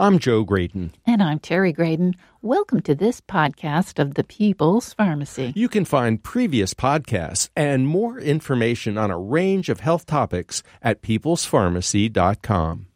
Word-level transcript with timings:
I'm 0.00 0.20
Joe 0.20 0.44
Graedon. 0.44 0.92
And 1.06 1.20
I'm 1.20 1.40
Terry 1.40 1.72
Graedon. 1.72 2.14
Welcome 2.40 2.82
to 2.82 2.94
this 2.94 3.20
podcast 3.20 3.98
of 3.98 4.14
the 4.14 4.22
People's 4.22 4.94
Pharmacy. 4.94 5.52
You 5.56 5.68
can 5.68 5.84
find 5.84 6.22
previous 6.22 6.72
podcasts 6.72 7.48
and 7.56 7.84
more 7.84 8.20
information 8.20 8.96
on 8.96 9.10
a 9.10 9.18
range 9.18 9.68
of 9.68 9.80
health 9.80 10.06
topics 10.06 10.62
at 10.82 11.02
peoplespharmacy.com. 11.02 12.86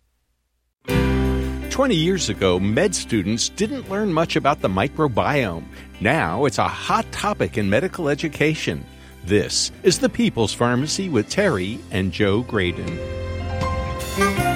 20 1.70 1.96
years 1.96 2.28
ago, 2.28 2.60
med 2.60 2.94
students 2.94 3.48
didn't 3.48 3.90
learn 3.90 4.12
much 4.12 4.36
about 4.36 4.60
the 4.60 4.68
microbiome. 4.68 5.64
Now 6.00 6.44
it's 6.44 6.58
a 6.58 6.68
hot 6.68 7.10
topic 7.10 7.58
in 7.58 7.68
medical 7.68 8.08
education. 8.08 8.86
This 9.24 9.72
is 9.82 9.98
the 9.98 10.08
People's 10.08 10.54
Pharmacy 10.54 11.08
with 11.08 11.28
Terry 11.28 11.80
and 11.90 12.12
Joe 12.12 12.44
Graedon. 12.44 14.51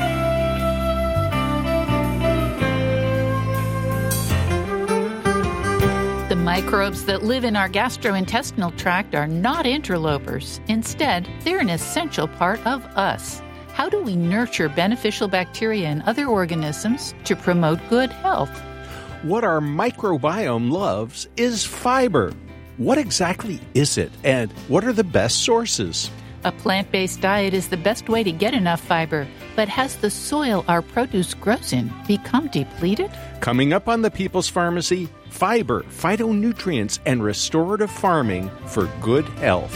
The 6.28 6.34
microbes 6.34 7.04
that 7.04 7.22
live 7.22 7.44
in 7.44 7.54
our 7.54 7.68
gastrointestinal 7.68 8.76
tract 8.76 9.14
are 9.14 9.28
not 9.28 9.64
interlopers. 9.64 10.60
Instead, 10.66 11.28
they're 11.44 11.60
an 11.60 11.70
essential 11.70 12.26
part 12.26 12.58
of 12.66 12.84
us. 12.96 13.40
How 13.74 13.88
do 13.88 14.02
we 14.02 14.16
nurture 14.16 14.68
beneficial 14.68 15.28
bacteria 15.28 15.86
and 15.86 16.02
other 16.02 16.26
organisms 16.26 17.14
to 17.26 17.36
promote 17.36 17.78
good 17.88 18.10
health? 18.10 18.50
What 19.22 19.44
our 19.44 19.60
microbiome 19.60 20.68
loves 20.68 21.28
is 21.36 21.64
fiber. 21.64 22.32
What 22.76 22.98
exactly 22.98 23.60
is 23.74 23.96
it, 23.96 24.10
and 24.24 24.50
what 24.66 24.84
are 24.84 24.92
the 24.92 25.04
best 25.04 25.44
sources? 25.44 26.10
A 26.42 26.50
plant 26.50 26.90
based 26.90 27.20
diet 27.20 27.54
is 27.54 27.68
the 27.68 27.76
best 27.76 28.08
way 28.08 28.24
to 28.24 28.32
get 28.32 28.52
enough 28.52 28.80
fiber, 28.80 29.28
but 29.54 29.68
has 29.68 29.94
the 29.94 30.10
soil 30.10 30.64
our 30.66 30.82
produce 30.82 31.34
grows 31.34 31.72
in 31.72 31.92
become 32.08 32.48
depleted? 32.48 33.12
Coming 33.40 33.72
up 33.72 33.88
on 33.88 34.02
the 34.02 34.10
People's 34.10 34.48
Pharmacy 34.48 35.08
fiber, 35.30 35.82
phytonutrients, 35.82 36.98
and 37.06 37.22
restorative 37.22 37.90
farming 37.90 38.50
for 38.66 38.90
good 39.00 39.24
health. 39.40 39.74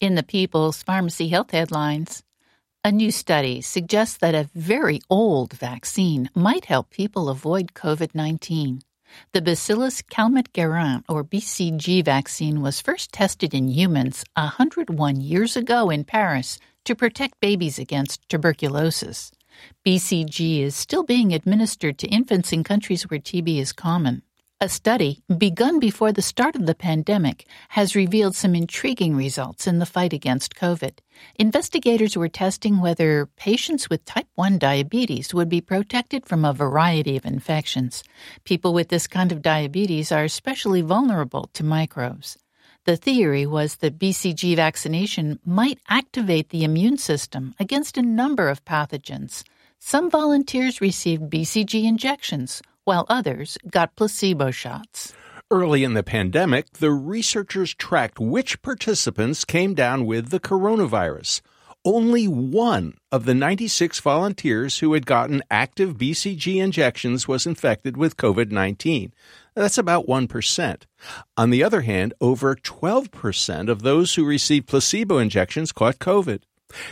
In 0.00 0.14
the 0.14 0.22
People's 0.22 0.82
Pharmacy 0.82 1.28
Health 1.28 1.50
headlines, 1.50 2.22
a 2.84 2.92
new 2.92 3.10
study 3.10 3.60
suggests 3.60 4.16
that 4.18 4.34
a 4.34 4.48
very 4.54 5.00
old 5.10 5.52
vaccine 5.52 6.30
might 6.34 6.66
help 6.66 6.90
people 6.90 7.28
avoid 7.28 7.74
COVID 7.74 8.14
19. 8.14 8.80
The 9.32 9.42
Bacillus 9.42 10.02
calmette-guerin, 10.02 11.02
or 11.08 11.24
BCG 11.24 12.04
vaccine, 12.04 12.60
was 12.60 12.80
first 12.80 13.12
tested 13.12 13.54
in 13.54 13.68
humans 13.68 14.24
101 14.36 15.20
years 15.20 15.56
ago 15.56 15.90
in 15.90 16.04
Paris 16.04 16.58
to 16.88 16.96
protect 16.96 17.38
babies 17.40 17.78
against 17.78 18.26
tuberculosis. 18.30 19.30
BCG 19.86 20.62
is 20.62 20.74
still 20.74 21.02
being 21.02 21.34
administered 21.34 21.98
to 21.98 22.06
infants 22.08 22.50
in 22.50 22.64
countries 22.64 23.02
where 23.02 23.20
TB 23.20 23.58
is 23.58 23.74
common. 23.74 24.22
A 24.58 24.70
study, 24.70 25.22
begun 25.36 25.78
before 25.80 26.12
the 26.12 26.22
start 26.22 26.56
of 26.56 26.64
the 26.64 26.74
pandemic, 26.74 27.46
has 27.68 27.94
revealed 27.94 28.34
some 28.34 28.54
intriguing 28.54 29.14
results 29.14 29.66
in 29.66 29.80
the 29.80 29.86
fight 29.86 30.14
against 30.14 30.54
COVID. 30.54 31.00
Investigators 31.36 32.16
were 32.16 32.30
testing 32.30 32.80
whether 32.80 33.26
patients 33.36 33.90
with 33.90 34.06
type 34.06 34.28
1 34.36 34.56
diabetes 34.56 35.34
would 35.34 35.50
be 35.50 35.60
protected 35.60 36.24
from 36.24 36.42
a 36.42 36.54
variety 36.54 37.18
of 37.18 37.26
infections. 37.26 38.02
People 38.44 38.72
with 38.72 38.88
this 38.88 39.06
kind 39.06 39.30
of 39.30 39.42
diabetes 39.42 40.10
are 40.10 40.24
especially 40.24 40.80
vulnerable 40.80 41.50
to 41.52 41.62
microbes. 41.62 42.38
The 42.84 42.96
theory 42.96 43.44
was 43.44 43.76
that 43.76 43.98
BCG 43.98 44.56
vaccination 44.56 45.38
might 45.44 45.78
activate 45.88 46.48
the 46.50 46.64
immune 46.64 46.98
system 46.98 47.54
against 47.60 47.98
a 47.98 48.02
number 48.02 48.48
of 48.48 48.64
pathogens. 48.64 49.44
Some 49.78 50.10
volunteers 50.10 50.80
received 50.80 51.30
BCG 51.30 51.84
injections, 51.84 52.62
while 52.84 53.06
others 53.08 53.58
got 53.70 53.94
placebo 53.94 54.50
shots. 54.50 55.14
Early 55.50 55.84
in 55.84 55.94
the 55.94 56.02
pandemic, 56.02 56.72
the 56.74 56.90
researchers 56.90 57.74
tracked 57.74 58.18
which 58.18 58.60
participants 58.60 59.44
came 59.44 59.72
down 59.74 60.04
with 60.04 60.28
the 60.28 60.40
coronavirus. 60.40 61.40
Only 61.84 62.26
one 62.26 62.98
of 63.10 63.24
the 63.24 63.34
96 63.34 64.00
volunteers 64.00 64.80
who 64.80 64.92
had 64.92 65.06
gotten 65.06 65.42
active 65.50 65.96
BCG 65.96 66.56
injections 66.62 67.26
was 67.26 67.46
infected 67.46 67.96
with 67.96 68.18
COVID 68.18 68.50
19. 68.50 69.14
That's 69.58 69.76
about 69.76 70.06
1%. 70.06 70.82
On 71.36 71.50
the 71.50 71.64
other 71.64 71.80
hand, 71.80 72.14
over 72.20 72.54
12% 72.54 73.68
of 73.68 73.82
those 73.82 74.14
who 74.14 74.24
received 74.24 74.68
placebo 74.68 75.18
injections 75.18 75.72
caught 75.72 75.98
COVID. 75.98 76.42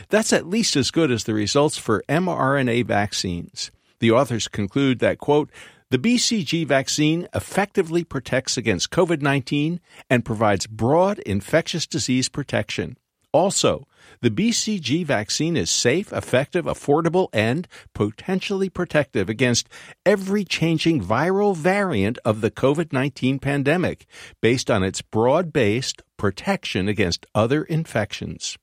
That's 0.08 0.32
at 0.32 0.48
least 0.48 0.74
as 0.74 0.90
good 0.90 1.12
as 1.12 1.22
the 1.22 1.34
results 1.34 1.78
for 1.78 2.02
mRNA 2.08 2.86
vaccines. 2.86 3.70
The 4.00 4.10
authors 4.10 4.48
conclude 4.48 4.98
that, 4.98 5.18
quote, 5.18 5.48
the 5.90 5.98
BCG 5.98 6.66
vaccine 6.66 7.28
effectively 7.32 8.02
protects 8.02 8.56
against 8.56 8.90
COVID 8.90 9.22
19 9.22 9.78
and 10.10 10.24
provides 10.24 10.66
broad 10.66 11.20
infectious 11.20 11.86
disease 11.86 12.28
protection. 12.28 12.98
Also, 13.30 13.86
the 14.20 14.30
BCG 14.30 15.04
vaccine 15.04 15.56
is 15.56 15.70
safe, 15.70 16.12
effective, 16.12 16.64
affordable, 16.64 17.28
and 17.32 17.68
potentially 17.94 18.68
protective 18.68 19.28
against 19.28 19.68
every 20.04 20.44
changing 20.44 21.02
viral 21.02 21.56
variant 21.56 22.18
of 22.24 22.40
the 22.40 22.50
COVID 22.50 22.92
19 22.92 23.38
pandemic 23.38 24.06
based 24.40 24.70
on 24.70 24.82
its 24.82 25.02
broad 25.02 25.52
based 25.52 26.02
protection 26.16 26.88
against 26.88 27.26
other 27.34 27.64
infections. 27.64 28.56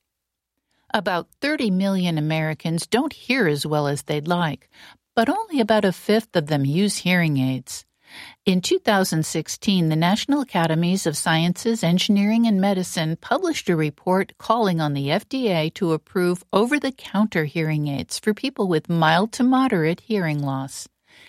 About 0.92 1.28
30 1.40 1.70
million 1.70 2.18
Americans 2.18 2.86
don't 2.86 3.12
hear 3.12 3.48
as 3.48 3.66
well 3.66 3.88
as 3.88 4.02
they'd 4.02 4.28
like, 4.28 4.68
but 5.16 5.28
only 5.28 5.60
about 5.60 5.84
a 5.84 5.92
fifth 5.92 6.36
of 6.36 6.46
them 6.46 6.64
use 6.64 6.98
hearing 6.98 7.36
aids. 7.36 7.84
In 8.46 8.60
2016, 8.60 9.88
the 9.88 9.96
National 9.96 10.42
Academies 10.42 11.06
of 11.06 11.16
Sciences, 11.16 11.82
Engineering, 11.82 12.46
and 12.46 12.60
Medicine 12.60 13.16
published 13.16 13.68
a 13.68 13.76
report 13.76 14.32
calling 14.38 14.80
on 14.80 14.92
the 14.92 15.08
FDA 15.08 15.72
to 15.74 15.92
approve 15.92 16.44
over 16.52 16.78
the 16.78 16.92
counter 16.92 17.44
hearing 17.44 17.88
aids 17.88 18.18
for 18.18 18.34
people 18.34 18.68
with 18.68 18.88
mild 18.88 19.32
to 19.32 19.42
moderate 19.42 20.00
hearing 20.00 20.42
loss. 20.42 20.88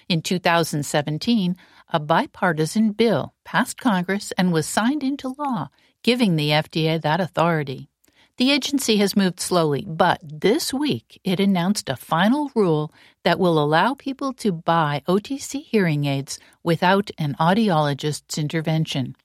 In 0.09 0.22
2017, 0.22 1.56
a 1.94 2.00
bipartisan 2.00 2.91
bill 2.91 3.34
passed 3.44 3.78
Congress 3.78 4.34
and 4.38 4.52
was 4.52 4.67
signed 4.67 5.03
into 5.03 5.35
law, 5.38 5.69
giving 6.03 6.35
the 6.35 6.50
FDA 6.50 7.02
that 7.02 7.19
authority. 7.19 7.90
The 8.38 8.51
agency 8.51 8.97
has 8.97 9.16
moved 9.16 9.40
slowly, 9.40 9.85
but 9.88 10.19
this 10.22 10.73
week 10.73 11.22
it 11.23 11.40
announced 11.40 11.88
a 11.88 11.96
final 11.96 12.51
rule 12.53 12.91
that 13.23 13.40
will 13.40 13.57
allow 13.57 13.94
people 13.94 14.34
to 14.34 14.51
buy 14.51 15.03
OTC 15.07 15.63
hearing 15.63 16.03
aids 16.03 16.38
without 16.62 17.09
an 17.18 17.38
audiologist's 17.40 18.38
intervention. 18.38 19.16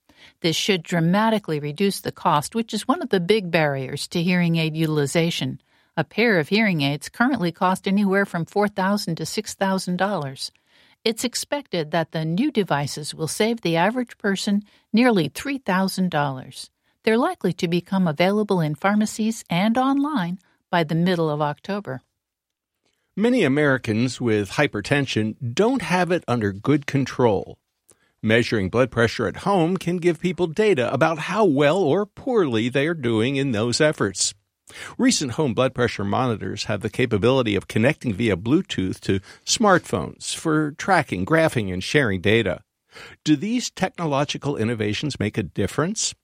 This 0.43 0.55
should 0.55 0.85
dramatically 0.85 1.59
reduce 1.59 2.01
the 2.01 2.13
cost, 2.13 2.55
which 2.55 2.73
is 2.73 2.87
one 2.87 3.03
of 3.03 3.09
the 3.09 3.19
big 3.19 3.51
barriers 3.51 4.07
to 4.09 4.23
hearing 4.23 4.55
aid 4.55 4.77
utilization. 4.77 5.61
A 5.97 6.05
pair 6.05 6.39
of 6.39 6.49
hearing 6.49 6.83
aids 6.83 7.09
currently 7.09 7.51
cost 7.51 7.89
anywhere 7.89 8.25
from 8.25 8.47
$4,000 8.47 9.17
to 9.17 9.25
$6,000. 9.25 10.51
It's 11.05 11.25
expected 11.25 11.91
that 11.91 12.13
the 12.13 12.25
new 12.25 12.53
devices 12.53 13.13
will 13.13 13.27
save 13.27 13.63
the 13.63 13.75
average 13.75 14.19
person 14.19 14.63
nearly 14.93 15.29
$3,000. 15.29 16.71
They're 17.05 17.17
likely 17.17 17.53
to 17.55 17.69
become 17.69 18.07
available 18.07 18.61
in 18.61 18.75
pharmacies 18.75 19.45
and 19.49 19.79
online 19.79 20.39
by 20.71 20.85
the 20.85 20.95
middle 20.95 21.31
of 21.31 21.41
October. 21.41 22.03
Many 23.17 23.43
Americans 23.43 24.21
with 24.21 24.53
hypertension 24.53 25.35
don't 25.55 25.83
have 25.83 26.11
it 26.11 26.25
under 26.29 26.53
good 26.53 26.87
control. 26.87 27.59
Measuring 28.23 28.69
blood 28.69 28.91
pressure 28.91 29.27
at 29.27 29.39
home 29.39 29.79
can 29.79 29.97
give 29.97 30.21
people 30.21 30.47
data 30.47 30.93
about 30.93 31.19
how 31.19 31.45
well 31.45 31.79
or 31.79 32.05
poorly 32.05 32.69
they 32.69 32.87
are 32.87 32.95
doing 32.95 33.37
in 33.37 33.53
those 33.53 33.81
efforts. 33.81 34.35
Recent 34.99 35.33
home 35.33 35.55
blood 35.55 35.75
pressure 35.75 36.05
monitors 36.05 36.65
have 36.65 36.83
the 36.83 36.91
capability 36.91 37.57
of 37.57 37.67
connecting 37.67 38.13
via 38.13 38.37
Bluetooth 38.37 39.01
to 39.01 39.21
smartphones 39.45 40.35
for 40.35 40.73
tracking, 40.73 41.25
graphing, 41.25 41.73
and 41.73 41.83
sharing 41.83 42.21
data. 42.21 42.63
Do 43.25 43.37
these 43.37 43.71
technological 43.71 44.57
innovations 44.57 45.19
make 45.19 45.39
a 45.39 45.43
difference? 45.43 46.15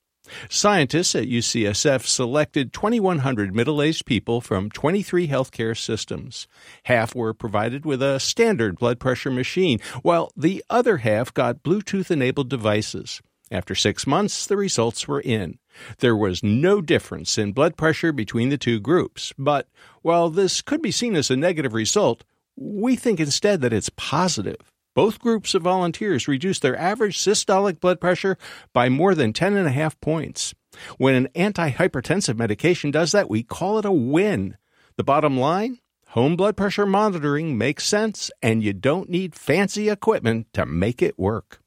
Scientists 0.49 1.15
at 1.15 1.29
UCSF 1.29 2.07
selected 2.07 2.73
2,100 2.73 3.55
middle 3.55 3.83
aged 3.83 4.07
people 4.07 4.41
from 4.41 4.71
23 4.71 5.29
healthcare 5.29 5.77
systems. 5.77 6.47
Half 6.85 7.15
were 7.15 7.35
provided 7.35 7.85
with 7.85 8.03
a 8.03 8.21
standard 8.21 8.79
blood 8.79 8.99
pressure 8.99 9.31
machine, 9.31 9.81
while 10.03 10.31
the 10.37 10.65
other 10.71 10.99
half 10.99 11.33
got 11.33 11.63
Bluetooth 11.63 12.11
enabled 12.11 12.49
devices. 12.49 13.21
After 13.51 13.75
six 13.75 14.07
months, 14.07 14.47
the 14.47 14.57
results 14.57 15.07
were 15.07 15.21
in. 15.21 15.59
There 15.99 16.17
was 16.17 16.43
no 16.43 16.81
difference 16.81 17.39
in 17.39 17.53
blood 17.53 17.77
pressure 17.77 18.13
between 18.13 18.49
the 18.49 18.59
two 18.59 18.81
groups, 18.81 19.33
but 19.39 19.69
while 20.03 20.31
this 20.31 20.63
could 20.63 20.83
be 20.83 20.91
seen 20.91 21.15
as 21.15 21.31
a 21.31 21.37
negative 21.37 21.73
result, 21.75 22.25
we 22.57 22.97
think 22.97 23.21
instead 23.21 23.61
that 23.61 23.73
it's 23.73 23.91
positive. 23.97 24.73
Both 24.97 25.19
groups 25.19 25.55
of 25.55 25.61
volunteers 25.61 26.27
reduced 26.27 26.63
their 26.63 26.75
average 26.75 27.19
systolic 27.19 27.81
blood 27.81 28.01
pressure 28.01 28.39
by 28.73 28.89
more 28.89 29.15
than 29.15 29.35
10.5 29.35 30.01
points. 30.01 30.55
When 30.97 31.15
an 31.15 31.29
antihypertensive 31.37 32.39
medication 32.39 32.93
does 32.93 33.13
that, 33.13 33.29
we 33.29 33.43
call 33.43 33.79
it 33.79 33.85
a 33.85 33.93
win. 33.93 34.57
The 34.97 35.05
bottom 35.05 35.39
line? 35.39 35.81
Home 36.09 36.35
blood 36.35 36.57
pressure 36.57 36.87
monitoring 36.87 37.59
makes 37.59 37.85
sense, 37.85 38.31
and 38.41 38.65
you 38.65 38.73
don't 38.73 39.11
need 39.11 39.35
fancy 39.35 39.91
equipment 39.91 40.47
to 40.55 40.65
make 40.65 41.03
it 41.03 41.19
work. 41.19 41.61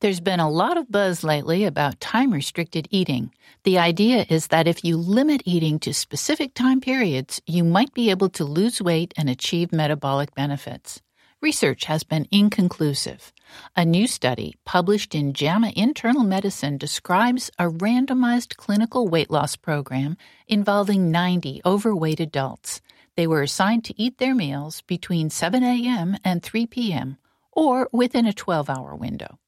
There's 0.00 0.20
been 0.20 0.40
a 0.40 0.50
lot 0.50 0.76
of 0.76 0.92
buzz 0.92 1.24
lately 1.24 1.64
about 1.64 1.98
time 2.00 2.30
restricted 2.30 2.88
eating. 2.90 3.32
The 3.62 3.78
idea 3.78 4.26
is 4.28 4.48
that 4.48 4.68
if 4.68 4.84
you 4.84 4.98
limit 4.98 5.40
eating 5.46 5.78
to 5.78 5.94
specific 5.94 6.52
time 6.52 6.82
periods, 6.82 7.40
you 7.46 7.64
might 7.64 7.94
be 7.94 8.10
able 8.10 8.28
to 8.28 8.44
lose 8.44 8.82
weight 8.82 9.14
and 9.16 9.30
achieve 9.30 9.72
metabolic 9.72 10.34
benefits. 10.34 11.00
Research 11.42 11.84
has 11.84 12.02
been 12.02 12.26
inconclusive. 12.30 13.30
A 13.76 13.84
new 13.84 14.06
study 14.06 14.56
published 14.64 15.14
in 15.14 15.34
JAMA 15.34 15.72
Internal 15.76 16.24
Medicine 16.24 16.78
describes 16.78 17.50
a 17.58 17.64
randomized 17.64 18.56
clinical 18.56 19.06
weight 19.06 19.30
loss 19.30 19.54
program 19.54 20.16
involving 20.48 21.10
90 21.10 21.60
overweight 21.66 22.20
adults. 22.20 22.80
They 23.16 23.26
were 23.26 23.42
assigned 23.42 23.84
to 23.84 24.02
eat 24.02 24.16
their 24.16 24.34
meals 24.34 24.80
between 24.82 25.28
7 25.28 25.62
a.m. 25.62 26.16
and 26.24 26.42
3 26.42 26.66
p.m. 26.68 27.18
or 27.52 27.90
within 27.92 28.26
a 28.26 28.32
12 28.32 28.70
hour 28.70 28.94
window. 28.94 29.38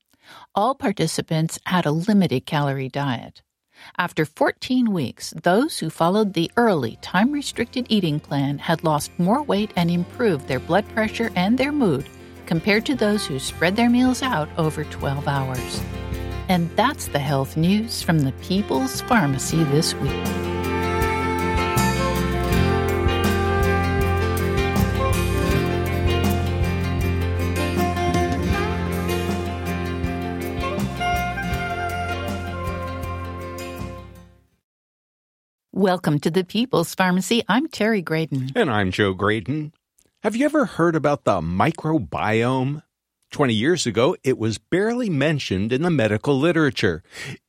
All 0.54 0.74
participants 0.74 1.58
had 1.64 1.86
a 1.86 1.90
limited 1.90 2.44
calorie 2.44 2.90
diet. 2.90 3.40
After 3.96 4.24
14 4.24 4.92
weeks, 4.92 5.34
those 5.42 5.78
who 5.78 5.90
followed 5.90 6.32
the 6.32 6.50
early, 6.56 6.98
time 7.02 7.32
restricted 7.32 7.86
eating 7.88 8.20
plan 8.20 8.58
had 8.58 8.84
lost 8.84 9.10
more 9.18 9.42
weight 9.42 9.72
and 9.76 9.90
improved 9.90 10.48
their 10.48 10.60
blood 10.60 10.88
pressure 10.90 11.30
and 11.36 11.58
their 11.58 11.72
mood 11.72 12.08
compared 12.46 12.86
to 12.86 12.94
those 12.94 13.26
who 13.26 13.38
spread 13.38 13.76
their 13.76 13.90
meals 13.90 14.22
out 14.22 14.48
over 14.56 14.84
12 14.84 15.28
hours. 15.28 15.82
And 16.48 16.70
that's 16.76 17.08
the 17.08 17.18
health 17.18 17.56
news 17.56 18.02
from 18.02 18.20
the 18.20 18.32
People's 18.40 19.02
Pharmacy 19.02 19.62
this 19.64 19.94
week. 19.94 20.47
Welcome 35.78 36.18
to 36.22 36.30
the 36.32 36.42
People's 36.42 36.92
Pharmacy. 36.92 37.44
I'm 37.48 37.68
Terry 37.68 38.02
Graedon. 38.02 38.50
And 38.56 38.68
I'm 38.68 38.90
Joe 38.90 39.14
Graedon. 39.14 39.70
Have 40.24 40.34
you 40.34 40.44
ever 40.44 40.64
heard 40.64 40.96
about 40.96 41.22
the 41.22 41.40
microbiome? 41.40 42.82
20 43.30 43.54
years 43.54 43.86
ago, 43.86 44.16
it 44.24 44.38
was 44.38 44.58
barely 44.58 45.08
mentioned 45.08 45.72
in 45.72 45.82
the 45.82 45.90
medical 45.90 46.36
literature. 46.36 47.04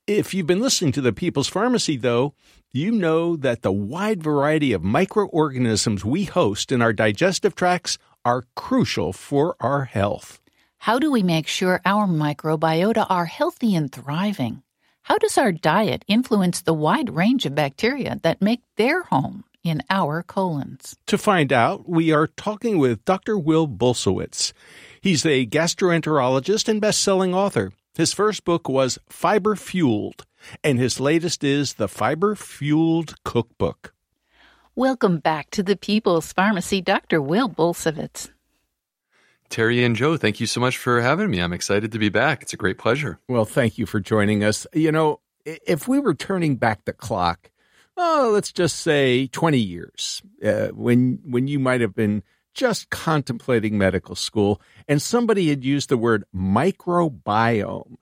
If 0.06 0.36
you've 0.36 0.46
been 0.46 0.60
listening 0.60 0.92
to 0.92 1.02
the 1.02 1.12
People's 1.12 1.48
Pharmacy, 1.48 1.98
though, 1.98 2.36
you 2.72 2.92
know 2.92 3.36
that 3.36 3.64
the 3.64 3.72
wide 3.72 4.22
variety 4.22 4.74
of 4.74 4.84
microorganisms 4.84 6.06
we 6.06 6.26
host 6.26 6.72
in 6.72 6.84
our 6.84 6.94
digestive 6.94 7.56
tracts 7.56 7.98
are 8.24 8.46
crucial 8.56 9.12
for 9.12 9.56
our 9.60 9.86
health. 9.86 10.40
How 10.78 11.00
do 11.00 11.12
we 11.12 11.24
make 11.24 11.48
sure 11.48 11.82
our 11.84 12.06
microbiota 12.06 13.08
are 13.10 13.26
healthy 13.26 13.74
and 13.74 13.92
thriving? 13.92 14.62
How 15.10 15.18
does 15.18 15.40
our 15.40 15.52
diet 15.52 16.06
influence 16.08 16.62
the 16.62 16.72
wide 16.72 17.10
range 17.10 17.48
of 17.48 17.56
bacteria 17.56 18.20
that 18.22 18.44
make 18.44 18.62
their 18.76 19.02
home 19.02 19.44
in 19.64 19.82
our 19.90 20.22
colons? 20.22 20.98
To 21.08 21.18
find 21.18 21.52
out, 21.52 21.90
we 21.90 22.12
are 22.12 22.28
talking 22.28 22.78
with 22.78 23.04
Dr. 23.06 23.36
Will 23.36 23.68
Bulsiewicz. 23.68 24.54
He's 25.02 25.26
a 25.26 25.48
gastroenterologist 25.48 26.68
and 26.70 26.80
best-selling 26.80 27.34
author. 27.34 27.72
His 27.96 28.14
first 28.14 28.46
book 28.46 28.70
was 28.70 29.00
Fiber 29.10 29.56
Fueled, 29.56 30.28
and 30.64 30.78
his 30.78 31.00
latest 31.00 31.44
is 31.44 31.74
The 31.74 31.88
Fiber 31.88 32.36
Fueled 32.36 33.16
Cookbook. 33.24 33.96
Welcome 34.76 35.18
back 35.18 35.50
to 35.50 35.64
the 35.64 35.76
People's 35.76 36.32
Pharmacy, 36.34 36.82
Dr. 36.82 37.20
Will 37.20 37.50
Bulsiewicz. 37.50 38.30
Terry 39.50 39.84
and 39.84 39.96
Joe, 39.96 40.18
thank 40.18 40.40
you 40.40 40.46
so 40.46 40.62
much 40.62 40.78
for 40.78 41.02
having 41.02 41.30
me. 41.30 41.40
I'm 41.40 41.54
excited 41.54 41.92
to 41.92 42.00
be 42.00 42.10
back. 42.10 42.42
It's 42.42 42.54
a 42.54 42.58
great 42.58 42.78
pleasure. 42.78 43.20
Well, 43.28 43.46
thank 43.46 43.78
you 43.78 43.86
for 43.86 44.00
joining 44.00 44.44
us. 44.44 44.68
You 44.74 44.92
know, 44.92 45.22
if 45.46 45.88
we 45.88 46.00
were 46.00 46.14
turning 46.14 46.56
back 46.56 46.86
the 46.86 46.94
clock, 46.94 47.50
oh, 47.98 48.32
let's 48.34 48.52
just 48.52 48.78
say 48.78 49.28
20 49.28 49.58
years, 49.58 50.22
uh, 50.46 50.68
when 50.68 51.20
when 51.26 51.48
you 51.48 51.60
might 51.60 51.82
have 51.82 51.96
been 51.96 52.24
just 52.54 52.90
contemplating 52.90 53.78
medical 53.78 54.16
school 54.16 54.62
and 54.88 55.02
somebody 55.02 55.50
had 55.50 55.64
used 55.64 55.90
the 55.90 55.98
word 55.98 56.24
microbiome, 56.36 57.96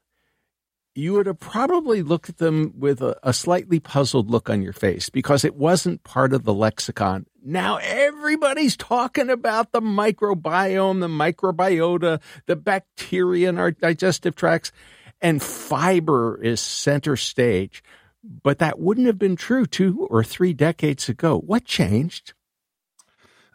you 0.95 1.13
would 1.13 1.27
have 1.27 1.39
probably 1.39 2.01
looked 2.01 2.27
at 2.27 2.37
them 2.37 2.73
with 2.75 3.01
a, 3.01 3.15
a, 3.21 3.31
slightly 3.31 3.79
puzzled 3.79 4.31
look 4.31 4.49
on 4.49 4.63
your 4.63 4.73
face 4.73 5.09
because 5.09 5.45
it 5.45 5.55
wasn't 5.55 6.03
part 6.03 6.33
of 6.33 6.43
the 6.43 6.53
lexicon. 6.53 7.27
Now 7.49 7.77
everybody's 7.77 8.75
talking 8.75 9.29
about 9.29 9.71
the 9.71 9.79
microbiome, 9.79 10.99
the 10.99 11.07
microbiota, 11.07 12.19
the 12.45 12.57
bacteria 12.57 13.47
in 13.47 13.57
our 13.57 13.71
digestive 13.71 14.35
tracts, 14.35 14.73
and 15.21 15.41
fiber 15.41 16.43
is 16.43 16.59
center 16.59 17.15
stage. 17.15 17.81
But 18.21 18.59
that 18.59 18.79
wouldn't 18.79 19.07
have 19.07 19.17
been 19.17 19.37
true 19.37 19.65
two 19.65 20.05
or 20.09 20.25
three 20.25 20.51
decades 20.51 21.07
ago. 21.07 21.39
What 21.39 21.63
changed? 21.63 22.33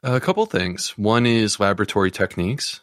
A 0.02 0.20
couple 0.20 0.46
things. 0.46 0.96
One 0.96 1.26
is 1.26 1.60
laboratory 1.60 2.10
techniques 2.10 2.80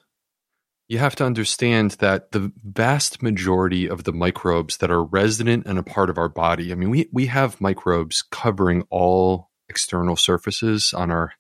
you 0.90 0.98
have 0.98 1.16
to 1.16 1.24
understand 1.24 1.92
that 2.00 2.32
the 2.32 2.52
vast 2.64 3.22
majority 3.22 3.88
of 3.88 4.06
the 4.06 4.12
microbes 4.12 4.78
that 4.78 4.90
are 4.90 5.04
resident 5.04 5.68
and 5.68 5.78
a 5.78 5.84
part 5.84 6.10
of 6.10 6.18
our 6.18 6.28
body, 6.28 6.72
I 6.72 6.76
mean, 6.76 6.90
we, 6.90 7.08
we 7.14 7.28
have 7.28 7.62
microbes 7.62 8.24
covering 8.24 8.84
all 8.90 9.49
external 9.70 10.16
surfaces 10.16 10.94
on 10.94 11.12
our 11.12 11.34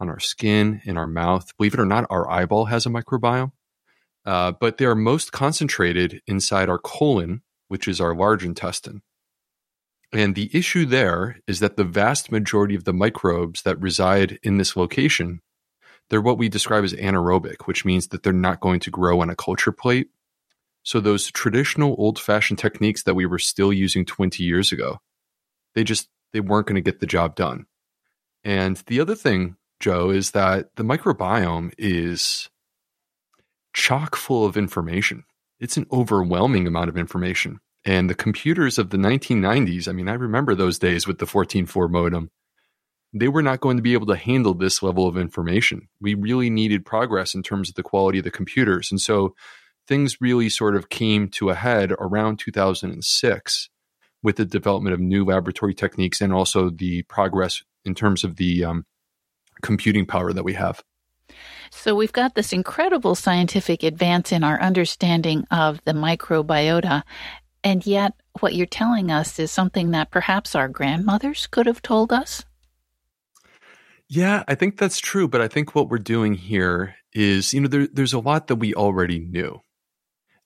on 0.00 0.08
our 0.08 0.20
skin, 0.20 0.80
in 0.84 0.96
our 0.96 1.06
mouth. 1.06 1.56
Believe 1.56 1.74
it 1.74 1.80
or 1.80 1.86
not, 1.86 2.06
our 2.08 2.30
eyeball 2.30 2.66
has 2.66 2.86
a 2.86 2.88
microbiome. 2.88 3.52
Uh, 4.24 4.52
but 4.52 4.76
they 4.76 4.84
are 4.84 4.94
most 4.94 5.32
concentrated 5.32 6.20
inside 6.26 6.68
our 6.68 6.78
colon, 6.78 7.42
which 7.68 7.88
is 7.88 8.00
our 8.00 8.14
large 8.14 8.44
intestine. 8.44 9.02
And 10.12 10.34
the 10.34 10.50
issue 10.52 10.86
there 10.86 11.40
is 11.46 11.60
that 11.60 11.76
the 11.76 11.84
vast 11.84 12.30
majority 12.30 12.74
of 12.74 12.84
the 12.84 12.92
microbes 12.92 13.62
that 13.62 13.80
reside 13.80 14.38
in 14.42 14.58
this 14.58 14.76
location 14.76 15.40
they're 16.08 16.22
what 16.22 16.38
we 16.38 16.48
describe 16.48 16.84
as 16.84 16.94
anaerobic, 16.94 17.66
which 17.66 17.84
means 17.84 18.08
that 18.08 18.22
they're 18.22 18.32
not 18.32 18.60
going 18.60 18.80
to 18.80 18.90
grow 18.90 19.20
on 19.20 19.30
a 19.30 19.36
culture 19.36 19.72
plate. 19.72 20.08
So 20.82 21.00
those 21.00 21.30
traditional 21.30 21.94
old 21.98 22.18
fashioned 22.18 22.58
techniques 22.58 23.02
that 23.02 23.14
we 23.14 23.26
were 23.26 23.38
still 23.38 23.72
using 23.72 24.06
20 24.06 24.42
years 24.42 24.72
ago, 24.72 25.00
they 25.74 25.84
just 25.84 26.08
they 26.32 26.40
weren't 26.40 26.66
going 26.66 26.76
to 26.76 26.80
get 26.80 27.00
the 27.00 27.06
job 27.06 27.36
done. 27.36 27.66
And 28.48 28.78
the 28.86 28.98
other 29.00 29.14
thing, 29.14 29.56
Joe, 29.78 30.08
is 30.08 30.30
that 30.30 30.74
the 30.76 30.82
microbiome 30.82 31.74
is 31.76 32.48
chock 33.74 34.16
full 34.16 34.46
of 34.46 34.56
information. 34.56 35.24
It's 35.60 35.76
an 35.76 35.84
overwhelming 35.92 36.66
amount 36.66 36.88
of 36.88 36.96
information. 36.96 37.60
And 37.84 38.08
the 38.08 38.14
computers 38.14 38.78
of 38.78 38.88
the 38.88 38.96
1990s, 38.96 39.86
I 39.86 39.92
mean, 39.92 40.08
I 40.08 40.14
remember 40.14 40.54
those 40.54 40.78
days 40.78 41.06
with 41.06 41.18
the 41.18 41.26
14.4 41.26 41.90
modem 41.90 42.30
they 43.12 43.28
were 43.28 43.42
not 43.42 43.60
going 43.60 43.76
to 43.76 43.82
be 43.82 43.94
able 43.94 44.06
to 44.06 44.16
handle 44.16 44.54
this 44.54 44.82
level 44.82 45.06
of 45.06 45.16
information. 45.16 45.88
We 46.00 46.14
really 46.14 46.50
needed 46.50 46.84
progress 46.84 47.34
in 47.34 47.42
terms 47.42 47.68
of 47.68 47.74
the 47.74 47.82
quality 47.82 48.18
of 48.18 48.24
the 48.24 48.30
computers. 48.30 48.90
And 48.90 49.00
so 49.00 49.34
things 49.86 50.20
really 50.20 50.48
sort 50.48 50.76
of 50.76 50.90
came 50.90 51.28
to 51.30 51.50
a 51.50 51.54
head 51.54 51.92
around 51.98 52.38
2006 52.38 53.70
with 54.22 54.36
the 54.36 54.44
development 54.44 54.94
of 54.94 55.00
new 55.00 55.24
laboratory 55.24 55.74
techniques 55.74 56.20
and 56.20 56.32
also 56.32 56.70
the 56.70 57.02
progress 57.04 57.62
in 57.88 57.96
terms 57.96 58.22
of 58.22 58.36
the 58.36 58.64
um, 58.64 58.84
computing 59.62 60.06
power 60.06 60.32
that 60.32 60.44
we 60.44 60.54
have. 60.54 60.82
So 61.70 61.94
we've 61.94 62.12
got 62.12 62.34
this 62.34 62.52
incredible 62.52 63.14
scientific 63.14 63.82
advance 63.82 64.32
in 64.32 64.44
our 64.44 64.60
understanding 64.60 65.44
of 65.50 65.82
the 65.84 65.92
microbiota. 65.92 67.02
And 67.64 67.84
yet, 67.84 68.14
what 68.40 68.54
you're 68.54 68.66
telling 68.66 69.10
us 69.10 69.38
is 69.38 69.50
something 69.50 69.90
that 69.90 70.10
perhaps 70.10 70.54
our 70.54 70.68
grandmothers 70.68 71.46
could 71.48 71.66
have 71.66 71.82
told 71.82 72.12
us. 72.12 72.44
Yeah, 74.08 74.44
I 74.48 74.54
think 74.54 74.78
that's 74.78 75.00
true. 75.00 75.28
But 75.28 75.40
I 75.40 75.48
think 75.48 75.74
what 75.74 75.90
we're 75.90 75.98
doing 75.98 76.34
here 76.34 76.94
is, 77.12 77.52
you 77.52 77.60
know, 77.60 77.68
there, 77.68 77.88
there's 77.88 78.14
a 78.14 78.20
lot 78.20 78.46
that 78.46 78.56
we 78.56 78.74
already 78.74 79.18
knew. 79.18 79.60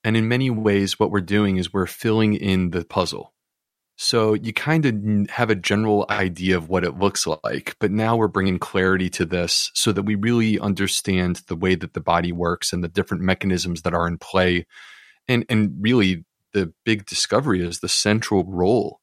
And 0.03 0.17
in 0.17 0.27
many 0.27 0.51
ways, 0.51 0.99
what 0.99 1.13
we're 1.13 1.21
doing 1.21 1.59
is 1.59 1.73
we're 1.73 1.87
filling 1.87 2.35
in 2.35 2.71
the 2.71 2.85
puzzle. 2.85 3.32
So 4.03 4.35
you 4.35 4.53
kind 4.53 4.85
of 4.85 5.31
have 5.31 5.49
a 5.49 5.55
general 5.55 6.07
idea 6.11 6.57
of 6.57 6.69
what 6.69 6.83
it 6.83 6.99
looks 6.99 7.25
like, 7.25 7.77
but 7.79 7.93
now 7.93 8.17
we're 8.17 8.27
bringing 8.27 8.59
clarity 8.59 9.09
to 9.11 9.25
this 9.25 9.71
so 9.75 9.93
that 9.93 10.03
we 10.03 10.17
really 10.17 10.59
understand 10.59 11.43
the 11.47 11.55
way 11.55 11.77
that 11.77 11.95
the 11.95 12.01
body 12.01 12.33
works 12.33 12.73
and 12.73 12.83
the 12.83 12.89
different 12.89 13.23
mechanisms 13.23 13.83
that 13.83 13.95
are 13.95 14.09
in 14.09 14.19
play. 14.19 14.67
And, 15.29 15.47
and 15.49 15.77
really, 15.79 16.25
the 16.53 16.73
big 16.85 17.07
discovery 17.07 17.65
is 17.65 17.79
the 17.79 17.89
central 17.89 18.45
role 18.45 18.99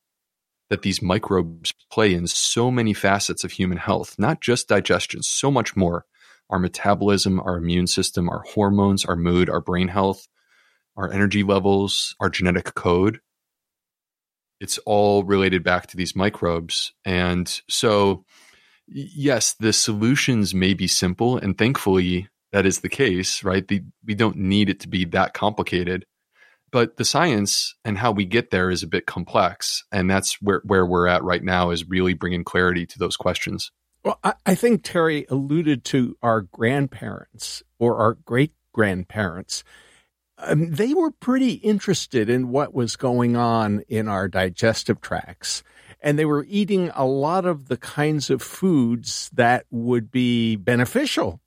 that 0.70 0.82
these 0.82 1.02
microbes 1.02 1.74
play 1.90 2.14
in 2.14 2.28
so 2.28 2.70
many 2.70 2.94
facets 2.94 3.46
of 3.46 3.54
human 3.54 3.78
health, 3.78 4.16
not 4.20 4.42
just 4.42 4.68
digestion, 4.68 5.24
so 5.24 5.50
much 5.50 5.78
more. 5.78 6.04
Our 6.50 6.60
metabolism, 6.60 7.40
our 7.40 7.56
immune 7.56 7.88
system, 7.88 8.28
our 8.28 8.44
hormones, 8.54 9.06
our 9.06 9.16
mood, 9.16 9.50
our 9.50 9.62
brain 9.62 9.88
health, 9.88 10.28
our 10.98 11.10
energy 11.10 11.44
levels, 11.44 12.18
our 12.20 12.30
genetic 12.30 12.74
code. 12.76 13.22
It's 14.60 14.78
all 14.80 15.24
related 15.24 15.64
back 15.64 15.88
to 15.88 15.98
these 15.98 16.16
microbes. 16.16 16.94
And 17.06 17.48
so, 17.70 18.26
yes, 18.88 19.54
the 19.54 19.74
solutions 19.74 20.54
may 20.54 20.74
be 20.74 20.88
simple. 20.88 21.38
And 21.38 21.58
thankfully, 21.58 22.28
that 22.52 22.66
is 22.66 22.80
the 22.80 22.90
case, 22.90 23.44
right? 23.44 23.68
The, 23.68 23.84
we 24.06 24.16
don't 24.16 24.38
need 24.38 24.70
it 24.70 24.80
to 24.82 24.88
be 24.88 25.06
that 25.06 25.34
complicated. 25.34 26.06
But 26.72 26.98
the 26.98 27.06
science 27.06 27.76
and 27.84 27.98
how 27.98 28.12
we 28.12 28.26
get 28.26 28.52
there 28.52 28.70
is 28.70 28.84
a 28.84 28.88
bit 28.88 29.06
complex. 29.08 29.84
And 29.92 30.10
that's 30.10 30.42
where, 30.42 30.62
where 30.66 30.86
we're 30.86 31.08
at 31.08 31.24
right 31.24 31.44
now 31.44 31.72
is 31.72 31.88
really 31.88 32.14
bringing 32.14 32.44
clarity 32.44 32.86
to 32.86 33.00
those 33.00 33.18
questions. 33.18 33.72
Well, 34.04 34.20
I, 34.24 34.34
I 34.46 34.56
think 34.56 34.84
Terry 34.84 35.26
alluded 35.30 35.84
to 35.86 36.18
our 36.22 36.42
grandparents 36.42 37.64
or 37.80 37.98
our 37.98 38.14
great 38.14 38.54
grandparents. 38.74 39.64
Um, 40.42 40.72
they 40.72 40.94
were 40.94 41.12
pretty 41.12 41.54
interested 41.54 42.30
in 42.30 42.50
what 42.50 42.74
was 42.74 42.96
going 42.96 43.36
on 43.36 43.82
in 43.88 44.08
our 44.08 44.28
digestive 44.28 45.02
tracts. 45.02 45.64
And 46.02 46.18
they 46.18 46.26
were 46.26 46.46
eating 46.48 46.92
a 46.96 47.06
lot 47.06 47.46
of 47.46 47.68
the 47.68 47.76
kinds 47.76 48.30
of 48.30 48.42
foods 48.42 49.30
that 49.34 49.66
would 49.70 50.12
be 50.12 50.56
beneficial. 50.56 51.42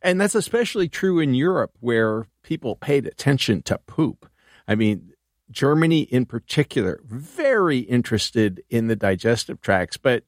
And 0.00 0.20
that's 0.20 0.34
especially 0.34 0.88
true 0.88 1.18
in 1.18 1.34
Europe, 1.34 1.72
where 1.80 2.26
people 2.42 2.76
paid 2.76 3.06
attention 3.06 3.62
to 3.62 3.78
poop. 3.86 4.30
I 4.66 4.74
mean, 4.74 5.12
Germany 5.50 6.02
in 6.02 6.24
particular, 6.24 7.00
very 7.04 7.78
interested 7.80 8.62
in 8.70 8.86
the 8.86 8.96
digestive 8.96 9.60
tracts. 9.60 9.96
But, 9.96 10.24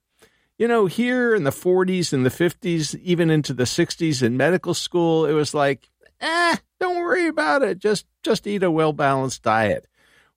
you 0.59 0.69
know, 0.69 0.87
here 0.87 1.35
in 1.35 1.45
the 1.45 1.51
40s 1.51 2.13
and 2.13 2.27
the 2.27 2.31
50s, 2.31 2.99
even 3.01 3.31
into 3.31 3.55
the 3.55 3.65
60s 3.65 4.23
in 4.23 4.37
medical 4.37 4.75
school, 4.75 5.25
it 5.25 5.33
was 5.33 5.55
like, 5.55 5.89
eh, 6.21 6.57
don't 6.81 6.97
worry 6.97 7.29
about 7.29 7.63
it. 7.63 7.79
Just 7.79 8.07
just 8.23 8.47
eat 8.47 8.63
a 8.63 8.71
well 8.71 8.93
balanced 8.93 9.43
diet. 9.43 9.87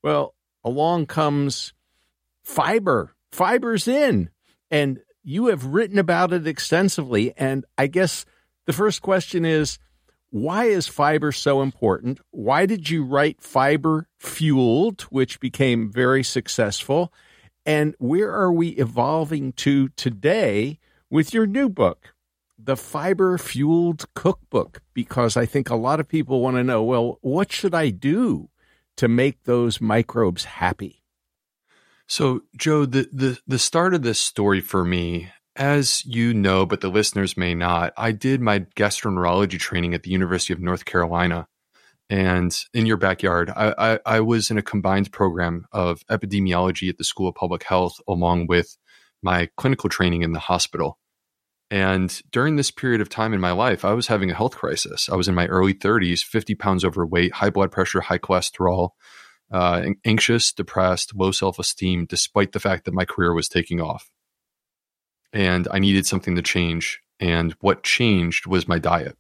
Well, 0.03 0.35
along 0.63 1.07
comes 1.07 1.73
fiber. 2.43 3.15
Fiber's 3.31 3.87
in, 3.87 4.29
and 4.69 4.99
you 5.23 5.47
have 5.47 5.65
written 5.65 5.97
about 5.97 6.33
it 6.33 6.45
extensively. 6.45 7.33
And 7.37 7.65
I 7.77 7.87
guess 7.87 8.25
the 8.65 8.73
first 8.73 9.01
question 9.01 9.45
is, 9.45 9.79
why 10.29 10.65
is 10.65 10.87
fiber 10.87 11.31
so 11.31 11.61
important? 11.61 12.19
Why 12.31 12.65
did 12.65 12.89
you 12.89 13.05
write 13.05 13.41
Fiber 13.41 14.07
Fueled, 14.19 15.03
which 15.03 15.39
became 15.39 15.91
very 15.91 16.23
successful? 16.23 17.13
And 17.65 17.95
where 17.97 18.31
are 18.31 18.51
we 18.51 18.69
evolving 18.69 19.53
to 19.53 19.89
today 19.89 20.79
with 21.09 21.33
your 21.33 21.45
new 21.45 21.69
book? 21.69 22.12
The 22.65 22.77
fiber 22.77 23.37
fueled 23.37 24.05
cookbook 24.13 24.81
because 24.93 25.35
I 25.35 25.45
think 25.45 25.69
a 25.69 25.75
lot 25.75 25.99
of 25.99 26.07
people 26.07 26.41
want 26.41 26.57
to 26.57 26.63
know 26.63 26.83
well, 26.83 27.19
what 27.21 27.51
should 27.51 27.75
I 27.75 27.89
do 27.89 28.49
to 28.97 29.07
make 29.07 29.43
those 29.43 29.81
microbes 29.81 30.45
happy? 30.45 31.03
So, 32.07 32.41
Joe, 32.57 32.85
the, 32.85 33.07
the, 33.11 33.39
the 33.47 33.59
start 33.59 33.93
of 33.93 34.03
this 34.03 34.19
story 34.19 34.61
for 34.61 34.83
me, 34.83 35.31
as 35.55 36.05
you 36.05 36.33
know, 36.33 36.65
but 36.65 36.81
the 36.81 36.89
listeners 36.89 37.37
may 37.37 37.55
not, 37.55 37.93
I 37.97 38.11
did 38.11 38.41
my 38.41 38.59
gastroenterology 38.75 39.59
training 39.59 39.93
at 39.93 40.03
the 40.03 40.11
University 40.11 40.53
of 40.53 40.59
North 40.59 40.85
Carolina. 40.85 41.47
And 42.09 42.55
in 42.73 42.85
your 42.85 42.97
backyard, 42.97 43.49
I, 43.49 43.73
I, 43.77 43.99
I 44.05 44.19
was 44.19 44.51
in 44.51 44.57
a 44.57 44.61
combined 44.63 45.11
program 45.11 45.65
of 45.71 46.05
epidemiology 46.07 46.89
at 46.89 46.97
the 46.97 47.03
School 47.03 47.29
of 47.29 47.35
Public 47.35 47.63
Health, 47.63 47.95
along 48.07 48.47
with 48.47 48.77
my 49.21 49.49
clinical 49.55 49.89
training 49.89 50.21
in 50.21 50.33
the 50.33 50.39
hospital. 50.39 50.99
And 51.71 52.21
during 52.31 52.55
this 52.55 52.71
period 52.71 53.01
of 53.01 53.09
time 53.09 53.33
in 53.33 53.41
my 53.41 53.51
life, 53.51 53.83
I 53.83 53.93
was 53.93 54.07
having 54.07 54.29
a 54.29 54.35
health 54.35 54.55
crisis. 54.55 55.09
I 55.09 55.15
was 55.15 55.27
in 55.27 55.35
my 55.35 55.47
early 55.47 55.73
30s, 55.73 56.23
50 56.23 56.55
pounds 56.55 56.85
overweight, 56.85 57.33
high 57.33 57.49
blood 57.49 57.71
pressure, 57.71 58.01
high 58.01 58.19
cholesterol, 58.19 58.89
uh, 59.51 59.89
anxious, 60.05 60.51
depressed, 60.51 61.15
low 61.15 61.31
self 61.31 61.59
esteem, 61.59 62.05
despite 62.05 62.51
the 62.51 62.59
fact 62.59 62.85
that 62.85 62.93
my 62.93 63.05
career 63.05 63.33
was 63.33 63.49
taking 63.49 63.81
off. 63.81 64.09
And 65.31 65.67
I 65.71 65.79
needed 65.79 66.05
something 66.05 66.35
to 66.35 66.41
change. 66.41 67.01
And 67.19 67.53
what 67.53 67.83
changed 67.83 68.45
was 68.45 68.67
my 68.67 68.79
diet. 68.79 69.17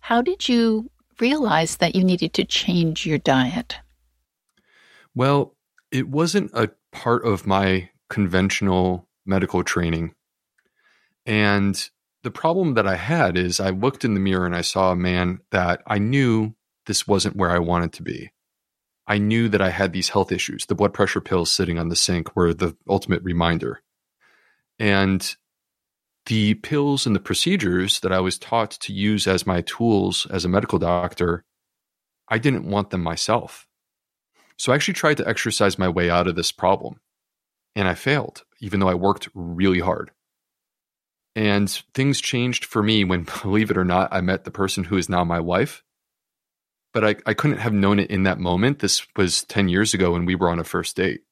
How 0.00 0.22
did 0.22 0.48
you 0.48 0.90
realize 1.20 1.76
that 1.76 1.94
you 1.94 2.02
needed 2.02 2.32
to 2.34 2.44
change 2.44 3.06
your 3.06 3.18
diet? 3.18 3.76
Well, 5.14 5.54
it 5.90 6.08
wasn't 6.08 6.50
a 6.54 6.70
part 6.90 7.24
of 7.24 7.46
my 7.46 7.90
conventional 8.08 9.08
medical 9.26 9.62
training. 9.62 10.14
And 11.26 11.88
the 12.22 12.30
problem 12.30 12.74
that 12.74 12.86
I 12.86 12.96
had 12.96 13.36
is 13.36 13.60
I 13.60 13.70
looked 13.70 14.04
in 14.04 14.14
the 14.14 14.20
mirror 14.20 14.46
and 14.46 14.56
I 14.56 14.60
saw 14.60 14.92
a 14.92 14.96
man 14.96 15.40
that 15.50 15.82
I 15.86 15.98
knew 15.98 16.54
this 16.86 17.06
wasn't 17.06 17.36
where 17.36 17.50
I 17.50 17.58
wanted 17.58 17.92
to 17.94 18.02
be. 18.02 18.32
I 19.06 19.18
knew 19.18 19.48
that 19.48 19.60
I 19.60 19.70
had 19.70 19.92
these 19.92 20.10
health 20.10 20.30
issues. 20.30 20.66
The 20.66 20.74
blood 20.74 20.94
pressure 20.94 21.20
pills 21.20 21.50
sitting 21.50 21.78
on 21.78 21.88
the 21.88 21.96
sink 21.96 22.34
were 22.36 22.54
the 22.54 22.76
ultimate 22.88 23.22
reminder. 23.22 23.82
And 24.78 25.36
the 26.26 26.54
pills 26.54 27.04
and 27.04 27.14
the 27.16 27.20
procedures 27.20 28.00
that 28.00 28.12
I 28.12 28.20
was 28.20 28.38
taught 28.38 28.70
to 28.72 28.92
use 28.92 29.26
as 29.26 29.46
my 29.46 29.60
tools 29.62 30.26
as 30.30 30.44
a 30.44 30.48
medical 30.48 30.78
doctor, 30.78 31.44
I 32.28 32.38
didn't 32.38 32.70
want 32.70 32.90
them 32.90 33.02
myself. 33.02 33.66
So 34.56 34.70
I 34.70 34.76
actually 34.76 34.94
tried 34.94 35.16
to 35.16 35.28
exercise 35.28 35.78
my 35.78 35.88
way 35.88 36.08
out 36.08 36.28
of 36.28 36.36
this 36.36 36.52
problem. 36.52 37.00
And 37.74 37.88
I 37.88 37.94
failed, 37.94 38.44
even 38.60 38.78
though 38.78 38.88
I 38.88 38.94
worked 38.94 39.28
really 39.34 39.80
hard. 39.80 40.12
And 41.34 41.70
things 41.94 42.20
changed 42.20 42.64
for 42.64 42.82
me 42.82 43.04
when, 43.04 43.26
believe 43.42 43.70
it 43.70 43.78
or 43.78 43.84
not, 43.84 44.12
I 44.12 44.20
met 44.20 44.44
the 44.44 44.50
person 44.50 44.84
who 44.84 44.96
is 44.96 45.08
now 45.08 45.24
my 45.24 45.40
wife. 45.40 45.82
But 46.92 47.04
I, 47.04 47.16
I 47.24 47.34
couldn't 47.34 47.58
have 47.58 47.72
known 47.72 47.98
it 47.98 48.10
in 48.10 48.24
that 48.24 48.38
moment. 48.38 48.80
This 48.80 49.06
was 49.16 49.44
10 49.44 49.68
years 49.68 49.94
ago 49.94 50.12
when 50.12 50.26
we 50.26 50.34
were 50.34 50.50
on 50.50 50.58
a 50.58 50.64
first 50.64 50.96
date. 50.96 51.22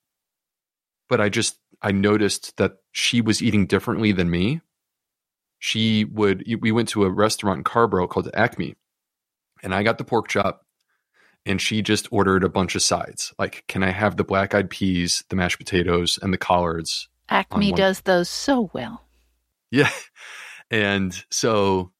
But 1.08 1.20
I 1.20 1.28
just, 1.28 1.58
I 1.82 1.92
noticed 1.92 2.56
that 2.56 2.76
she 2.92 3.20
was 3.20 3.42
eating 3.42 3.66
differently 3.66 4.12
than 4.12 4.30
me. 4.30 4.62
She 5.58 6.06
would, 6.06 6.44
we 6.60 6.72
went 6.72 6.88
to 6.90 7.04
a 7.04 7.10
restaurant 7.10 7.58
in 7.58 7.64
Carrboro 7.64 8.06
called 8.06 8.30
Acme, 8.32 8.76
and 9.62 9.74
I 9.74 9.82
got 9.82 9.98
the 9.98 10.04
pork 10.04 10.28
chop, 10.28 10.64
and 11.44 11.60
she 11.60 11.82
just 11.82 12.08
ordered 12.10 12.44
a 12.44 12.48
bunch 12.48 12.74
of 12.74 12.82
sides. 12.82 13.34
Like, 13.38 13.64
can 13.68 13.82
I 13.82 13.90
have 13.90 14.16
the 14.16 14.24
black 14.24 14.54
eyed 14.54 14.70
peas, 14.70 15.22
the 15.28 15.36
mashed 15.36 15.58
potatoes, 15.58 16.18
and 16.22 16.32
the 16.32 16.38
collards? 16.38 17.08
Acme 17.28 17.72
does 17.72 18.00
those 18.02 18.30
so 18.30 18.70
well. 18.72 19.04
Yeah. 19.70 19.90
And 20.70 21.12
so 21.30 21.92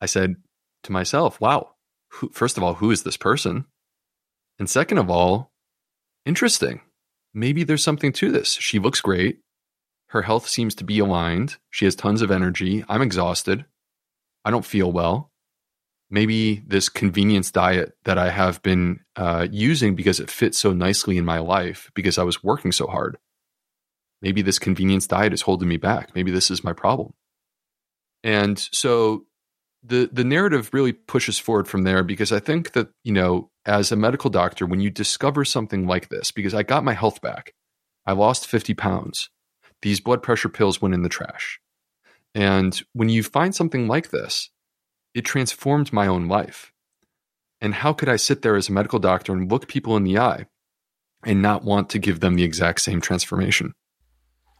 I 0.00 0.06
said 0.06 0.36
to 0.84 0.92
myself, 0.92 1.40
wow, 1.40 1.70
who, 2.08 2.28
first 2.30 2.56
of 2.56 2.62
all, 2.62 2.74
who 2.74 2.90
is 2.90 3.02
this 3.02 3.16
person? 3.16 3.66
And 4.58 4.68
second 4.70 4.98
of 4.98 5.10
all, 5.10 5.52
interesting. 6.24 6.80
Maybe 7.34 7.64
there's 7.64 7.82
something 7.82 8.12
to 8.14 8.30
this. 8.30 8.52
She 8.52 8.78
looks 8.78 9.00
great. 9.00 9.38
Her 10.08 10.22
health 10.22 10.48
seems 10.48 10.74
to 10.76 10.84
be 10.84 10.98
aligned. 10.98 11.56
She 11.70 11.86
has 11.86 11.96
tons 11.96 12.20
of 12.20 12.30
energy. 12.30 12.84
I'm 12.88 13.02
exhausted. 13.02 13.64
I 14.44 14.50
don't 14.50 14.64
feel 14.64 14.92
well. 14.92 15.30
Maybe 16.10 16.62
this 16.66 16.90
convenience 16.90 17.50
diet 17.50 17.96
that 18.04 18.18
I 18.18 18.28
have 18.28 18.62
been 18.62 19.00
uh, 19.16 19.48
using 19.50 19.94
because 19.94 20.20
it 20.20 20.30
fits 20.30 20.58
so 20.58 20.74
nicely 20.74 21.16
in 21.16 21.24
my 21.24 21.38
life 21.38 21.90
because 21.94 22.18
I 22.18 22.24
was 22.24 22.44
working 22.44 22.70
so 22.70 22.86
hard 22.86 23.16
maybe 24.22 24.40
this 24.40 24.58
convenience 24.58 25.06
diet 25.06 25.32
is 25.32 25.42
holding 25.42 25.68
me 25.68 25.76
back. 25.76 26.14
Maybe 26.14 26.30
this 26.30 26.50
is 26.50 26.64
my 26.64 26.72
problem. 26.72 27.12
And 28.22 28.58
so 28.72 29.26
the 29.82 30.08
the 30.12 30.24
narrative 30.24 30.70
really 30.72 30.92
pushes 30.92 31.38
forward 31.38 31.66
from 31.66 31.82
there 31.82 32.02
because 32.04 32.32
I 32.32 32.38
think 32.38 32.72
that, 32.72 32.88
you 33.02 33.12
know, 33.12 33.50
as 33.66 33.90
a 33.90 33.96
medical 33.96 34.30
doctor, 34.30 34.64
when 34.64 34.80
you 34.80 34.90
discover 34.90 35.44
something 35.44 35.86
like 35.86 36.08
this, 36.08 36.30
because 36.30 36.54
I 36.54 36.62
got 36.62 36.84
my 36.84 36.94
health 36.94 37.20
back, 37.20 37.52
I 38.06 38.12
lost 38.12 38.46
50 38.46 38.74
pounds. 38.74 39.28
These 39.82 40.00
blood 40.00 40.22
pressure 40.22 40.48
pills 40.48 40.80
went 40.80 40.94
in 40.94 41.02
the 41.02 41.08
trash. 41.08 41.60
And 42.34 42.80
when 42.92 43.08
you 43.08 43.22
find 43.22 43.54
something 43.54 43.88
like 43.88 44.10
this, 44.10 44.50
it 45.14 45.24
transformed 45.24 45.92
my 45.92 46.06
own 46.06 46.28
life. 46.28 46.72
And 47.60 47.74
how 47.74 47.92
could 47.92 48.08
I 48.08 48.16
sit 48.16 48.42
there 48.42 48.56
as 48.56 48.68
a 48.68 48.72
medical 48.72 48.98
doctor 48.98 49.32
and 49.32 49.50
look 49.50 49.68
people 49.68 49.96
in 49.96 50.04
the 50.04 50.18
eye 50.18 50.46
and 51.24 51.42
not 51.42 51.64
want 51.64 51.90
to 51.90 51.98
give 51.98 52.20
them 52.20 52.34
the 52.34 52.42
exact 52.42 52.80
same 52.80 53.00
transformation? 53.00 53.74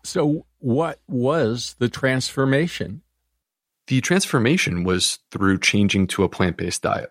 So, 0.05 0.47
what 0.59 1.01
was 1.09 1.77
the 1.79 1.89
transformation? 1.89 3.03
The 3.87 4.01
transformation 4.01 4.85
was 4.85 5.19
through 5.31 5.59
changing 5.59 6.09
to 6.09 6.25
a 6.25 6.29
plant 6.29 6.57
based 6.57 6.83
diet. 6.83 7.11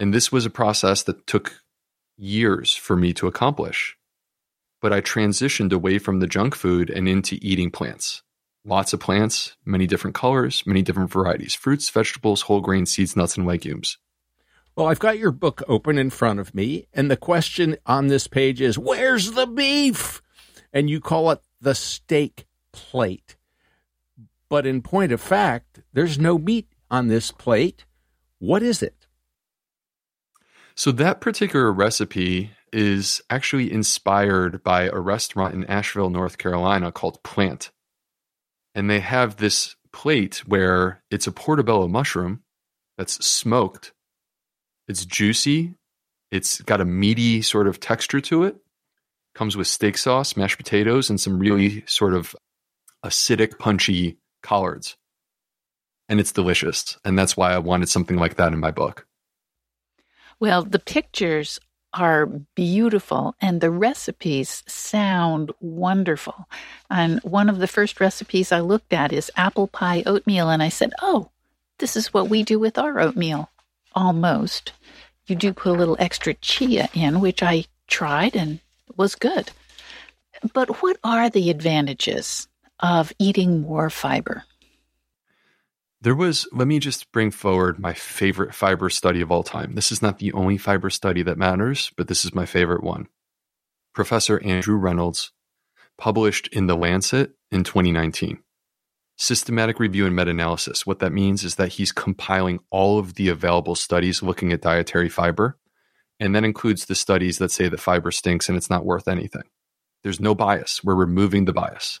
And 0.00 0.12
this 0.12 0.32
was 0.32 0.46
a 0.46 0.50
process 0.50 1.02
that 1.04 1.26
took 1.26 1.60
years 2.16 2.74
for 2.74 2.96
me 2.96 3.12
to 3.14 3.26
accomplish. 3.26 3.96
But 4.80 4.92
I 4.92 5.00
transitioned 5.00 5.72
away 5.72 5.98
from 5.98 6.18
the 6.18 6.26
junk 6.26 6.54
food 6.54 6.90
and 6.90 7.08
into 7.08 7.38
eating 7.40 7.70
plants. 7.70 8.22
Lots 8.64 8.92
of 8.92 9.00
plants, 9.00 9.56
many 9.64 9.86
different 9.86 10.14
colors, 10.14 10.62
many 10.66 10.82
different 10.82 11.10
varieties 11.10 11.54
fruits, 11.54 11.90
vegetables, 11.90 12.42
whole 12.42 12.60
grain, 12.60 12.86
seeds, 12.86 13.16
nuts, 13.16 13.36
and 13.36 13.46
legumes. 13.46 13.98
Well, 14.76 14.86
I've 14.86 14.98
got 14.98 15.18
your 15.18 15.32
book 15.32 15.62
open 15.68 15.98
in 15.98 16.10
front 16.10 16.40
of 16.40 16.54
me, 16.54 16.86
and 16.94 17.10
the 17.10 17.16
question 17.16 17.76
on 17.86 18.06
this 18.06 18.26
page 18.26 18.60
is 18.60 18.78
Where's 18.78 19.32
the 19.32 19.46
beef? 19.46 20.22
And 20.72 20.88
you 20.88 21.00
call 21.00 21.30
it 21.32 21.40
the 21.62 21.74
steak 21.74 22.46
plate. 22.72 23.36
But 24.48 24.66
in 24.66 24.82
point 24.82 25.12
of 25.12 25.20
fact, 25.20 25.80
there's 25.94 26.18
no 26.18 26.36
meat 26.36 26.68
on 26.90 27.08
this 27.08 27.30
plate. 27.30 27.86
What 28.38 28.62
is 28.62 28.82
it? 28.82 29.06
So, 30.74 30.90
that 30.92 31.20
particular 31.20 31.72
recipe 31.72 32.50
is 32.72 33.20
actually 33.30 33.70
inspired 33.70 34.62
by 34.62 34.84
a 34.84 34.98
restaurant 34.98 35.54
in 35.54 35.64
Asheville, 35.64 36.10
North 36.10 36.38
Carolina 36.38 36.90
called 36.90 37.22
Plant. 37.22 37.70
And 38.74 38.88
they 38.88 39.00
have 39.00 39.36
this 39.36 39.76
plate 39.92 40.42
where 40.46 41.02
it's 41.10 41.26
a 41.26 41.32
portobello 41.32 41.88
mushroom 41.88 42.42
that's 42.96 43.24
smoked. 43.24 43.92
It's 44.88 45.04
juicy. 45.04 45.74
It's 46.30 46.62
got 46.62 46.80
a 46.80 46.86
meaty 46.86 47.42
sort 47.42 47.68
of 47.68 47.78
texture 47.78 48.22
to 48.22 48.44
it. 48.44 48.56
Comes 49.34 49.56
with 49.56 49.66
steak 49.66 49.96
sauce, 49.96 50.36
mashed 50.36 50.58
potatoes, 50.58 51.08
and 51.08 51.20
some 51.20 51.38
really 51.38 51.84
sort 51.86 52.14
of 52.14 52.36
acidic, 53.04 53.58
punchy 53.58 54.18
collards. 54.42 54.96
And 56.08 56.20
it's 56.20 56.32
delicious. 56.32 56.98
And 57.04 57.18
that's 57.18 57.36
why 57.36 57.52
I 57.52 57.58
wanted 57.58 57.88
something 57.88 58.16
like 58.16 58.36
that 58.36 58.52
in 58.52 58.60
my 58.60 58.70
book. 58.70 59.06
Well, 60.38 60.62
the 60.62 60.78
pictures 60.78 61.58
are 61.94 62.26
beautiful 62.54 63.34
and 63.40 63.60
the 63.60 63.70
recipes 63.70 64.62
sound 64.66 65.52
wonderful. 65.60 66.48
And 66.90 67.20
one 67.20 67.48
of 67.48 67.58
the 67.58 67.68
first 67.68 68.00
recipes 68.00 68.50
I 68.50 68.60
looked 68.60 68.92
at 68.92 69.12
is 69.12 69.30
apple 69.36 69.68
pie 69.68 70.02
oatmeal. 70.06 70.50
And 70.50 70.62
I 70.62 70.68
said, 70.68 70.92
oh, 71.00 71.30
this 71.78 71.96
is 71.96 72.12
what 72.12 72.28
we 72.28 72.42
do 72.42 72.58
with 72.58 72.78
our 72.78 72.98
oatmeal. 72.98 73.50
Almost. 73.94 74.72
You 75.26 75.36
do 75.36 75.52
put 75.52 75.70
a 75.70 75.78
little 75.78 75.96
extra 75.98 76.34
chia 76.34 76.88
in, 76.94 77.20
which 77.20 77.42
I 77.42 77.66
tried 77.86 78.34
and 78.34 78.60
was 78.96 79.14
good. 79.14 79.50
But 80.52 80.82
what 80.82 80.96
are 81.04 81.30
the 81.30 81.50
advantages 81.50 82.48
of 82.80 83.12
eating 83.18 83.62
more 83.62 83.90
fiber? 83.90 84.44
There 86.00 86.16
was, 86.16 86.48
let 86.52 86.66
me 86.66 86.80
just 86.80 87.12
bring 87.12 87.30
forward 87.30 87.78
my 87.78 87.92
favorite 87.94 88.54
fiber 88.54 88.90
study 88.90 89.20
of 89.20 89.30
all 89.30 89.44
time. 89.44 89.76
This 89.76 89.92
is 89.92 90.02
not 90.02 90.18
the 90.18 90.32
only 90.32 90.58
fiber 90.58 90.90
study 90.90 91.22
that 91.22 91.38
matters, 91.38 91.92
but 91.96 92.08
this 92.08 92.24
is 92.24 92.34
my 92.34 92.44
favorite 92.44 92.82
one. 92.82 93.06
Professor 93.94 94.42
Andrew 94.42 94.76
Reynolds 94.76 95.30
published 95.96 96.48
in 96.48 96.66
The 96.66 96.76
Lancet 96.76 97.32
in 97.52 97.62
2019. 97.62 98.42
Systematic 99.16 99.78
review 99.78 100.06
and 100.06 100.16
meta 100.16 100.30
analysis. 100.30 100.84
What 100.84 100.98
that 100.98 101.12
means 101.12 101.44
is 101.44 101.54
that 101.54 101.74
he's 101.74 101.92
compiling 101.92 102.58
all 102.70 102.98
of 102.98 103.14
the 103.14 103.28
available 103.28 103.76
studies 103.76 104.24
looking 104.24 104.52
at 104.52 104.62
dietary 104.62 105.08
fiber, 105.08 105.56
and 106.22 106.36
that 106.36 106.44
includes 106.44 106.84
the 106.84 106.94
studies 106.94 107.38
that 107.38 107.50
say 107.50 107.68
that 107.68 107.80
fiber 107.80 108.12
stinks 108.12 108.48
and 108.48 108.56
it's 108.56 108.70
not 108.70 108.84
worth 108.84 109.08
anything. 109.08 109.42
There's 110.04 110.20
no 110.20 110.36
bias. 110.36 110.82
We're 110.84 110.94
removing 110.94 111.46
the 111.46 111.52
bias. 111.52 111.98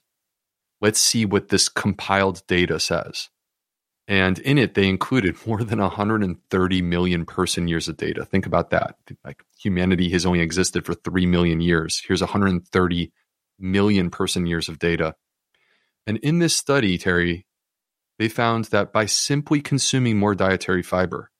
Let's 0.80 1.00
see 1.00 1.24
what 1.24 1.48
this 1.48 1.68
compiled 1.68 2.46
data 2.46 2.78
says. 2.78 3.30
And 4.06 4.38
in 4.38 4.58
it, 4.58 4.74
they 4.74 4.88
included 4.88 5.36
more 5.46 5.64
than 5.64 5.80
130 5.80 6.82
million 6.82 7.26
person 7.26 7.66
years 7.66 7.88
of 7.88 7.96
data. 7.96 8.24
Think 8.24 8.46
about 8.46 8.70
that. 8.70 8.94
Like 9.24 9.42
humanity 9.58 10.08
has 10.10 10.24
only 10.24 10.38
existed 10.38 10.86
for 10.86 10.94
3 10.94 11.26
million 11.26 11.60
years. 11.60 12.00
Here's 12.06 12.20
130 12.20 13.12
million 13.58 14.08
person 14.08 14.46
years 14.46 14.68
of 14.68 14.78
data. 14.78 15.16
And 16.06 16.18
in 16.18 16.38
this 16.38 16.56
study, 16.56 16.96
Terry, 16.96 17.44
they 18.20 18.28
found 18.28 18.66
that 18.66 18.92
by 18.92 19.06
simply 19.06 19.60
consuming 19.60 20.16
more 20.16 20.36
dietary 20.36 20.84
fiber, 20.84 21.31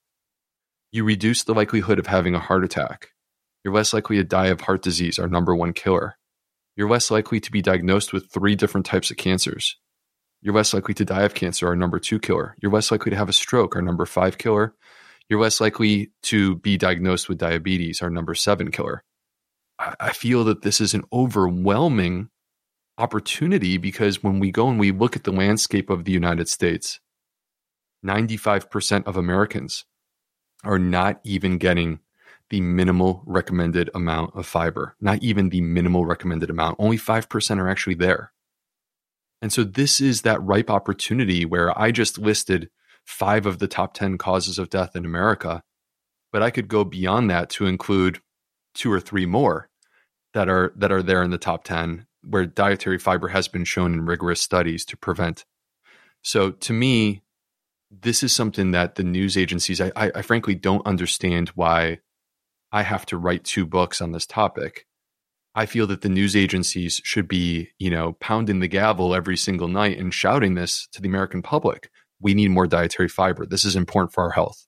you 0.93 1.05
reduce 1.05 1.43
the 1.43 1.55
likelihood 1.55 1.99
of 1.99 2.07
having 2.07 2.35
a 2.35 2.39
heart 2.39 2.65
attack. 2.65 3.09
You're 3.65 3.75
less 3.75 3.95
likely 3.95 4.17
to 4.17 4.25
die 4.25 4.49
of 4.49 4.61
heart 4.61 4.83
disease, 4.83 5.19
our 5.19 5.27
number 5.27 5.57
one 5.57 5.73
killer. 5.73 6.17
You're 6.77 6.91
less 6.91 7.11
likely 7.11 7.41
to 7.41 7.51
be 7.51 7.63
diagnosed 7.63 8.13
with 8.13 8.31
three 8.31 8.55
different 8.55 8.87
types 8.87 9.11
of 9.11 9.17
cancers. 9.17 9.77
You're 10.43 10.55
less 10.55 10.75
likely 10.75 10.95
to 10.95 11.05
die 11.05 11.23
of 11.23 11.35
cancer, 11.35 11.67
our 11.67 11.77
number 11.77 11.99
two 11.99 12.19
killer. 12.19 12.57
You're 12.61 12.73
less 12.73 12.91
likely 12.91 13.11
to 13.11 13.17
have 13.17 13.29
a 13.29 13.33
stroke, 13.33 13.75
our 13.75 13.83
number 13.83 14.05
five 14.05 14.37
killer. 14.37 14.75
You're 15.29 15.41
less 15.41 15.61
likely 15.61 16.11
to 16.25 16.57
be 16.57 16.77
diagnosed 16.77 17.29
with 17.29 17.39
diabetes, 17.39 18.03
our 18.03 18.11
number 18.11 18.35
seven 18.35 18.71
killer. 18.71 19.03
I 19.79 20.13
feel 20.13 20.45
that 20.45 20.63
this 20.63 20.81
is 20.81 20.93
an 20.93 21.05
overwhelming 21.13 22.29
opportunity 22.99 23.79
because 23.79 24.23
when 24.23 24.41
we 24.41 24.51
go 24.51 24.69
and 24.69 24.79
we 24.79 24.93
look 24.93 25.17
at 25.17 25.25
the 25.25 25.33
landscape 25.33 25.89
of 25.89 26.05
the 26.05 26.13
United 26.13 26.49
States, 26.49 27.01
95% 28.05 29.07
of 29.07 29.17
Americans 29.17 29.85
are 30.65 30.79
not 30.79 31.21
even 31.25 31.59
getting 31.59 32.01
the 32.51 32.61
minimal 32.61 33.23
recommended 33.25 33.89
amount 33.95 34.37
of 34.37 34.47
fiber, 34.47 34.95
not 35.01 35.23
even 35.23 35.49
the 35.49 35.61
minimal 35.61 36.05
recommended 36.05 36.51
amount. 36.51 36.77
Only 36.79 36.99
5% 36.99 37.59
are 37.59 37.69
actually 37.69 37.95
there. 37.95 38.33
And 39.41 39.53
so 39.53 39.65
this 39.65 40.01
is 40.01 40.23
that 40.23 40.43
ripe 40.43 40.71
opportunity 40.71 41.45
where 41.45 41.77
I 41.79 41.91
just 41.91 42.19
listed 42.19 42.71
five 43.05 43.47
of 43.47 43.59
the 43.59 43.67
top 43.67 43.95
10 43.95 44.19
causes 44.19 44.59
of 44.59 44.71
death 44.71 44.95
in 44.95 45.05
America, 45.05 45.63
but 46.31 46.43
I 46.43 46.51
could 46.51 46.69
go 46.69 46.85
beyond 46.85 47.31
that 47.31 47.51
to 47.51 47.67
include 47.67 48.21
two 48.75 48.93
or 48.93 49.01
three 49.01 49.27
more 49.27 49.69
that 50.35 50.49
are 50.49 50.73
that 50.77 50.93
are 50.93 51.03
there 51.03 51.23
in 51.23 51.31
the 51.31 51.39
top 51.39 51.65
10 51.65 52.07
where 52.23 52.47
dietary 52.47 52.99
fiber 52.99 53.29
has 53.29 53.49
been 53.49 53.65
shown 53.65 53.93
in 53.93 54.07
rigorous 54.07 54.41
studies 54.41 54.85
to 54.85 54.97
prevent. 54.97 55.45
So 56.23 56.51
to 56.51 56.73
me, 56.73 57.23
this 58.01 58.23
is 58.23 58.33
something 58.33 58.71
that 58.71 58.95
the 58.95 59.05
news 59.05 59.37
agencies 59.37 59.81
I, 59.81 59.93
I, 59.95 60.13
I 60.17 60.23
frankly 60.23 60.55
don't 60.55 60.87
understand 60.87 61.51
why 61.51 61.99
I 62.73 62.83
have 62.83 63.05
to 63.07 63.19
write 63.19 63.45
two 63.45 63.67
books 63.67 64.01
on 64.01 64.13
this 64.13 64.27
topic 64.27 64.87
I 65.55 65.67
feel 65.67 65.87
that 65.89 66.01
the 66.01 66.09
news 66.09 66.35
agencies 66.35 67.01
should 67.05 67.29
be, 67.29 67.71
you 67.79 67.91
know, 67.91 68.13
pounding 68.15 68.61
the 68.61 68.69
gavel 68.69 69.15
every 69.15 69.37
single 69.37 69.69
night 69.69 69.99
and 69.99 70.13
shouting 70.13 70.55
this 70.55 70.89
to 70.93 71.03
the 71.03 71.09
American 71.09 71.43
public. 71.43 71.91
We 72.21 72.33
need 72.33 72.49
more 72.49 72.67
dietary 72.67 73.09
fiber. 73.09 73.45
This 73.45 73.67
is 73.67 73.77
important 73.77 74.15
for 74.15 74.25
our 74.25 74.31
health. 74.31 74.67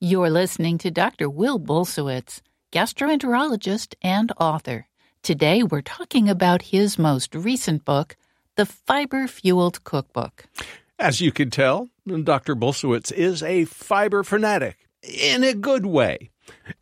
You're 0.00 0.30
listening 0.30 0.78
to 0.78 0.90
Dr. 0.90 1.30
Will 1.30 1.60
Bulsiewicz, 1.60 2.40
gastroenterologist 2.72 3.94
and 4.02 4.32
author. 4.40 4.88
Today 5.22 5.62
we're 5.62 5.82
talking 5.82 6.28
about 6.28 6.62
his 6.62 6.98
most 6.98 7.34
recent 7.34 7.84
book, 7.84 8.16
The 8.56 8.66
Fiber 8.66 9.28
Fueled 9.28 9.84
Cookbook. 9.84 10.46
As 11.00 11.20
you 11.20 11.30
can 11.30 11.48
tell, 11.48 11.90
Dr. 12.08 12.56
Bulsiewicz 12.56 13.12
is 13.12 13.40
a 13.40 13.66
fiber 13.66 14.24
fanatic 14.24 14.88
in 15.04 15.44
a 15.44 15.54
good 15.54 15.86
way. 15.86 16.30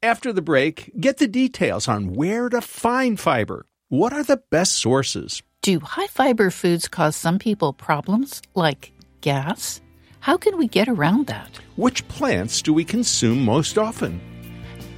After 0.02 0.32
the 0.32 0.40
break, 0.40 0.90
get 0.98 1.18
the 1.18 1.28
details 1.28 1.86
on 1.86 2.14
where 2.14 2.48
to 2.48 2.62
find 2.62 3.20
fiber. 3.20 3.66
What 3.88 4.14
are 4.14 4.22
the 4.22 4.40
best 4.50 4.72
sources? 4.78 5.42
Do 5.60 5.80
high 5.80 6.06
fiber 6.06 6.48
foods 6.48 6.88
cause 6.88 7.14
some 7.14 7.38
people 7.38 7.74
problems 7.74 8.40
like 8.54 8.90
gas? 9.20 9.82
How 10.20 10.38
can 10.38 10.56
we 10.56 10.66
get 10.66 10.88
around 10.88 11.26
that? 11.26 11.54
Which 11.76 12.08
plants 12.08 12.62
do 12.62 12.72
we 12.72 12.84
consume 12.84 13.44
most 13.44 13.76
often? 13.76 14.18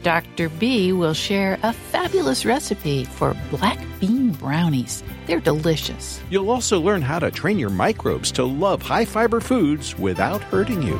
Dr. 0.02 0.48
B 0.48 0.92
will 0.92 1.14
share 1.14 1.58
a 1.62 1.72
fabulous 1.72 2.44
recipe 2.44 3.04
for 3.04 3.34
black 3.50 3.78
bean 4.00 4.32
brownies. 4.32 5.02
They're 5.26 5.40
delicious. 5.40 6.20
You'll 6.30 6.50
also 6.50 6.80
learn 6.80 7.02
how 7.02 7.18
to 7.18 7.30
train 7.30 7.58
your 7.58 7.70
microbes 7.70 8.32
to 8.32 8.44
love 8.44 8.82
high 8.82 9.04
fiber 9.04 9.40
foods 9.40 9.98
without 9.98 10.42
hurting 10.42 10.82
you. 10.82 10.98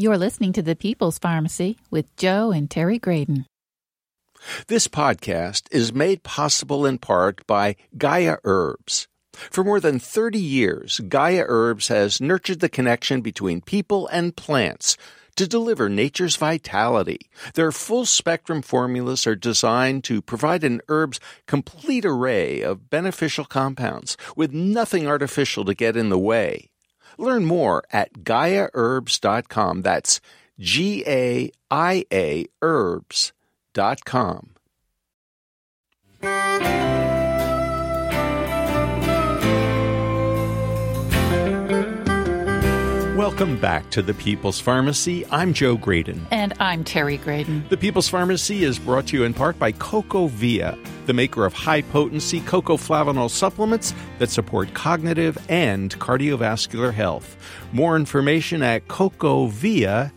You're 0.00 0.16
listening 0.16 0.52
to 0.52 0.62
The 0.62 0.76
People's 0.76 1.18
Pharmacy 1.18 1.76
with 1.90 2.14
Joe 2.16 2.52
and 2.52 2.70
Terry 2.70 3.00
Graedon. 3.00 3.46
This 4.68 4.86
podcast 4.86 5.66
is 5.72 5.92
made 5.92 6.22
possible 6.22 6.86
in 6.86 6.98
part 6.98 7.44
by 7.48 7.74
Gaia 7.96 8.36
Herbs. 8.44 9.08
For 9.50 9.64
more 9.64 9.80
than 9.80 9.98
30 9.98 10.38
years, 10.38 11.00
Gaia 11.08 11.44
Herbs 11.46 11.88
has 11.88 12.20
nurtured 12.20 12.60
the 12.60 12.68
connection 12.68 13.20
between 13.20 13.60
people 13.60 14.08
and 14.08 14.36
plants 14.36 14.96
to 15.36 15.46
deliver 15.46 15.88
nature's 15.88 16.34
vitality. 16.34 17.30
Their 17.54 17.70
full 17.70 18.04
spectrum 18.04 18.60
formulas 18.60 19.24
are 19.26 19.36
designed 19.36 20.02
to 20.04 20.20
provide 20.20 20.64
an 20.64 20.80
herb's 20.88 21.20
complete 21.46 22.04
array 22.04 22.60
of 22.60 22.90
beneficial 22.90 23.44
compounds 23.44 24.16
with 24.36 24.52
nothing 24.52 25.06
artificial 25.06 25.64
to 25.64 25.74
get 25.74 25.96
in 25.96 26.08
the 26.08 26.18
way. 26.18 26.70
Learn 27.18 27.44
more 27.44 27.84
at 27.92 28.24
GaiaHerbs.com. 28.24 29.82
That's 29.82 30.20
G 30.58 31.04
A 31.06 31.52
I 31.70 32.04
A 32.12 32.46
herbs.com. 32.60 34.57
Welcome 43.38 43.60
back 43.60 43.88
to 43.90 44.02
the 44.02 44.14
People's 44.14 44.58
Pharmacy. 44.58 45.24
I'm 45.30 45.54
Joe 45.54 45.76
Graedon. 45.78 46.26
And 46.32 46.54
I'm 46.58 46.82
Terry 46.82 47.18
Graedon. 47.18 47.68
The 47.68 47.76
People's 47.76 48.08
Pharmacy 48.08 48.64
is 48.64 48.80
brought 48.80 49.06
to 49.06 49.16
you 49.16 49.22
in 49.22 49.32
part 49.32 49.56
by 49.60 49.70
CocoVia, 49.70 50.76
the 51.06 51.12
maker 51.12 51.46
of 51.46 51.52
high 51.52 51.82
potency 51.82 52.40
cocoflavanol 52.40 53.30
supplements 53.30 53.94
that 54.18 54.30
support 54.30 54.74
cognitive 54.74 55.38
and 55.48 55.96
cardiovascular 56.00 56.92
health. 56.92 57.36
More 57.70 57.94
information 57.94 58.60
at 58.60 58.88
cocovia.com. 58.88 60.10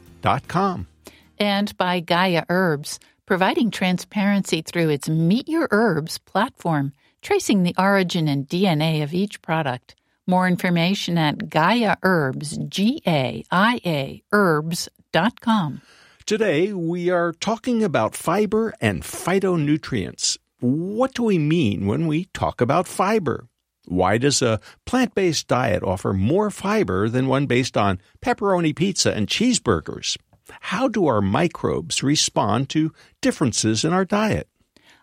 And 1.38 1.78
by 1.78 2.00
Gaia 2.00 2.46
Herbs, 2.50 3.00
providing 3.28 3.70
transparency 3.70 4.64
through 4.64 4.90
its 4.90 5.08
Meet 5.08 5.48
Your 5.48 5.68
Herbs 5.70 6.18
platform, 6.18 6.92
tracing 7.22 7.62
the 7.62 7.76
origin 7.78 8.28
and 8.28 8.48
DNA 8.48 9.04
of 9.04 9.14
each 9.14 9.44
product. 9.44 9.96
More 10.32 10.48
information 10.48 11.18
at 11.18 11.50
Gaia 11.50 11.98
Herbs, 12.04 12.58
G 12.70 13.02
A 13.06 13.44
I 13.52 13.82
A 13.86 14.24
Herbs.com. 14.32 15.82
Today, 16.26 16.72
we 16.72 17.10
are 17.10 17.34
talking 17.34 17.84
about 17.84 18.16
fiber 18.16 18.74
and 18.80 19.04
phytonutrients. 19.04 20.38
What 20.62 21.14
do 21.16 21.24
we 21.24 21.38
mean 21.38 21.86
when 21.86 22.08
we 22.08 22.30
talk 22.34 22.62
about 22.62 22.88
fiber? 22.88 23.50
Why 23.90 24.18
does 24.18 24.42
a 24.42 24.62
plant 24.86 25.14
based 25.16 25.50
diet 25.50 25.84
offer 25.84 26.14
more 26.14 26.50
fiber 26.50 27.10
than 27.10 27.28
one 27.28 27.46
based 27.46 27.76
on 27.76 28.00
pepperoni 28.22 28.74
pizza 28.74 29.14
and 29.14 29.28
cheeseburgers? 29.28 30.16
How 30.62 30.88
do 30.88 31.08
our 31.08 31.20
microbes 31.20 32.04
respond 32.04 32.70
to 32.70 32.94
differences 33.20 33.84
in 33.84 33.92
our 33.92 34.06
diet? 34.06 34.48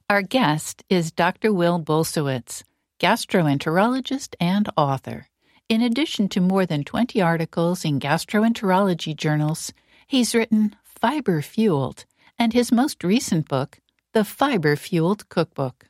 Our 0.09 0.23
guest 0.23 0.85
is 0.89 1.13
Dr. 1.13 1.53
Will 1.53 1.79
Bulsiewicz, 1.79 2.63
gastroenterologist 2.99 4.35
and 4.41 4.69
author. 4.77 5.29
In 5.69 5.83
addition 5.83 6.29
to 6.31 6.41
more 6.41 6.67
than 6.67 6.85
20 6.85 7.21
articles 7.21 7.85
in 7.85 8.01
gastroenterology 8.01 9.15
journals, 9.15 9.73
he's 10.07 10.35
written 10.35 10.75
Fiber 10.83 11.43
Fueled 11.43 12.05
and 12.39 12.53
his 12.53 12.73
most 12.73 13.05
recent 13.05 13.49
book, 13.49 13.79
The 14.13 14.25
Fiber 14.25 14.77
Fueled 14.77 15.29
Cookbook. 15.29 15.87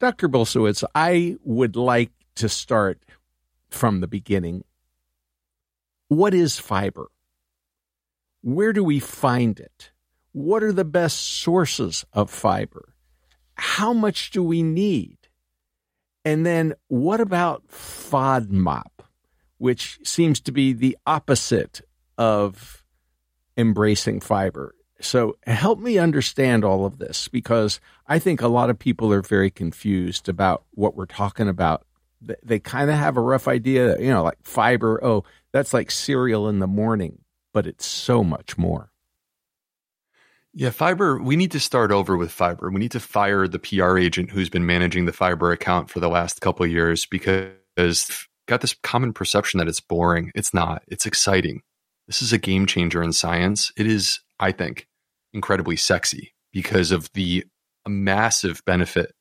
Dr. 0.00 0.28
Bulsiewicz, 0.28 0.84
I 0.94 1.36
would 1.42 1.76
like 1.76 2.10
to 2.36 2.48
start 2.48 2.98
from 3.68 4.00
the 4.00 4.06
beginning. 4.06 4.64
What 6.08 6.34
is 6.34 6.58
fiber? 6.58 7.08
Where 8.42 8.72
do 8.72 8.84
we 8.84 9.00
find 9.00 9.58
it? 9.58 9.90
What 10.32 10.62
are 10.62 10.72
the 10.72 10.84
best 10.84 11.18
sources 11.18 12.04
of 12.12 12.30
fiber? 12.30 12.92
How 13.54 13.92
much 13.92 14.30
do 14.30 14.42
we 14.42 14.62
need? 14.62 15.16
And 16.26 16.44
then 16.44 16.74
what 16.88 17.20
about 17.20 17.68
FODMAP, 17.68 18.82
which 19.58 20.00
seems 20.02 20.40
to 20.40 20.50
be 20.50 20.72
the 20.72 20.98
opposite 21.06 21.82
of 22.18 22.84
embracing 23.56 24.18
fiber? 24.18 24.74
So 25.00 25.36
help 25.46 25.78
me 25.78 25.98
understand 25.98 26.64
all 26.64 26.84
of 26.84 26.98
this 26.98 27.28
because 27.28 27.78
I 28.08 28.18
think 28.18 28.42
a 28.42 28.48
lot 28.48 28.70
of 28.70 28.78
people 28.78 29.12
are 29.12 29.22
very 29.22 29.52
confused 29.52 30.28
about 30.28 30.64
what 30.72 30.96
we're 30.96 31.06
talking 31.06 31.48
about. 31.48 31.86
They 32.42 32.58
kind 32.58 32.90
of 32.90 32.96
have 32.96 33.16
a 33.16 33.20
rough 33.20 33.46
idea, 33.46 33.96
you 34.00 34.10
know, 34.10 34.24
like 34.24 34.38
fiber, 34.42 34.98
oh, 35.04 35.22
that's 35.52 35.72
like 35.72 35.92
cereal 35.92 36.48
in 36.48 36.58
the 36.58 36.66
morning, 36.66 37.20
but 37.52 37.68
it's 37.68 37.86
so 37.86 38.24
much 38.24 38.58
more. 38.58 38.90
Yeah, 40.58 40.70
fiber, 40.70 41.20
we 41.20 41.36
need 41.36 41.50
to 41.50 41.60
start 41.60 41.92
over 41.92 42.16
with 42.16 42.32
fiber. 42.32 42.70
We 42.70 42.80
need 42.80 42.92
to 42.92 43.00
fire 43.00 43.46
the 43.46 43.58
PR 43.58 43.98
agent 43.98 44.30
who's 44.30 44.48
been 44.48 44.64
managing 44.64 45.04
the 45.04 45.12
fiber 45.12 45.52
account 45.52 45.90
for 45.90 46.00
the 46.00 46.08
last 46.08 46.40
couple 46.40 46.66
years 46.66 47.04
because 47.04 48.26
got 48.48 48.62
this 48.62 48.74
common 48.82 49.12
perception 49.12 49.58
that 49.58 49.68
it's 49.68 49.82
boring. 49.82 50.32
It's 50.34 50.54
not. 50.54 50.82
It's 50.88 51.04
exciting. 51.04 51.60
This 52.06 52.22
is 52.22 52.32
a 52.32 52.38
game 52.38 52.64
changer 52.64 53.02
in 53.02 53.12
science. 53.12 53.70
It 53.76 53.86
is, 53.86 54.20
I 54.40 54.50
think, 54.50 54.88
incredibly 55.34 55.76
sexy 55.76 56.32
because 56.54 56.90
of 56.90 57.12
the 57.12 57.44
massive 57.86 58.62
benefit 58.64 59.12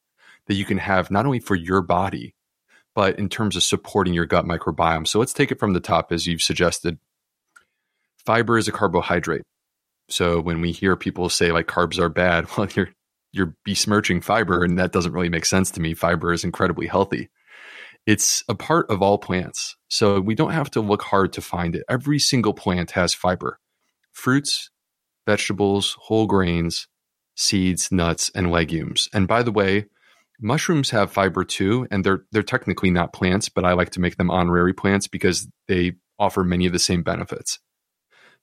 that 0.47 0.55
you 0.55 0.63
can 0.63 0.77
have 0.77 1.11
not 1.11 1.25
only 1.25 1.41
for 1.41 1.55
your 1.55 1.81
body, 1.81 2.33
but 2.93 3.19
in 3.19 3.27
terms 3.27 3.57
of 3.57 3.63
supporting 3.63 4.13
your 4.13 4.25
gut 4.25 4.45
microbiome. 4.45 5.05
So 5.05 5.19
let's 5.19 5.33
take 5.33 5.51
it 5.51 5.59
from 5.59 5.73
the 5.73 5.81
top, 5.81 6.13
as 6.13 6.27
you've 6.27 6.41
suggested. 6.41 6.97
Fiber 8.25 8.57
is 8.57 8.69
a 8.69 8.71
carbohydrate. 8.71 9.41
So 10.09 10.39
when 10.39 10.61
we 10.61 10.71
hear 10.71 10.95
people 10.95 11.29
say 11.29 11.51
like 11.51 11.67
carbs 11.67 11.99
are 11.99 12.09
bad, 12.09 12.47
well, 12.57 12.67
you're 12.75 12.89
you're 13.31 13.55
besmirching 13.65 14.21
fiber, 14.21 14.63
and 14.63 14.79
that 14.79 14.93
doesn't 14.93 15.11
really 15.11 15.29
make 15.29 15.45
sense 15.45 15.69
to 15.71 15.81
me. 15.81 15.93
Fiber 15.93 16.31
is 16.31 16.45
incredibly 16.45 16.87
healthy. 16.87 17.29
It's 18.05 18.43
a 18.47 18.55
part 18.55 18.89
of 18.89 19.01
all 19.01 19.17
plants, 19.17 19.75
so 19.89 20.21
we 20.21 20.35
don't 20.35 20.53
have 20.53 20.71
to 20.71 20.81
look 20.81 21.01
hard 21.01 21.33
to 21.33 21.41
find 21.41 21.75
it. 21.75 21.83
Every 21.89 22.19
single 22.19 22.53
plant 22.53 22.91
has 22.91 23.13
fiber. 23.13 23.59
Fruits, 24.13 24.69
vegetables, 25.25 25.97
whole 25.99 26.27
grains, 26.27 26.87
seeds, 27.35 27.91
nuts, 27.91 28.31
and 28.33 28.51
legumes. 28.51 29.09
And 29.13 29.27
by 29.27 29.43
the 29.43 29.51
way, 29.51 29.87
mushrooms 30.39 30.91
have 30.91 31.11
fiber 31.11 31.43
too, 31.43 31.87
and 31.91 32.03
they're 32.03 32.23
they're 32.31 32.43
technically 32.43 32.91
not 32.91 33.13
plants, 33.13 33.49
but 33.49 33.65
I 33.65 33.73
like 33.73 33.89
to 33.91 33.99
make 33.99 34.17
them 34.17 34.31
honorary 34.31 34.73
plants 34.73 35.07
because 35.07 35.47
they 35.67 35.93
offer 36.17 36.43
many 36.43 36.65
of 36.65 36.73
the 36.73 36.79
same 36.79 37.03
benefits. 37.03 37.59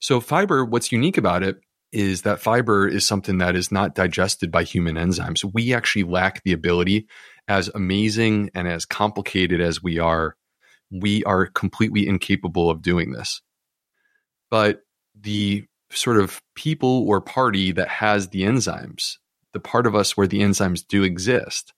So, 0.03 0.21
fiber, 0.21 0.65
what's 0.65 0.91
unique 0.91 1.17
about 1.17 1.45
it 1.45 1.61
is 1.93 2.23
that 2.23 2.41
fiber 2.41 2.89
is 2.89 3.07
something 3.07 3.39
that 3.39 3.55
is 3.55 3.71
not 3.71 3.95
digested 3.95 4.51
by 4.51 4.65
human 4.65 4.97
enzymes. 4.97 5.49
We 5.55 5.73
actually 5.73 6.03
lack 6.03 6.43
the 6.43 6.53
ability, 6.53 7.07
as 7.47 7.69
amazing 7.69 8.51
and 8.53 8.67
as 8.67 8.85
complicated 8.85 9.61
as 9.61 9.81
we 9.81 10.01
are, 10.01 10.35
we 10.91 11.23
are 11.23 11.47
completely 11.47 12.09
incapable 12.09 12.69
of 12.69 12.83
doing 12.83 13.13
this. 13.13 13.43
But 14.51 14.81
the 15.15 15.67
sort 15.93 16.19
of 16.19 16.43
people 16.57 17.07
or 17.09 17.21
party 17.21 17.71
that 17.71 17.89
has 17.89 18.31
the 18.31 18.43
enzymes, 18.43 19.19
the 19.53 19.61
part 19.61 19.87
of 19.87 19.95
us 19.95 20.17
where 20.17 20.27
the 20.27 20.41
enzymes 20.41 20.85
do 20.85 21.05
exist, 21.05 21.75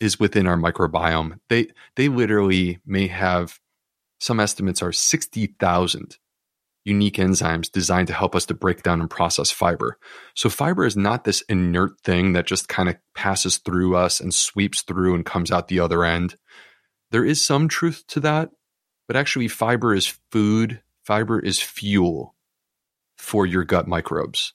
is 0.00 0.18
within 0.18 0.48
our 0.48 0.56
microbiome. 0.56 1.38
They 1.48 1.68
they 1.94 2.08
literally 2.08 2.80
may 2.84 3.06
have 3.06 3.60
some 4.18 4.40
estimates 4.40 4.82
are 4.82 4.90
60,000 4.90 6.18
unique 6.88 7.16
enzymes 7.16 7.70
designed 7.70 8.08
to 8.08 8.14
help 8.14 8.34
us 8.34 8.46
to 8.46 8.54
break 8.54 8.82
down 8.82 9.00
and 9.00 9.10
process 9.10 9.50
fiber. 9.50 9.98
So 10.34 10.48
fiber 10.48 10.84
is 10.84 10.96
not 10.96 11.24
this 11.24 11.42
inert 11.42 12.00
thing 12.00 12.32
that 12.32 12.46
just 12.46 12.68
kind 12.68 12.88
of 12.88 12.96
passes 13.14 13.58
through 13.58 13.94
us 13.94 14.20
and 14.20 14.34
sweeps 14.34 14.82
through 14.82 15.14
and 15.14 15.24
comes 15.24 15.52
out 15.52 15.68
the 15.68 15.80
other 15.80 16.04
end. 16.04 16.36
There 17.10 17.24
is 17.24 17.40
some 17.44 17.68
truth 17.68 18.04
to 18.08 18.20
that, 18.20 18.50
but 19.06 19.16
actually 19.16 19.48
fiber 19.48 19.94
is 19.94 20.18
food, 20.32 20.82
fiber 21.04 21.38
is 21.38 21.60
fuel 21.60 22.34
for 23.16 23.46
your 23.46 23.64
gut 23.64 23.86
microbes. 23.86 24.54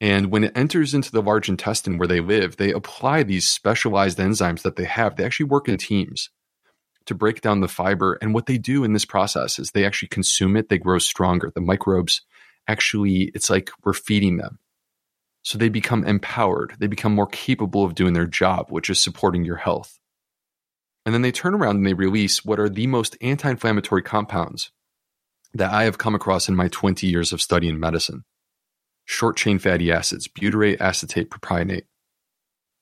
And 0.00 0.30
when 0.30 0.44
it 0.44 0.56
enters 0.56 0.92
into 0.92 1.10
the 1.10 1.22
large 1.22 1.48
intestine 1.48 1.98
where 1.98 2.08
they 2.08 2.20
live, 2.20 2.56
they 2.56 2.72
apply 2.72 3.22
these 3.22 3.48
specialized 3.48 4.18
enzymes 4.18 4.62
that 4.62 4.76
they 4.76 4.84
have. 4.84 5.16
They 5.16 5.24
actually 5.24 5.46
work 5.46 5.68
in 5.68 5.78
teams 5.78 6.30
to 7.06 7.14
break 7.14 7.40
down 7.40 7.60
the 7.60 7.68
fiber. 7.68 8.14
And 8.20 8.34
what 8.34 8.46
they 8.46 8.58
do 8.58 8.84
in 8.84 8.92
this 8.92 9.04
process 9.04 9.58
is 9.58 9.70
they 9.70 9.84
actually 9.84 10.08
consume 10.08 10.56
it, 10.56 10.68
they 10.68 10.78
grow 10.78 10.98
stronger. 10.98 11.50
The 11.54 11.60
microbes 11.60 12.22
actually, 12.66 13.30
it's 13.34 13.50
like 13.50 13.70
we're 13.84 13.92
feeding 13.92 14.36
them. 14.36 14.58
So 15.42 15.58
they 15.58 15.68
become 15.68 16.04
empowered, 16.04 16.74
they 16.78 16.86
become 16.86 17.14
more 17.14 17.26
capable 17.26 17.84
of 17.84 17.94
doing 17.94 18.14
their 18.14 18.26
job, 18.26 18.70
which 18.70 18.88
is 18.88 18.98
supporting 18.98 19.44
your 19.44 19.56
health. 19.56 19.98
And 21.04 21.14
then 21.14 21.20
they 21.20 21.32
turn 21.32 21.54
around 21.54 21.76
and 21.76 21.86
they 21.86 21.92
release 21.92 22.44
what 22.44 22.58
are 22.58 22.70
the 22.70 22.86
most 22.86 23.16
anti 23.20 23.50
inflammatory 23.50 24.02
compounds 24.02 24.72
that 25.52 25.70
I 25.70 25.84
have 25.84 25.98
come 25.98 26.14
across 26.14 26.48
in 26.48 26.56
my 26.56 26.68
20 26.68 27.06
years 27.06 27.32
of 27.32 27.42
studying 27.42 27.78
medicine 27.78 28.24
short 29.04 29.36
chain 29.36 29.58
fatty 29.58 29.92
acids, 29.92 30.28
butyrate, 30.28 30.80
acetate, 30.80 31.30
propionate. 31.30 31.84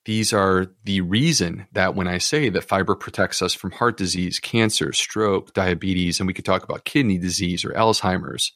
These 0.05 0.33
are 0.33 0.67
the 0.85 1.01
reason 1.01 1.67
that 1.73 1.95
when 1.95 2.09
I 2.09 2.19
say 2.19 2.49
that 2.49 2.65
fiber 2.65 2.97
protects 2.97 3.41
us 3.41 3.55
from 3.55 3.71
heart 3.71 3.97
disease, 3.97 4.41
cancer, 4.41 4.93
stroke, 4.93 5.55
diabetes, 5.55 6.19
and 6.19 6.27
we 6.27 6.35
could 6.35 6.45
talk 6.45 6.65
about 6.65 6.85
kidney 6.85 7.19
disease 7.19 7.65
or 7.65 7.71
Alzheimer's, 7.71 8.53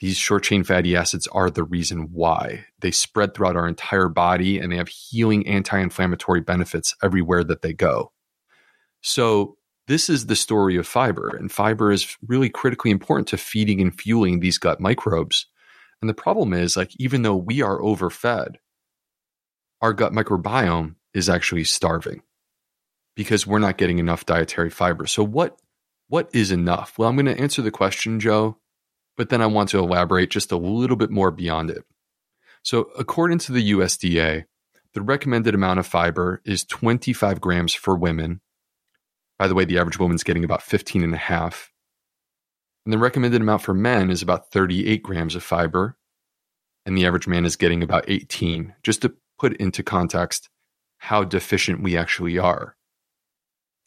these 0.00 0.18
short 0.18 0.42
chain 0.42 0.64
fatty 0.64 0.96
acids 0.96 1.26
are 1.28 1.48
the 1.48 1.64
reason 1.64 2.10
why. 2.12 2.66
They 2.80 2.90
spread 2.90 3.32
throughout 3.32 3.56
our 3.56 3.66
entire 3.66 4.08
body 4.08 4.58
and 4.58 4.70
they 4.70 4.76
have 4.76 4.88
healing 4.88 5.46
anti 5.46 5.78
inflammatory 5.78 6.42
benefits 6.42 6.94
everywhere 7.02 7.42
that 7.44 7.62
they 7.62 7.72
go. 7.72 8.12
So, 9.00 9.56
this 9.86 10.08
is 10.08 10.26
the 10.26 10.36
story 10.36 10.76
of 10.76 10.86
fiber, 10.86 11.28
and 11.28 11.52
fiber 11.52 11.92
is 11.92 12.16
really 12.26 12.48
critically 12.48 12.90
important 12.90 13.28
to 13.28 13.36
feeding 13.36 13.82
and 13.82 13.94
fueling 13.94 14.40
these 14.40 14.56
gut 14.56 14.80
microbes. 14.80 15.46
And 16.00 16.08
the 16.08 16.14
problem 16.14 16.54
is, 16.54 16.74
like, 16.74 16.90
even 16.98 17.20
though 17.20 17.36
we 17.36 17.60
are 17.60 17.80
overfed, 17.82 18.56
our 19.84 19.92
gut 19.92 20.14
microbiome 20.14 20.94
is 21.12 21.28
actually 21.28 21.62
starving 21.62 22.22
because 23.16 23.46
we're 23.46 23.58
not 23.58 23.76
getting 23.76 23.98
enough 23.98 24.24
dietary 24.24 24.70
fiber. 24.70 25.06
So 25.06 25.22
what 25.22 25.58
what 26.08 26.30
is 26.32 26.50
enough? 26.50 26.98
Well, 26.98 27.10
I'm 27.10 27.16
going 27.16 27.26
to 27.26 27.38
answer 27.38 27.60
the 27.60 27.70
question, 27.70 28.18
Joe, 28.18 28.56
but 29.18 29.28
then 29.28 29.42
I 29.42 29.46
want 29.46 29.68
to 29.70 29.78
elaborate 29.78 30.30
just 30.30 30.52
a 30.52 30.56
little 30.56 30.96
bit 30.96 31.10
more 31.10 31.30
beyond 31.30 31.68
it. 31.68 31.84
So, 32.62 32.88
according 32.98 33.40
to 33.40 33.52
the 33.52 33.72
USDA, 33.72 34.44
the 34.94 35.02
recommended 35.02 35.54
amount 35.54 35.80
of 35.80 35.86
fiber 35.86 36.40
is 36.46 36.64
25 36.64 37.42
grams 37.42 37.74
for 37.74 37.94
women. 37.94 38.40
By 39.38 39.48
the 39.48 39.54
way, 39.54 39.66
the 39.66 39.78
average 39.78 39.98
woman's 39.98 40.24
getting 40.24 40.44
about 40.44 40.62
15 40.62 41.04
and 41.04 41.12
a 41.12 41.18
half. 41.18 41.72
And 42.86 42.92
the 42.92 42.98
recommended 42.98 43.42
amount 43.42 43.60
for 43.60 43.74
men 43.74 44.10
is 44.10 44.22
about 44.22 44.50
38 44.50 45.02
grams 45.02 45.34
of 45.34 45.42
fiber. 45.42 45.98
And 46.86 46.96
the 46.96 47.04
average 47.04 47.26
man 47.26 47.44
is 47.44 47.56
getting 47.56 47.82
about 47.82 48.06
18, 48.08 48.74
just 48.82 49.02
to 49.02 49.14
put 49.38 49.56
into 49.56 49.82
context 49.82 50.48
how 50.98 51.24
deficient 51.24 51.82
we 51.82 51.96
actually 51.96 52.38
are. 52.38 52.76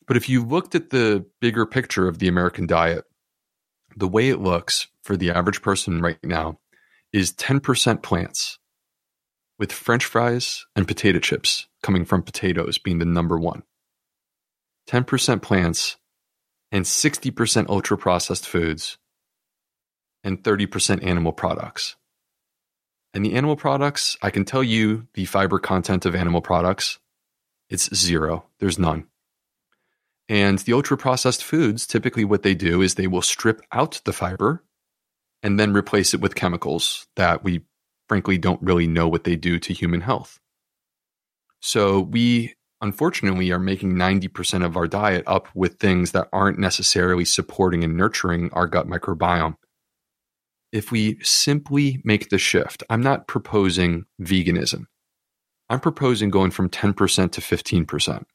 But 0.08 0.18
if 0.18 0.30
you 0.30 0.44
looked 0.44 0.76
at 0.76 0.90
the 0.90 1.26
bigger 1.42 1.66
picture 1.66 2.08
of 2.08 2.20
the 2.20 2.28
American 2.28 2.68
diet, 2.68 3.06
the 3.96 4.08
way 4.08 4.30
it 4.30 4.40
looks 4.40 4.88
for 5.04 5.18
the 5.18 5.32
average 5.32 5.62
person 5.62 6.02
right 6.02 6.20
now 6.24 6.60
is 7.12 7.34
10% 7.34 8.04
plants, 8.04 8.60
with 9.60 9.72
french 9.72 10.06
fries 10.06 10.66
and 10.76 10.88
potato 10.88 11.20
chips 11.20 11.68
coming 11.84 12.06
from 12.06 12.24
potatoes 12.24 12.78
being 12.78 13.00
the 13.00 13.06
number 13.06 13.38
one. 13.38 13.64
10% 14.90 15.42
plants 15.42 15.98
and 16.72 16.86
60% 16.86 17.68
ultra 17.68 17.98
processed 17.98 18.48
foods 18.48 18.98
and 20.24 20.42
30% 20.42 21.04
animal 21.04 21.34
products. 21.34 21.97
And 23.14 23.26
the 23.26 23.34
animal 23.34 23.56
products, 23.56 24.18
I 24.22 24.30
can 24.30 24.46
tell 24.46 24.64
you 24.64 25.08
the 25.14 25.26
fiber 25.26 25.60
content 25.60 26.06
of 26.06 26.16
animal 26.16 26.42
products, 26.42 27.00
it's 27.70 27.94
zero. 27.96 28.46
There's 28.60 28.78
none. 28.78 29.08
And 30.30 30.60
the 30.60 30.74
ultra 30.74 30.98
processed 30.98 31.44
foods, 31.44 31.88
typically 31.88 32.26
what 32.26 32.44
they 32.44 32.54
do 32.54 32.82
is 32.82 32.96
they 32.96 33.08
will 33.08 33.22
strip 33.22 33.62
out 33.72 34.02
the 34.04 34.14
fiber 34.14 34.64
and 35.42 35.60
then 35.60 35.74
replace 35.74 36.14
it 36.14 36.22
with 36.22 36.36
chemicals 36.36 37.08
that 37.16 37.44
we 37.44 37.62
frankly 38.10 38.38
don't 38.38 38.62
really 38.62 38.88
know 38.88 39.08
what 39.08 39.24
they 39.24 39.36
do 39.36 39.60
to 39.60 39.74
human 39.74 40.02
health. 40.02 40.40
So 41.60 42.02
we 42.02 42.56
unfortunately 42.82 43.52
are 43.52 43.60
making 43.60 43.94
90% 43.94 44.66
of 44.66 44.78
our 44.78 44.88
diet 44.88 45.24
up 45.26 45.48
with 45.56 45.80
things 45.80 46.12
that 46.12 46.30
aren't 46.32 46.60
necessarily 46.60 47.26
supporting 47.26 47.84
and 47.84 47.96
nurturing 47.96 48.52
our 48.54 48.68
gut 48.68 48.88
microbiome. 48.88 49.56
If 50.72 50.92
we 50.92 51.20
simply 51.24 52.02
make 52.04 52.30
the 52.30 52.38
shift, 52.38 52.84
I'm 52.90 53.02
not 53.02 53.28
proposing 53.28 54.06
veganism. 54.22 54.86
I'm 55.70 55.80
proposing 55.80 56.30
going 56.30 56.52
from 56.52 56.70
10% 56.70 57.32
to 57.32 57.42
15%, 57.42 58.26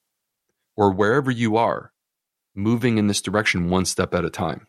or 0.76 0.90
wherever 0.92 1.30
you 1.30 1.56
are, 1.56 1.92
moving 2.54 2.98
in 2.98 3.06
this 3.06 3.22
direction 3.22 3.70
one 3.70 3.84
step 3.84 4.14
at 4.14 4.24
a 4.24 4.30
time. 4.30 4.66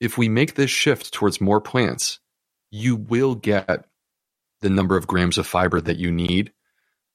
If 0.00 0.16
we 0.16 0.28
make 0.28 0.54
this 0.54 0.70
shift 0.70 1.12
towards 1.12 1.40
more 1.40 1.60
plants, 1.60 2.20
you 2.70 2.96
will 2.96 3.34
get 3.34 3.86
the 4.60 4.70
number 4.70 4.96
of 4.96 5.06
grams 5.06 5.38
of 5.38 5.46
fiber 5.46 5.80
that 5.80 5.98
you 5.98 6.10
need 6.10 6.52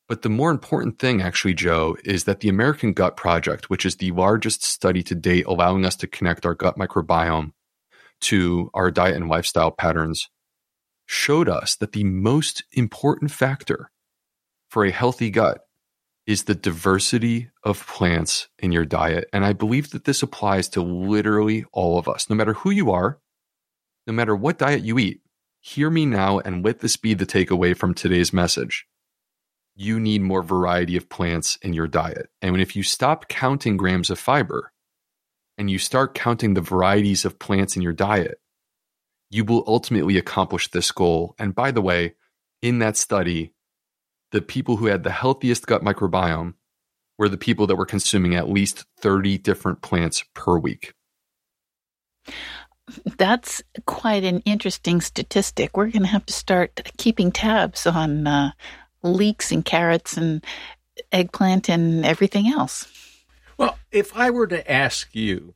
but 0.07 0.21
the 0.21 0.29
more 0.29 0.51
important 0.51 0.99
thing, 0.99 1.21
actually, 1.21 1.53
Joe, 1.53 1.95
is 2.03 2.25
that 2.25 2.41
the 2.41 2.49
American 2.49 2.93
Gut 2.93 3.15
Project, 3.15 3.69
which 3.69 3.85
is 3.85 3.95
the 3.95 4.11
largest 4.11 4.63
study 4.63 5.01
to 5.03 5.15
date 5.15 5.45
allowing 5.45 5.85
us 5.85 5.95
to 5.97 6.07
connect 6.07 6.45
our 6.45 6.53
gut 6.53 6.77
microbiome 6.77 7.53
to 8.23 8.69
our 8.73 8.91
diet 8.91 9.15
and 9.15 9.29
lifestyle 9.29 9.71
patterns, 9.71 10.29
showed 11.05 11.49
us 11.49 11.75
that 11.75 11.91
the 11.91 12.03
most 12.03 12.63
important 12.71 13.31
factor 13.31 13.91
for 14.69 14.85
a 14.85 14.91
healthy 14.91 15.29
gut 15.29 15.61
is 16.25 16.43
the 16.43 16.55
diversity 16.55 17.49
of 17.63 17.85
plants 17.85 18.47
in 18.59 18.71
your 18.71 18.85
diet. 18.85 19.27
And 19.33 19.45
I 19.45 19.53
believe 19.53 19.91
that 19.91 20.05
this 20.05 20.23
applies 20.23 20.69
to 20.69 20.81
literally 20.81 21.65
all 21.73 21.99
of 21.99 22.07
us, 22.07 22.29
no 22.29 22.35
matter 22.35 22.53
who 22.53 22.71
you 22.71 22.91
are, 22.91 23.19
no 24.07 24.13
matter 24.13 24.35
what 24.35 24.57
diet 24.57 24.83
you 24.83 24.97
eat. 24.97 25.21
Hear 25.59 25.89
me 25.89 26.05
now 26.05 26.39
and 26.39 26.63
let 26.63 26.79
this 26.79 26.97
be 26.97 27.13
the 27.13 27.25
takeaway 27.25 27.75
from 27.75 27.93
today's 27.93 28.33
message 28.33 28.85
you 29.75 29.99
need 29.99 30.21
more 30.21 30.43
variety 30.43 30.95
of 30.95 31.09
plants 31.09 31.57
in 31.61 31.73
your 31.73 31.87
diet. 31.87 32.29
And 32.41 32.59
if 32.61 32.75
you 32.75 32.83
stop 32.83 33.27
counting 33.27 33.77
grams 33.77 34.09
of 34.09 34.19
fiber 34.19 34.71
and 35.57 35.69
you 35.69 35.77
start 35.77 36.13
counting 36.13 36.53
the 36.53 36.61
varieties 36.61 37.25
of 37.25 37.39
plants 37.39 37.75
in 37.75 37.81
your 37.81 37.93
diet, 37.93 38.39
you 39.29 39.43
will 39.43 39.63
ultimately 39.67 40.17
accomplish 40.17 40.69
this 40.69 40.91
goal. 40.91 41.35
And 41.39 41.55
by 41.55 41.71
the 41.71 41.81
way, 41.81 42.15
in 42.61 42.79
that 42.79 42.97
study, 42.97 43.53
the 44.31 44.41
people 44.41 44.77
who 44.77 44.87
had 44.87 45.03
the 45.03 45.11
healthiest 45.11 45.67
gut 45.67 45.83
microbiome 45.83 46.53
were 47.17 47.29
the 47.29 47.37
people 47.37 47.67
that 47.67 47.75
were 47.75 47.85
consuming 47.85 48.35
at 48.35 48.49
least 48.49 48.85
30 48.99 49.37
different 49.37 49.81
plants 49.81 50.23
per 50.33 50.57
week. 50.57 50.93
That's 53.17 53.61
quite 53.85 54.23
an 54.23 54.39
interesting 54.41 55.01
statistic. 55.01 55.77
We're 55.77 55.91
going 55.91 56.01
to 56.01 56.07
have 56.07 56.25
to 56.25 56.33
start 56.33 56.91
keeping 56.97 57.31
tabs 57.31 57.87
on 57.87 58.27
uh, 58.27 58.51
leeks 59.03 59.51
and 59.51 59.63
carrots 59.63 60.17
and 60.17 60.43
eggplant 61.11 61.69
and 61.69 62.05
everything 62.05 62.47
else. 62.47 62.87
Well, 63.63 63.79
if 63.91 64.13
I 64.13 64.29
were 64.29 64.47
to 64.47 64.69
ask 64.69 65.15
you, 65.15 65.55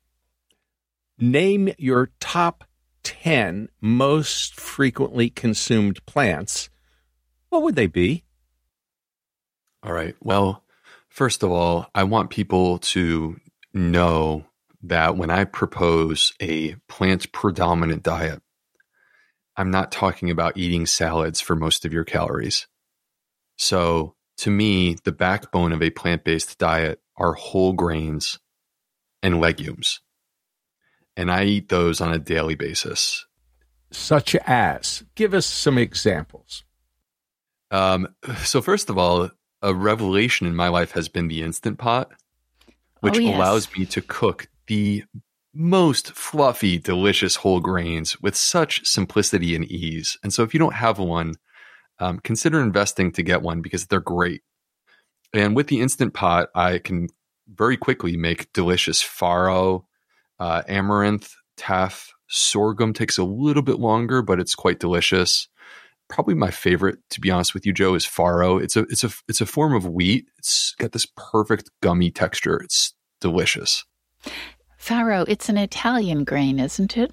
name 1.19 1.73
your 1.77 2.11
top 2.21 2.63
10 3.03 3.67
most 3.81 4.57
frequently 4.57 5.29
consumed 5.29 6.05
plants, 6.05 6.69
what 7.49 7.63
would 7.63 7.75
they 7.75 7.87
be? 7.87 8.23
All 9.83 9.91
right. 9.91 10.15
Well, 10.21 10.63
first 11.09 11.43
of 11.43 11.51
all, 11.51 11.87
I 11.93 12.05
want 12.05 12.29
people 12.29 12.77
to 12.79 13.41
know 13.73 14.45
that 14.83 15.17
when 15.17 15.29
I 15.29 15.43
propose 15.43 16.31
a 16.39 16.75
plant 16.87 17.33
predominant 17.33 18.03
diet, 18.03 18.41
I'm 19.57 19.69
not 19.69 19.91
talking 19.91 20.29
about 20.29 20.55
eating 20.55 20.85
salads 20.85 21.41
for 21.41 21.57
most 21.57 21.83
of 21.83 21.91
your 21.91 22.05
calories. 22.05 22.67
So, 23.57 24.15
to 24.37 24.49
me, 24.49 24.95
the 25.03 25.11
backbone 25.11 25.73
of 25.73 25.81
a 25.81 25.89
plant 25.89 26.23
based 26.23 26.57
diet 26.57 27.01
are 27.17 27.33
whole 27.33 27.73
grains 27.73 28.39
and 29.23 29.39
legumes. 29.39 30.01
And 31.15 31.31
I 31.31 31.45
eat 31.45 31.69
those 31.69 31.99
on 31.99 32.13
a 32.13 32.19
daily 32.19 32.55
basis. 32.55 33.25
Such 33.91 34.35
as, 34.45 35.03
give 35.15 35.33
us 35.33 35.45
some 35.45 35.77
examples. 35.77 36.63
Um, 37.71 38.09
so, 38.43 38.61
first 38.61 38.89
of 38.89 38.97
all, 38.97 39.29
a 39.61 39.73
revelation 39.73 40.45
in 40.45 40.55
my 40.55 40.67
life 40.67 40.91
has 40.91 41.09
been 41.09 41.27
the 41.27 41.41
Instant 41.41 41.79
Pot, 41.79 42.11
which 43.01 43.17
oh, 43.17 43.21
yes. 43.21 43.35
allows 43.35 43.75
me 43.75 43.85
to 43.87 44.01
cook 44.01 44.47
the 44.67 45.03
most 45.53 46.11
fluffy, 46.11 46.77
delicious 46.77 47.37
whole 47.37 47.59
grains 47.59 48.21
with 48.21 48.35
such 48.35 48.85
simplicity 48.85 49.55
and 49.55 49.65
ease. 49.65 50.17
And 50.21 50.33
so, 50.33 50.43
if 50.43 50.53
you 50.53 50.59
don't 50.59 50.75
have 50.75 50.99
one, 50.99 51.35
um, 51.99 52.19
consider 52.19 52.61
investing 52.61 53.11
to 53.13 53.23
get 53.23 53.41
one 53.41 53.61
because 53.61 53.87
they're 53.87 53.99
great. 53.99 54.43
And 55.33 55.55
with 55.55 55.67
the 55.67 55.81
Instant 55.81 56.13
Pot, 56.13 56.49
I 56.55 56.79
can 56.79 57.07
very 57.47 57.77
quickly 57.77 58.17
make 58.17 58.51
delicious 58.53 59.01
farro, 59.01 59.85
uh, 60.39 60.63
amaranth, 60.67 61.33
teff. 61.55 62.13
sorghum 62.27 62.93
takes 62.93 63.17
a 63.17 63.23
little 63.23 63.63
bit 63.63 63.79
longer, 63.79 64.21
but 64.21 64.39
it's 64.39 64.55
quite 64.55 64.79
delicious. 64.79 65.47
Probably 66.09 66.35
my 66.35 66.51
favorite, 66.51 66.99
to 67.11 67.19
be 67.19 67.31
honest 67.31 67.53
with 67.53 67.65
you, 67.65 67.73
Joe, 67.73 67.95
is 67.95 68.05
farro. 68.05 68.61
It's 68.61 68.77
a 68.77 68.81
it's 68.83 69.03
a 69.03 69.09
it's 69.27 69.41
a 69.41 69.45
form 69.45 69.73
of 69.73 69.85
wheat. 69.85 70.27
It's 70.37 70.73
got 70.77 70.93
this 70.93 71.05
perfect 71.17 71.69
gummy 71.81 72.11
texture. 72.11 72.61
It's 72.63 72.93
delicious. 73.19 73.83
Farro, 74.79 75.25
it's 75.27 75.49
an 75.49 75.57
Italian 75.57 76.23
grain, 76.23 76.59
isn't 76.59 76.95
it? 76.95 77.11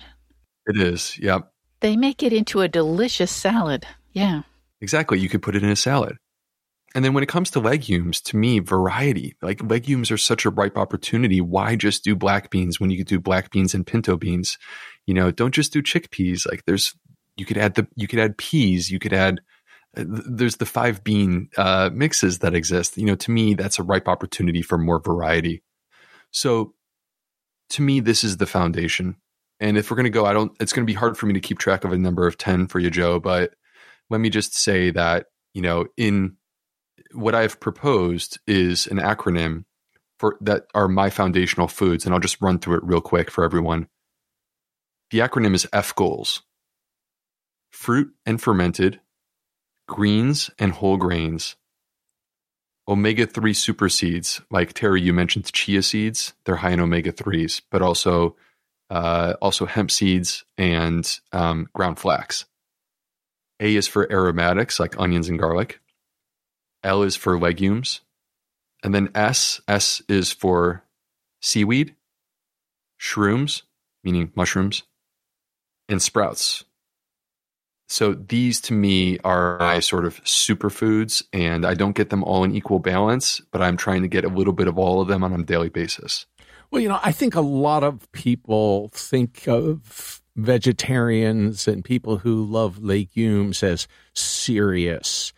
It 0.67 0.77
is. 0.81 1.19
Yep. 1.19 1.51
They 1.81 1.97
make 1.97 2.23
it 2.23 2.33
into 2.33 2.61
a 2.61 2.69
delicious 2.69 3.33
salad. 3.33 3.87
Yeah. 4.13 4.43
Exactly. 4.81 5.19
You 5.19 5.29
could 5.29 5.43
put 5.43 5.57
it 5.57 5.63
in 5.65 5.71
a 5.71 5.77
salad. 5.77 6.17
And 6.95 7.05
then 7.05 7.13
when 7.13 7.25
it 7.25 7.29
comes 7.29 7.51
to 7.51 7.61
legumes, 7.61 8.21
to 8.23 8.37
me, 8.37 8.61
variety, 8.61 9.35
like 9.43 9.61
legumes 9.63 10.13
are 10.13 10.17
such 10.17 10.45
a 10.45 10.51
ripe 10.51 10.79
opportunity. 10.79 11.41
Why 11.41 11.75
just 11.75 12.05
do 12.05 12.15
black 12.15 12.51
beans 12.51 12.79
when 12.79 12.91
you 12.91 12.99
could 12.99 13.09
do 13.09 13.19
black 13.19 13.51
beans 13.51 13.75
and 13.75 13.87
pinto 13.87 14.17
beans? 14.17 14.59
You 15.05 15.15
know, 15.15 15.33
don't 15.33 15.55
just 15.55 15.73
do 15.73 15.83
chickpeas. 15.83 16.49
Like 16.49 16.65
there's, 16.67 16.95
you 17.37 17.45
could 17.45 17.59
add 17.59 17.75
the, 17.75 17.89
you 17.97 18.07
could 18.07 18.21
add 18.21 18.39
peas, 18.39 18.93
you 18.93 19.01
could 19.01 19.13
add, 19.13 19.41
uh, 19.97 20.05
there's 20.07 20.57
the 20.57 20.67
five 20.67 21.03
bean 21.03 21.49
uh, 21.57 21.91
mixes 21.93 22.39
that 22.39 22.55
exist. 22.55 22.97
You 22.97 23.07
know, 23.07 23.17
to 23.17 23.31
me, 23.33 23.55
that's 23.55 23.81
a 23.81 23.83
ripe 23.83 24.07
opportunity 24.07 24.63
for 24.63 24.79
more 24.79 25.01
variety. 25.01 25.65
So 26.31 26.75
to 27.71 27.83
me, 27.83 27.99
this 27.99 28.23
is 28.23 28.37
the 28.37 28.47
foundation. 28.47 29.17
And 29.59 29.77
if 29.77 29.91
we're 29.91 29.97
going 29.97 30.05
to 30.05 30.11
go, 30.11 30.27
I 30.27 30.33
don't, 30.33 30.53
it's 30.61 30.73
going 30.73 30.87
to 30.87 30.91
be 30.91 30.97
hard 30.97 31.17
for 31.17 31.27
me 31.27 31.35
to 31.35 31.41
keep 31.41 31.59
track 31.59 31.85
of 31.85 31.93
a 31.93 31.99
number 31.99 32.27
of 32.27 32.39
10 32.39 32.69
for 32.69 32.79
you, 32.79 32.91
Joe, 32.91 33.19
but 33.19 33.55
let 34.11 34.21
me 34.21 34.31
just 34.31 34.55
say 34.55 34.91
that, 34.91 35.27
you 35.55 35.63
know, 35.63 35.87
in 35.97 36.37
what 37.13 37.35
I've 37.35 37.61
proposed 37.61 38.39
is 38.47 38.87
an 38.87 38.99
acronym 38.99 39.65
for 40.19 40.37
that 40.41 40.67
are 40.75 40.89
my 40.89 41.11
foundational 41.11 41.69
foods. 41.69 42.05
And 42.05 42.15
I'll 42.15 42.21
just 42.21 42.41
run 42.41 42.59
through 42.59 42.79
it 42.79 42.85
real 42.85 43.01
quick 43.01 43.31
for 43.31 43.45
everyone. 43.45 43.89
The 45.11 45.19
acronym 45.21 45.55
is 45.55 45.67
F 45.73 45.95
goals 45.95 46.43
fruit 47.71 48.13
and 48.25 48.41
fermented, 48.41 49.01
greens 49.89 50.49
and 50.59 50.73
whole 50.73 50.97
grains, 50.97 51.57
omega 52.87 53.27
3 53.27 53.53
super 53.53 53.89
seeds. 53.89 54.41
Like 54.51 54.73
Terry, 54.73 55.03
you 55.03 55.13
mentioned 55.13 55.53
chia 55.53 55.83
seeds, 55.83 56.35
they're 56.45 56.57
high 56.57 56.71
in 56.71 56.81
omega 56.81 57.13
3s, 57.13 57.63
but 57.71 57.83
also, 57.83 58.37
uh, 58.91 59.35
also 59.43 59.67
hemp 59.67 59.91
seeds 59.91 60.45
and 60.57 61.19
um, 61.33 61.69
ground 61.75 61.99
flax. 61.99 62.47
A 63.61 63.77
is 63.77 63.89
for 63.89 64.11
aromatics 64.11 64.79
like 64.81 64.99
onions 64.99 65.29
and 65.29 65.39
garlic. 65.39 65.81
L 66.85 67.03
is 67.03 67.17
for 67.17 67.39
legumes. 67.39 68.01
And 68.83 68.95
then 68.95 69.11
S, 69.15 69.61
S 69.67 70.03
is 70.09 70.31
for 70.31 70.85
seaweed, 71.41 71.95
shrooms, 73.01 73.63
meaning 74.05 74.31
mushrooms, 74.35 74.83
and 75.89 76.01
sprouts. 76.01 76.65
So 77.89 78.15
these 78.15 78.61
to 78.63 78.73
me 78.73 79.19
are 79.25 79.59
my 79.59 79.81
sort 79.81 80.05
of 80.05 80.23
superfoods, 80.25 81.23
and 81.33 81.67
I 81.67 81.75
don't 81.75 81.97
get 81.97 82.11
them 82.11 82.25
all 82.25 82.45
in 82.45 82.55
equal 82.55 82.79
balance, 82.79 83.41
but 83.53 83.63
I'm 83.63 83.77
trying 83.77 84.03
to 84.03 84.09
get 84.09 84.25
a 84.25 84.29
little 84.29 84.53
bit 84.53 84.69
of 84.69 84.79
all 84.79 85.01
of 85.01 85.09
them 85.09 85.23
on 85.23 85.33
a 85.33 85.45
daily 85.45 85.69
basis. 85.69 86.27
Well, 86.71 86.81
you 86.81 86.89
know, 86.89 87.01
I 87.03 87.13
think 87.13 87.35
a 87.35 87.41
lot 87.41 87.85
of 87.85 88.11
people 88.13 88.91
think 88.95 89.47
of 89.47 90.23
vegetarians 90.37 91.69
and 91.69 91.85
people 91.85 92.19
who 92.19 92.45
love 92.45 92.83
legumes 92.83 93.63
as 93.63 93.87
serious 94.15 95.33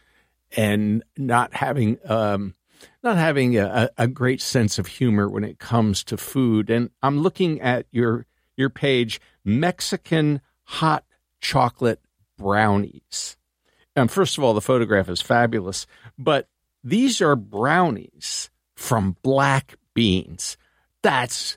and 0.56 1.04
not 1.16 1.54
having 1.54 1.98
um, 2.06 2.54
not 3.02 3.16
having 3.16 3.56
a, 3.58 3.90
a 3.96 4.08
great 4.08 4.40
sense 4.40 4.78
of 4.78 4.86
humor 4.86 5.28
when 5.28 5.44
it 5.44 5.58
comes 5.58 6.02
to 6.04 6.16
food. 6.16 6.70
And 6.70 6.90
I'm 7.02 7.20
looking 7.20 7.60
at 7.60 7.86
your 7.92 8.26
your 8.56 8.70
page, 8.70 9.20
Mexican 9.44 10.40
hot 10.64 11.04
chocolate 11.40 12.00
brownies. 12.38 13.36
And 13.94 14.10
first 14.10 14.36
of 14.36 14.44
all, 14.44 14.54
the 14.54 14.60
photograph 14.60 15.08
is 15.08 15.22
fabulous, 15.22 15.86
but 16.18 16.48
these 16.82 17.20
are 17.20 17.36
brownies 17.36 18.50
from 18.74 19.16
black 19.22 19.76
beans. 19.94 20.56
That's 21.02 21.56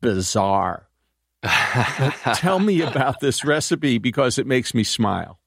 bizarre. 0.00 0.88
Tell 2.34 2.58
me 2.58 2.82
about 2.82 3.20
this 3.20 3.44
recipe 3.44 3.98
because 3.98 4.38
it 4.38 4.46
makes 4.46 4.74
me 4.74 4.84
smile. 4.84 5.39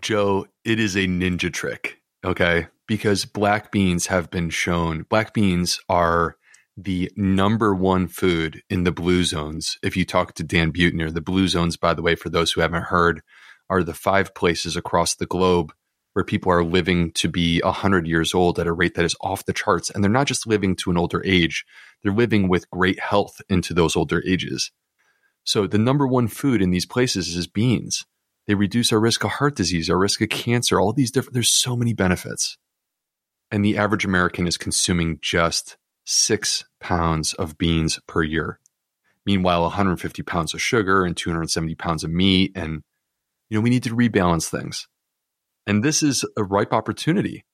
Joe, 0.00 0.46
it 0.64 0.80
is 0.80 0.96
a 0.96 1.06
ninja 1.06 1.52
trick, 1.52 2.00
okay? 2.24 2.68
Because 2.86 3.24
black 3.24 3.70
beans 3.70 4.06
have 4.06 4.30
been 4.30 4.50
shown, 4.50 5.04
black 5.08 5.32
beans 5.32 5.80
are 5.88 6.36
the 6.76 7.10
number 7.16 7.74
one 7.74 8.08
food 8.08 8.62
in 8.70 8.84
the 8.84 8.92
blue 8.92 9.24
zones. 9.24 9.78
If 9.82 9.96
you 9.96 10.04
talk 10.04 10.34
to 10.34 10.42
Dan 10.42 10.72
Buettner, 10.72 11.12
the 11.12 11.20
blue 11.20 11.48
zones, 11.48 11.76
by 11.76 11.94
the 11.94 12.02
way, 12.02 12.14
for 12.14 12.30
those 12.30 12.52
who 12.52 12.60
haven't 12.60 12.84
heard, 12.84 13.22
are 13.68 13.82
the 13.82 13.94
five 13.94 14.34
places 14.34 14.76
across 14.76 15.14
the 15.14 15.26
globe 15.26 15.72
where 16.12 16.24
people 16.24 16.50
are 16.50 16.64
living 16.64 17.12
to 17.12 17.28
be 17.28 17.60
100 17.60 18.06
years 18.06 18.34
old 18.34 18.58
at 18.58 18.66
a 18.66 18.72
rate 18.72 18.94
that 18.94 19.04
is 19.04 19.16
off 19.20 19.44
the 19.44 19.52
charts. 19.52 19.90
And 19.90 20.02
they're 20.02 20.10
not 20.10 20.26
just 20.26 20.46
living 20.46 20.74
to 20.76 20.90
an 20.90 20.98
older 20.98 21.22
age, 21.24 21.64
they're 22.02 22.12
living 22.12 22.48
with 22.48 22.70
great 22.70 22.98
health 22.98 23.40
into 23.48 23.74
those 23.74 23.94
older 23.94 24.22
ages. 24.26 24.72
So 25.44 25.66
the 25.66 25.78
number 25.78 26.06
one 26.06 26.28
food 26.28 26.60
in 26.62 26.70
these 26.70 26.86
places 26.86 27.34
is 27.36 27.46
beans. 27.46 28.04
They 28.50 28.56
reduce 28.56 28.92
our 28.92 28.98
risk 28.98 29.22
of 29.22 29.30
heart 29.30 29.54
disease, 29.54 29.88
our 29.88 29.96
risk 29.96 30.20
of 30.22 30.28
cancer, 30.28 30.80
all 30.80 30.92
these 30.92 31.12
different, 31.12 31.34
there's 31.34 31.52
so 31.52 31.76
many 31.76 31.92
benefits. 31.92 32.58
And 33.52 33.64
the 33.64 33.78
average 33.78 34.04
American 34.04 34.48
is 34.48 34.56
consuming 34.56 35.20
just 35.22 35.76
six 36.04 36.64
pounds 36.80 37.32
of 37.34 37.58
beans 37.58 38.00
per 38.08 38.24
year. 38.24 38.58
Meanwhile, 39.24 39.62
150 39.62 40.24
pounds 40.24 40.52
of 40.52 40.60
sugar 40.60 41.04
and 41.04 41.16
270 41.16 41.76
pounds 41.76 42.02
of 42.02 42.10
meat. 42.10 42.50
And, 42.56 42.82
you 43.50 43.56
know, 43.56 43.60
we 43.60 43.70
need 43.70 43.84
to 43.84 43.94
rebalance 43.94 44.48
things. 44.48 44.88
And 45.64 45.84
this 45.84 46.02
is 46.02 46.24
a 46.36 46.42
ripe 46.42 46.72
opportunity 46.72 47.44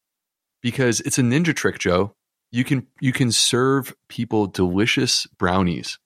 because 0.63 1.01
it's 1.03 1.19
a 1.19 1.23
ninja 1.23 1.55
trick, 1.55 1.79
Joe. 1.79 2.15
You 2.51 2.65
can, 2.65 2.87
you 3.03 3.13
can 3.13 3.33
serve 3.33 3.95
people 4.09 4.47
delicious 4.47 5.27
brownies. 5.39 5.99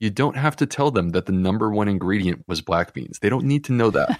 You 0.00 0.08
don't 0.08 0.36
have 0.36 0.56
to 0.56 0.66
tell 0.66 0.90
them 0.90 1.10
that 1.10 1.26
the 1.26 1.32
number 1.32 1.70
one 1.70 1.86
ingredient 1.86 2.44
was 2.48 2.62
black 2.62 2.94
beans. 2.94 3.18
They 3.18 3.28
don't 3.28 3.44
need 3.44 3.64
to 3.64 3.72
know 3.72 3.90
that. 3.90 4.18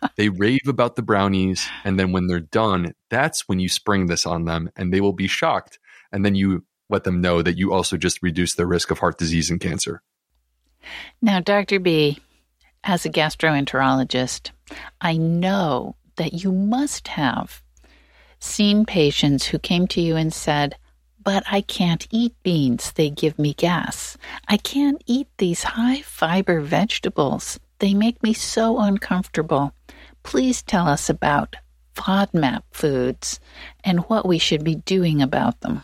they 0.16 0.28
rave 0.28 0.68
about 0.68 0.94
the 0.94 1.02
brownies. 1.02 1.68
And 1.84 1.98
then 1.98 2.12
when 2.12 2.28
they're 2.28 2.38
done, 2.38 2.94
that's 3.10 3.48
when 3.48 3.58
you 3.58 3.68
spring 3.68 4.06
this 4.06 4.24
on 4.24 4.44
them 4.44 4.70
and 4.76 4.92
they 4.92 5.00
will 5.00 5.12
be 5.12 5.26
shocked. 5.26 5.80
And 6.12 6.24
then 6.24 6.36
you 6.36 6.64
let 6.88 7.02
them 7.02 7.20
know 7.20 7.42
that 7.42 7.58
you 7.58 7.72
also 7.72 7.96
just 7.96 8.22
reduce 8.22 8.54
their 8.54 8.66
risk 8.66 8.92
of 8.92 9.00
heart 9.00 9.18
disease 9.18 9.50
and 9.50 9.60
cancer. 9.60 10.00
Now, 11.20 11.40
Dr. 11.40 11.80
B, 11.80 12.20
as 12.84 13.04
a 13.04 13.10
gastroenterologist, 13.10 14.52
I 15.00 15.16
know 15.16 15.96
that 16.14 16.34
you 16.34 16.52
must 16.52 17.08
have 17.08 17.62
seen 18.38 18.86
patients 18.86 19.46
who 19.46 19.58
came 19.58 19.88
to 19.88 20.00
you 20.00 20.14
and 20.14 20.32
said, 20.32 20.76
but 21.26 21.42
I 21.50 21.60
can't 21.60 22.06
eat 22.12 22.36
beans. 22.44 22.92
They 22.92 23.10
give 23.10 23.36
me 23.36 23.52
gas. 23.52 24.16
I 24.46 24.58
can't 24.58 25.02
eat 25.06 25.26
these 25.38 25.64
high 25.64 26.02
fiber 26.02 26.60
vegetables. 26.60 27.58
They 27.80 27.94
make 27.94 28.22
me 28.22 28.32
so 28.32 28.78
uncomfortable. 28.78 29.72
Please 30.22 30.62
tell 30.62 30.86
us 30.86 31.10
about 31.10 31.56
FODMAP 31.96 32.62
foods 32.70 33.40
and 33.82 34.04
what 34.08 34.24
we 34.24 34.38
should 34.38 34.62
be 34.62 34.76
doing 34.76 35.20
about 35.20 35.62
them. 35.62 35.82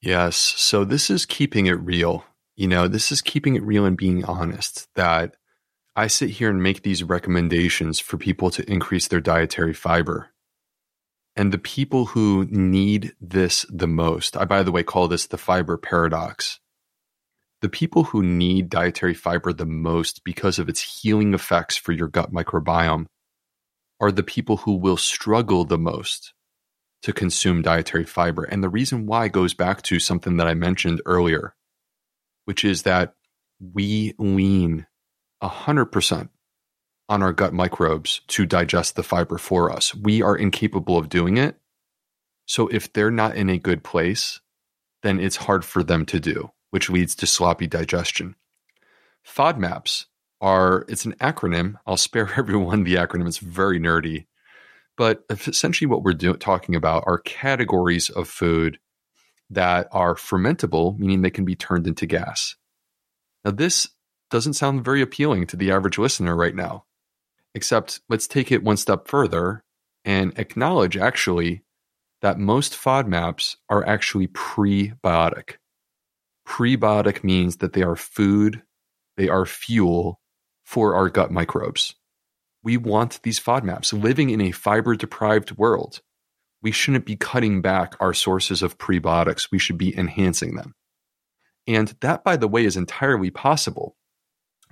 Yes. 0.00 0.36
So 0.36 0.84
this 0.84 1.10
is 1.10 1.26
keeping 1.26 1.66
it 1.66 1.80
real. 1.80 2.24
You 2.54 2.68
know, 2.68 2.86
this 2.86 3.10
is 3.10 3.20
keeping 3.20 3.56
it 3.56 3.64
real 3.64 3.84
and 3.84 3.96
being 3.96 4.24
honest 4.24 4.86
that 4.94 5.34
I 5.96 6.06
sit 6.06 6.30
here 6.30 6.50
and 6.50 6.62
make 6.62 6.82
these 6.82 7.02
recommendations 7.02 7.98
for 7.98 8.16
people 8.16 8.50
to 8.52 8.70
increase 8.70 9.08
their 9.08 9.20
dietary 9.20 9.74
fiber. 9.74 10.30
And 11.36 11.52
the 11.52 11.58
people 11.58 12.06
who 12.06 12.46
need 12.48 13.14
this 13.20 13.66
the 13.68 13.88
most, 13.88 14.36
I, 14.36 14.44
by 14.44 14.62
the 14.62 14.70
way, 14.70 14.82
call 14.82 15.08
this 15.08 15.26
the 15.26 15.38
fiber 15.38 15.76
paradox. 15.76 16.60
The 17.60 17.68
people 17.68 18.04
who 18.04 18.22
need 18.22 18.68
dietary 18.68 19.14
fiber 19.14 19.52
the 19.52 19.66
most 19.66 20.22
because 20.22 20.58
of 20.58 20.68
its 20.68 21.00
healing 21.00 21.34
effects 21.34 21.76
for 21.76 21.92
your 21.92 22.08
gut 22.08 22.32
microbiome 22.32 23.06
are 24.00 24.12
the 24.12 24.22
people 24.22 24.58
who 24.58 24.76
will 24.76 24.96
struggle 24.96 25.64
the 25.64 25.78
most 25.78 26.34
to 27.02 27.12
consume 27.12 27.62
dietary 27.62 28.04
fiber. 28.04 28.44
And 28.44 28.62
the 28.62 28.68
reason 28.68 29.06
why 29.06 29.28
goes 29.28 29.54
back 29.54 29.82
to 29.82 29.98
something 29.98 30.36
that 30.36 30.46
I 30.46 30.54
mentioned 30.54 31.02
earlier, 31.04 31.54
which 32.44 32.64
is 32.64 32.82
that 32.82 33.14
we 33.60 34.14
lean 34.18 34.86
100% 35.42 36.28
on 37.08 37.22
our 37.22 37.32
gut 37.32 37.52
microbes 37.52 38.20
to 38.28 38.46
digest 38.46 38.96
the 38.96 39.02
fiber 39.02 39.38
for 39.38 39.70
us. 39.70 39.94
We 39.94 40.22
are 40.22 40.36
incapable 40.36 40.96
of 40.96 41.08
doing 41.08 41.36
it. 41.36 41.56
So 42.46 42.68
if 42.68 42.92
they're 42.92 43.10
not 43.10 43.36
in 43.36 43.48
a 43.48 43.58
good 43.58 43.82
place, 43.82 44.40
then 45.02 45.20
it's 45.20 45.36
hard 45.36 45.64
for 45.64 45.82
them 45.82 46.06
to 46.06 46.20
do, 46.20 46.50
which 46.70 46.90
leads 46.90 47.14
to 47.16 47.26
sloppy 47.26 47.66
digestion. 47.66 48.36
FODMAPs 49.26 50.06
are, 50.40 50.84
it's 50.88 51.04
an 51.04 51.14
acronym. 51.20 51.76
I'll 51.86 51.96
spare 51.96 52.30
everyone 52.36 52.84
the 52.84 52.94
acronym. 52.94 53.26
It's 53.26 53.38
very 53.38 53.78
nerdy. 53.78 54.26
But 54.96 55.24
essentially, 55.28 55.88
what 55.88 56.02
we're 56.02 56.14
do- 56.14 56.34
talking 56.34 56.74
about 56.74 57.04
are 57.06 57.18
categories 57.18 58.10
of 58.10 58.28
food 58.28 58.78
that 59.50 59.88
are 59.92 60.14
fermentable, 60.14 60.98
meaning 60.98 61.22
they 61.22 61.30
can 61.30 61.44
be 61.44 61.56
turned 61.56 61.86
into 61.86 62.06
gas. 62.06 62.56
Now, 63.44 63.50
this 63.50 63.88
doesn't 64.30 64.54
sound 64.54 64.84
very 64.84 65.02
appealing 65.02 65.46
to 65.48 65.56
the 65.56 65.70
average 65.70 65.98
listener 65.98 66.36
right 66.36 66.54
now, 66.54 66.84
except 67.54 68.00
let's 68.08 68.26
take 68.26 68.50
it 68.52 68.62
one 68.62 68.76
step 68.76 69.08
further 69.08 69.62
and 70.04 70.38
acknowledge 70.38 70.96
actually 70.96 71.62
that 72.22 72.38
most 72.38 72.72
FODMAPs 72.72 73.56
are 73.68 73.86
actually 73.86 74.28
prebiotic. 74.28 75.56
Prebiotic 76.46 77.24
means 77.24 77.56
that 77.56 77.72
they 77.72 77.82
are 77.82 77.96
food, 77.96 78.62
they 79.16 79.28
are 79.28 79.46
fuel 79.46 80.20
for 80.64 80.94
our 80.94 81.08
gut 81.08 81.30
microbes 81.30 81.94
we 82.64 82.78
want 82.78 83.22
these 83.22 83.38
FODMAPs 83.38 83.92
living 84.02 84.30
in 84.30 84.40
a 84.40 84.50
fiber 84.50 84.96
deprived 84.96 85.52
world. 85.52 86.00
We 86.62 86.72
shouldn't 86.72 87.04
be 87.04 87.14
cutting 87.14 87.60
back 87.60 87.94
our 88.00 88.14
sources 88.14 88.62
of 88.62 88.78
prebiotics. 88.78 89.50
We 89.52 89.58
should 89.58 89.76
be 89.76 89.96
enhancing 89.96 90.56
them. 90.56 90.72
And 91.66 91.94
that, 92.00 92.24
by 92.24 92.36
the 92.36 92.48
way, 92.48 92.64
is 92.64 92.76
entirely 92.76 93.30
possible. 93.30 93.96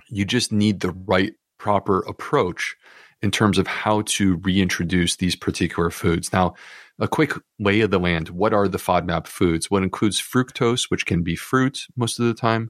You 0.09 0.25
just 0.25 0.51
need 0.51 0.79
the 0.79 0.91
right, 0.91 1.33
proper 1.63 1.99
approach 1.99 2.75
in 3.21 3.31
terms 3.31 3.57
of 3.57 3.67
how 3.67 4.01
to 4.01 4.35
reintroduce 4.43 5.15
these 5.15 5.33
particular 5.33 5.89
foods. 5.89 6.33
Now, 6.33 6.55
a 6.99 7.07
quick 7.07 7.31
lay 7.57 7.79
of 7.79 7.89
the 7.89 7.99
land. 7.99 8.27
What 8.27 8.53
are 8.53 8.67
the 8.67 8.77
FODMAP 8.77 9.27
foods? 9.27 9.71
What 9.71 9.81
includes 9.81 10.19
fructose, 10.19 10.91
which 10.91 11.05
can 11.05 11.23
be 11.23 11.37
fruit 11.37 11.85
most 11.95 12.19
of 12.19 12.25
the 12.25 12.33
time. 12.33 12.69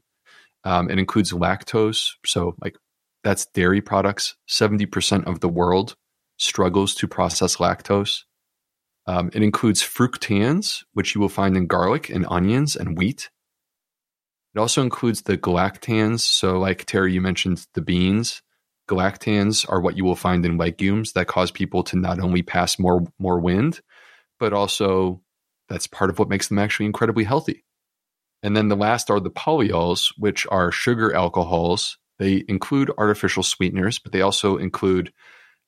Um, 0.63 0.91
it 0.91 0.99
includes 0.99 1.31
lactose, 1.31 2.11
so 2.23 2.55
like 2.61 2.75
that's 3.23 3.47
dairy 3.47 3.81
products. 3.81 4.35
70% 4.47 5.25
of 5.25 5.39
the 5.39 5.49
world 5.49 5.95
struggles 6.37 6.93
to 6.95 7.07
process 7.07 7.55
lactose. 7.55 8.21
Um, 9.07 9.31
it 9.33 9.41
includes 9.41 9.81
fructans, 9.81 10.83
which 10.93 11.15
you 11.15 11.19
will 11.19 11.29
find 11.29 11.57
in 11.57 11.65
garlic 11.65 12.11
and 12.11 12.27
onions 12.29 12.75
and 12.75 12.95
wheat. 12.95 13.31
It 14.53 14.59
also 14.59 14.83
includes 14.83 15.23
the 15.23 15.35
galactans. 15.35 16.19
So, 16.19 16.59
like 16.59 16.85
Terry, 16.85 17.11
you 17.13 17.21
mentioned 17.21 17.65
the 17.73 17.81
beans. 17.81 18.42
Galactans 18.89 19.65
are 19.69 19.79
what 19.79 19.97
you 19.97 20.03
will 20.03 20.15
find 20.15 20.45
in 20.45 20.57
legumes 20.57 21.13
that 21.13 21.27
cause 21.27 21.51
people 21.51 21.83
to 21.83 21.97
not 21.97 22.19
only 22.19 22.41
pass 22.41 22.77
more 22.77 23.05
more 23.17 23.39
wind, 23.39 23.79
but 24.39 24.53
also 24.53 25.21
that's 25.69 25.87
part 25.87 26.09
of 26.09 26.19
what 26.19 26.29
makes 26.29 26.49
them 26.49 26.59
actually 26.59 26.85
incredibly 26.85 27.23
healthy. 27.23 27.63
And 28.41 28.57
then 28.57 28.67
the 28.67 28.75
last 28.75 29.09
are 29.09 29.21
the 29.21 29.31
polyols, 29.31 30.11
which 30.17 30.45
are 30.51 30.71
sugar 30.71 31.15
alcohols 31.15 31.97
they 32.19 32.43
include 32.47 32.91
artificial 32.97 33.43
sweeteners, 33.43 33.99
but 33.99 34.11
they 34.11 34.21
also 34.21 34.57
include 34.57 35.11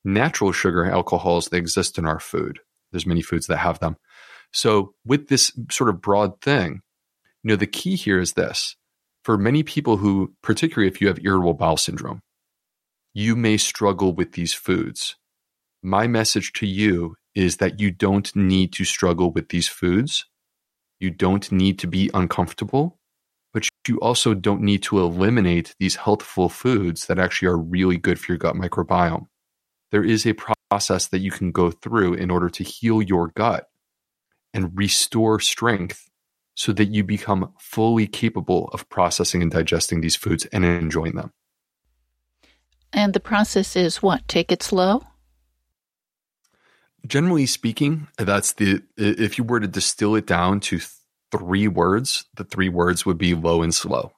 natural 0.04 0.52
sugar 0.52 0.84
alcohols 0.84 1.48
that 1.48 1.56
exist 1.56 1.98
in 1.98 2.06
our 2.06 2.20
food. 2.20 2.60
There's 2.92 3.06
many 3.06 3.22
foods 3.22 3.46
that 3.48 3.58
have 3.58 3.80
them. 3.80 3.96
So 4.52 4.94
with 5.04 5.28
this 5.28 5.52
sort 5.70 5.90
of 5.90 6.00
broad 6.00 6.40
thing, 6.40 6.82
you 7.42 7.48
know, 7.48 7.56
the 7.56 7.66
key 7.66 7.96
here 7.96 8.18
is 8.18 8.34
this. 8.34 8.76
For 9.24 9.36
many 9.36 9.64
people 9.64 9.96
who, 9.96 10.34
particularly 10.42 10.88
if 10.88 11.00
you 11.00 11.08
have 11.08 11.18
irritable 11.22 11.54
bowel 11.54 11.76
syndrome, 11.76 12.20
you 13.16 13.34
may 13.34 13.56
struggle 13.56 14.12
with 14.12 14.32
these 14.32 14.52
foods. 14.52 15.16
My 15.82 16.06
message 16.06 16.52
to 16.54 16.66
you 16.66 17.16
is 17.34 17.56
that 17.56 17.80
you 17.80 17.90
don't 17.90 18.34
need 18.36 18.72
to 18.74 18.84
struggle 18.84 19.32
with 19.32 19.48
these 19.48 19.68
foods. 19.68 20.26
You 21.00 21.10
don't 21.10 21.50
need 21.50 21.78
to 21.80 21.86
be 21.86 22.10
uncomfortable 22.12 22.98
but 23.56 23.66
you 23.88 23.98
also 24.00 24.34
don't 24.34 24.60
need 24.60 24.82
to 24.82 25.00
eliminate 25.00 25.74
these 25.80 25.96
healthful 25.96 26.50
foods 26.50 27.06
that 27.06 27.18
actually 27.18 27.48
are 27.48 27.56
really 27.56 27.96
good 27.96 28.20
for 28.20 28.32
your 28.32 28.38
gut 28.38 28.54
microbiome. 28.54 29.28
There 29.92 30.04
is 30.04 30.26
a 30.26 30.36
process 30.70 31.06
that 31.06 31.20
you 31.20 31.30
can 31.30 31.52
go 31.52 31.70
through 31.70 32.12
in 32.14 32.30
order 32.30 32.50
to 32.50 32.62
heal 32.62 33.00
your 33.00 33.28
gut. 33.28 33.70
and 34.52 34.76
restore 34.76 35.40
strength 35.40 36.10
so 36.54 36.72
that 36.72 36.86
you 36.86 37.04
become 37.04 37.52
fully 37.58 38.06
capable 38.06 38.68
of 38.74 38.88
processing 38.90 39.42
and 39.42 39.50
digesting 39.50 40.02
these 40.02 40.16
foods 40.16 40.46
and 40.46 40.64
enjoying 40.64 41.14
them. 41.14 41.32
And 42.92 43.12
the 43.12 43.20
process 43.20 43.76
is 43.76 44.02
what? 44.02 44.26
Take 44.28 44.50
it 44.50 44.62
slow? 44.62 45.02
Generally 47.06 47.46
speaking, 47.46 48.08
that's 48.18 48.54
the 48.54 48.82
if 48.96 49.38
you 49.38 49.44
were 49.44 49.60
to 49.60 49.68
distill 49.68 50.16
it 50.16 50.26
down 50.26 50.60
to 50.60 50.80
three 51.30 51.68
words, 51.68 52.24
the 52.34 52.44
three 52.44 52.68
words 52.68 53.06
would 53.06 53.18
be 53.18 53.34
low 53.34 53.62
and 53.62 53.74
slow, 53.74 54.12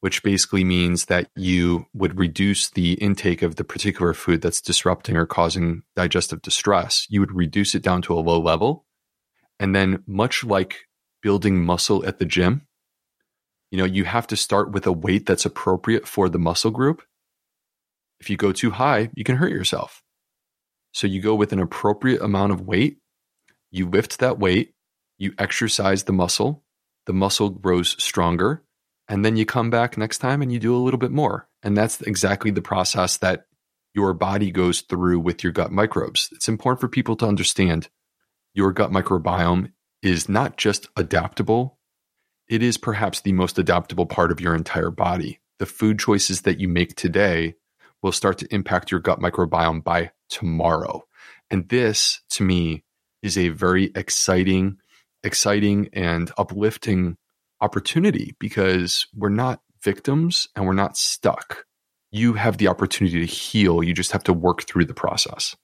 which 0.00 0.22
basically 0.22 0.64
means 0.64 1.06
that 1.06 1.28
you 1.36 1.86
would 1.92 2.18
reduce 2.18 2.70
the 2.70 2.94
intake 2.94 3.42
of 3.42 3.56
the 3.56 3.64
particular 3.64 4.14
food 4.14 4.40
that's 4.40 4.60
disrupting 4.60 5.16
or 5.16 5.26
causing 5.26 5.82
digestive 5.94 6.40
distress. 6.42 7.06
You 7.10 7.20
would 7.20 7.32
reduce 7.32 7.74
it 7.74 7.82
down 7.82 8.02
to 8.02 8.14
a 8.14 8.20
low 8.20 8.40
level. 8.40 8.84
And 9.58 9.74
then, 9.74 10.02
much 10.06 10.44
like 10.44 10.86
building 11.22 11.64
muscle 11.64 12.04
at 12.06 12.18
the 12.18 12.24
gym, 12.24 12.66
you 13.70 13.78
know, 13.78 13.84
you 13.84 14.04
have 14.04 14.26
to 14.28 14.36
start 14.36 14.70
with 14.70 14.86
a 14.86 14.92
weight 14.92 15.26
that's 15.26 15.44
appropriate 15.44 16.06
for 16.06 16.28
the 16.28 16.38
muscle 16.38 16.70
group. 16.70 17.02
If 18.26 18.30
you 18.30 18.36
go 18.36 18.50
too 18.50 18.72
high, 18.72 19.10
you 19.14 19.22
can 19.22 19.36
hurt 19.36 19.52
yourself. 19.52 20.02
So 20.90 21.06
you 21.06 21.20
go 21.20 21.36
with 21.36 21.52
an 21.52 21.60
appropriate 21.60 22.20
amount 22.20 22.50
of 22.50 22.60
weight, 22.60 22.98
you 23.70 23.88
lift 23.88 24.18
that 24.18 24.36
weight, 24.36 24.74
you 25.16 25.32
exercise 25.38 26.02
the 26.02 26.12
muscle, 26.12 26.64
the 27.06 27.12
muscle 27.12 27.50
grows 27.50 27.94
stronger, 28.02 28.64
and 29.06 29.24
then 29.24 29.36
you 29.36 29.46
come 29.46 29.70
back 29.70 29.96
next 29.96 30.18
time 30.18 30.42
and 30.42 30.52
you 30.52 30.58
do 30.58 30.74
a 30.74 30.82
little 30.82 30.98
bit 30.98 31.12
more. 31.12 31.48
And 31.62 31.76
that's 31.76 32.00
exactly 32.00 32.50
the 32.50 32.60
process 32.60 33.16
that 33.18 33.46
your 33.94 34.12
body 34.12 34.50
goes 34.50 34.80
through 34.80 35.20
with 35.20 35.44
your 35.44 35.52
gut 35.52 35.70
microbes. 35.70 36.28
It's 36.32 36.48
important 36.48 36.80
for 36.80 36.88
people 36.88 37.14
to 37.18 37.28
understand 37.28 37.90
your 38.54 38.72
gut 38.72 38.90
microbiome 38.90 39.70
is 40.02 40.28
not 40.28 40.56
just 40.56 40.88
adaptable, 40.96 41.78
it 42.48 42.60
is 42.60 42.76
perhaps 42.76 43.20
the 43.20 43.34
most 43.34 43.56
adaptable 43.56 44.06
part 44.06 44.32
of 44.32 44.40
your 44.40 44.56
entire 44.56 44.90
body. 44.90 45.38
The 45.60 45.66
food 45.66 46.00
choices 46.00 46.40
that 46.40 46.58
you 46.58 46.66
make 46.66 46.96
today 46.96 47.54
will 48.02 48.12
start 48.12 48.38
to 48.38 48.54
impact 48.54 48.90
your 48.90 49.00
gut 49.00 49.20
microbiome 49.20 49.82
by 49.82 50.10
tomorrow. 50.28 51.02
And 51.50 51.68
this, 51.68 52.20
to 52.30 52.42
me, 52.42 52.84
is 53.22 53.36
a 53.38 53.48
very 53.48 53.90
exciting 53.94 54.78
exciting 55.24 55.88
and 55.92 56.30
uplifting 56.38 57.16
opportunity 57.60 58.34
because 58.38 59.06
we're 59.14 59.28
not 59.28 59.60
victims 59.82 60.48
and 60.54 60.64
we're 60.64 60.72
not 60.72 60.96
stuck. 60.96 61.66
You 62.10 62.34
have 62.34 62.58
the 62.58 62.68
opportunity 62.68 63.20
to 63.20 63.26
heal. 63.26 63.82
You 63.82 63.92
just 63.92 64.12
have 64.12 64.24
to 64.24 64.32
work 64.32 64.62
through 64.62 64.84
the 64.86 64.94
process. 64.94 65.56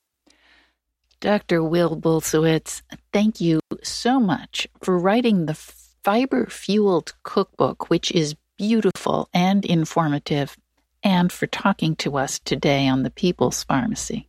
Dr. 1.21 1.63
Will 1.63 1.97
Bulsiewicz, 1.97 2.83
thank 3.13 3.41
you 3.41 3.61
so 3.83 4.19
much 4.19 4.67
for 4.83 4.99
writing 4.99 5.47
the 5.47 5.55
fiber 5.55 6.47
fueled 6.47 7.15
cookbook, 7.23 7.89
which 7.91 8.11
is 8.11 8.35
beautiful 8.59 9.29
and 9.33 9.65
informative, 9.65 10.57
and 11.03 11.33
for 11.33 11.47
talking 11.47 11.97
to 11.97 12.17
us 12.17 12.39
today 12.39 12.89
on 12.89 13.03
the 13.03 13.11
People's 13.11 13.65
Pharmacy. 13.65 14.29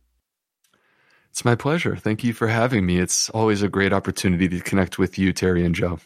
It's 1.30 1.44
my 1.44 1.54
pleasure. 1.54 1.96
Thank 1.96 2.22
you 2.22 2.32
for 2.32 2.48
having 2.48 2.86
me. 2.86 2.98
It's 2.98 3.28
always 3.30 3.62
a 3.62 3.68
great 3.68 3.92
opportunity 3.92 4.48
to 4.48 4.60
connect 4.60 4.98
with 4.98 5.18
you, 5.18 5.32
Terry 5.32 5.64
and 5.64 5.74
Joe. 5.74 5.98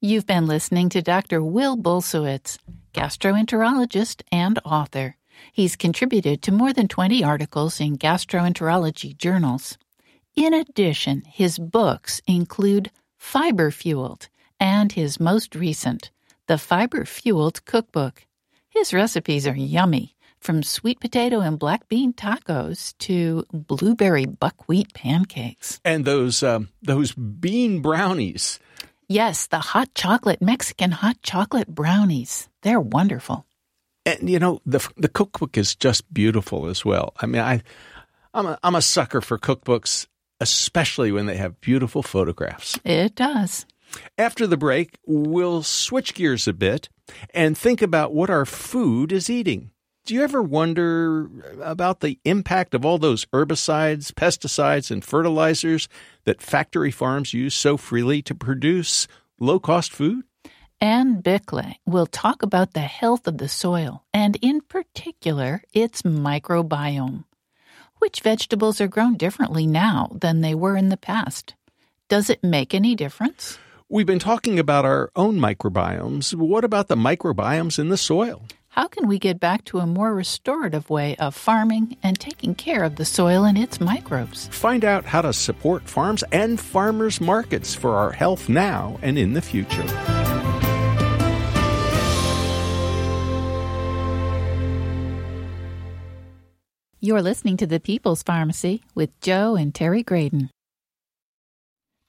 You've 0.00 0.26
been 0.26 0.46
listening 0.46 0.88
to 0.88 1.02
Dr. 1.02 1.42
Will 1.42 1.76
Bulsiewicz, 1.76 2.58
gastroenterologist 2.94 4.22
and 4.32 4.58
author. 4.64 5.16
He's 5.52 5.76
contributed 5.76 6.42
to 6.42 6.52
more 6.52 6.72
than 6.72 6.88
20 6.88 7.22
articles 7.22 7.80
in 7.80 7.98
gastroenterology 7.98 9.16
journals. 9.16 9.78
In 10.34 10.54
addition, 10.54 11.22
his 11.26 11.58
books 11.58 12.22
include 12.26 12.90
Fiber 13.18 13.70
Fueled 13.70 14.28
and 14.58 14.92
his 14.92 15.20
most 15.20 15.54
recent, 15.54 16.10
The 16.46 16.58
Fiber 16.58 17.04
Fueled 17.04 17.64
Cookbook. 17.64 18.26
His 18.72 18.94
recipes 18.94 19.46
are 19.46 19.54
yummy 19.54 20.14
from 20.40 20.62
sweet 20.62 20.98
potato 20.98 21.40
and 21.40 21.58
black 21.58 21.88
bean 21.88 22.14
tacos 22.14 22.96
to 23.00 23.44
blueberry 23.52 24.24
buckwheat 24.24 24.94
pancakes. 24.94 25.78
And 25.84 26.06
those 26.06 26.42
um, 26.42 26.70
those 26.80 27.12
bean 27.12 27.82
brownies. 27.82 28.58
Yes, 29.08 29.46
the 29.46 29.58
hot 29.58 29.94
chocolate 29.94 30.40
Mexican 30.40 30.90
hot 30.90 31.18
chocolate 31.22 31.68
brownies. 31.68 32.48
They're 32.62 32.80
wonderful. 32.80 33.44
And 34.06 34.30
you 34.30 34.38
know, 34.38 34.62
the 34.64 34.80
the 34.96 35.08
cookbook 35.08 35.58
is 35.58 35.76
just 35.76 36.12
beautiful 36.12 36.66
as 36.66 36.82
well. 36.82 37.12
I 37.20 37.26
mean, 37.26 37.42
I 37.42 37.62
I'm 38.32 38.46
a, 38.46 38.58
I'm 38.62 38.74
a 38.74 38.82
sucker 38.82 39.20
for 39.20 39.38
cookbooks, 39.38 40.06
especially 40.40 41.12
when 41.12 41.26
they 41.26 41.36
have 41.36 41.60
beautiful 41.60 42.02
photographs. 42.02 42.80
It 42.84 43.16
does. 43.16 43.66
After 44.16 44.46
the 44.46 44.56
break, 44.56 44.96
we'll 45.06 45.62
switch 45.62 46.14
gears 46.14 46.48
a 46.48 46.54
bit 46.54 46.88
and 47.34 47.56
think 47.56 47.82
about 47.82 48.14
what 48.14 48.30
our 48.30 48.44
food 48.44 49.12
is 49.12 49.28
eating. 49.30 49.70
Do 50.04 50.14
you 50.14 50.22
ever 50.22 50.42
wonder 50.42 51.28
about 51.62 52.00
the 52.00 52.18
impact 52.24 52.74
of 52.74 52.84
all 52.84 52.98
those 52.98 53.24
herbicides, 53.26 54.10
pesticides, 54.12 54.90
and 54.90 55.04
fertilizers 55.04 55.88
that 56.24 56.42
factory 56.42 56.90
farms 56.90 57.32
use 57.32 57.54
so 57.54 57.76
freely 57.76 58.20
to 58.22 58.34
produce 58.34 59.06
low 59.38 59.60
cost 59.60 59.92
food? 59.92 60.24
Anne 60.80 61.22
Biklé 61.22 61.76
will 61.86 62.06
talk 62.06 62.42
about 62.42 62.72
the 62.72 62.80
health 62.80 63.28
of 63.28 63.38
the 63.38 63.48
soil 63.48 64.04
and, 64.12 64.36
in 64.42 64.60
particular, 64.62 65.62
its 65.72 66.02
microbiome. 66.02 67.24
Which 68.00 68.22
vegetables 68.22 68.80
are 68.80 68.88
grown 68.88 69.16
differently 69.16 69.68
now 69.68 70.10
than 70.20 70.40
they 70.40 70.56
were 70.56 70.76
in 70.76 70.88
the 70.88 70.96
past? 70.96 71.54
Does 72.08 72.28
it 72.28 72.42
make 72.42 72.74
any 72.74 72.96
difference? 72.96 73.60
We've 73.92 74.06
been 74.06 74.18
talking 74.18 74.58
about 74.58 74.86
our 74.86 75.10
own 75.16 75.38
microbiomes. 75.38 76.34
What 76.34 76.64
about 76.64 76.88
the 76.88 76.96
microbiomes 76.96 77.78
in 77.78 77.90
the 77.90 77.98
soil? 77.98 78.46
How 78.68 78.88
can 78.88 79.06
we 79.06 79.18
get 79.18 79.38
back 79.38 79.66
to 79.66 79.80
a 79.80 79.86
more 79.86 80.14
restorative 80.14 80.88
way 80.88 81.14
of 81.16 81.34
farming 81.34 81.98
and 82.02 82.18
taking 82.18 82.54
care 82.54 82.84
of 82.84 82.96
the 82.96 83.04
soil 83.04 83.44
and 83.44 83.58
its 83.58 83.82
microbes? 83.82 84.48
Find 84.48 84.82
out 84.82 85.04
how 85.04 85.20
to 85.20 85.34
support 85.34 85.86
farms 85.86 86.24
and 86.32 86.58
farmers 86.58 87.20
markets 87.20 87.74
for 87.74 87.96
our 87.96 88.12
health 88.12 88.48
now 88.48 88.98
and 89.02 89.18
in 89.18 89.34
the 89.34 89.42
future. 89.42 89.84
You're 96.98 97.20
listening 97.20 97.58
to 97.58 97.66
the 97.66 97.78
People's 97.78 98.22
Pharmacy 98.22 98.82
with 98.94 99.10
Joe 99.20 99.54
and 99.54 99.74
Terry 99.74 100.02
Graedon. 100.02 100.48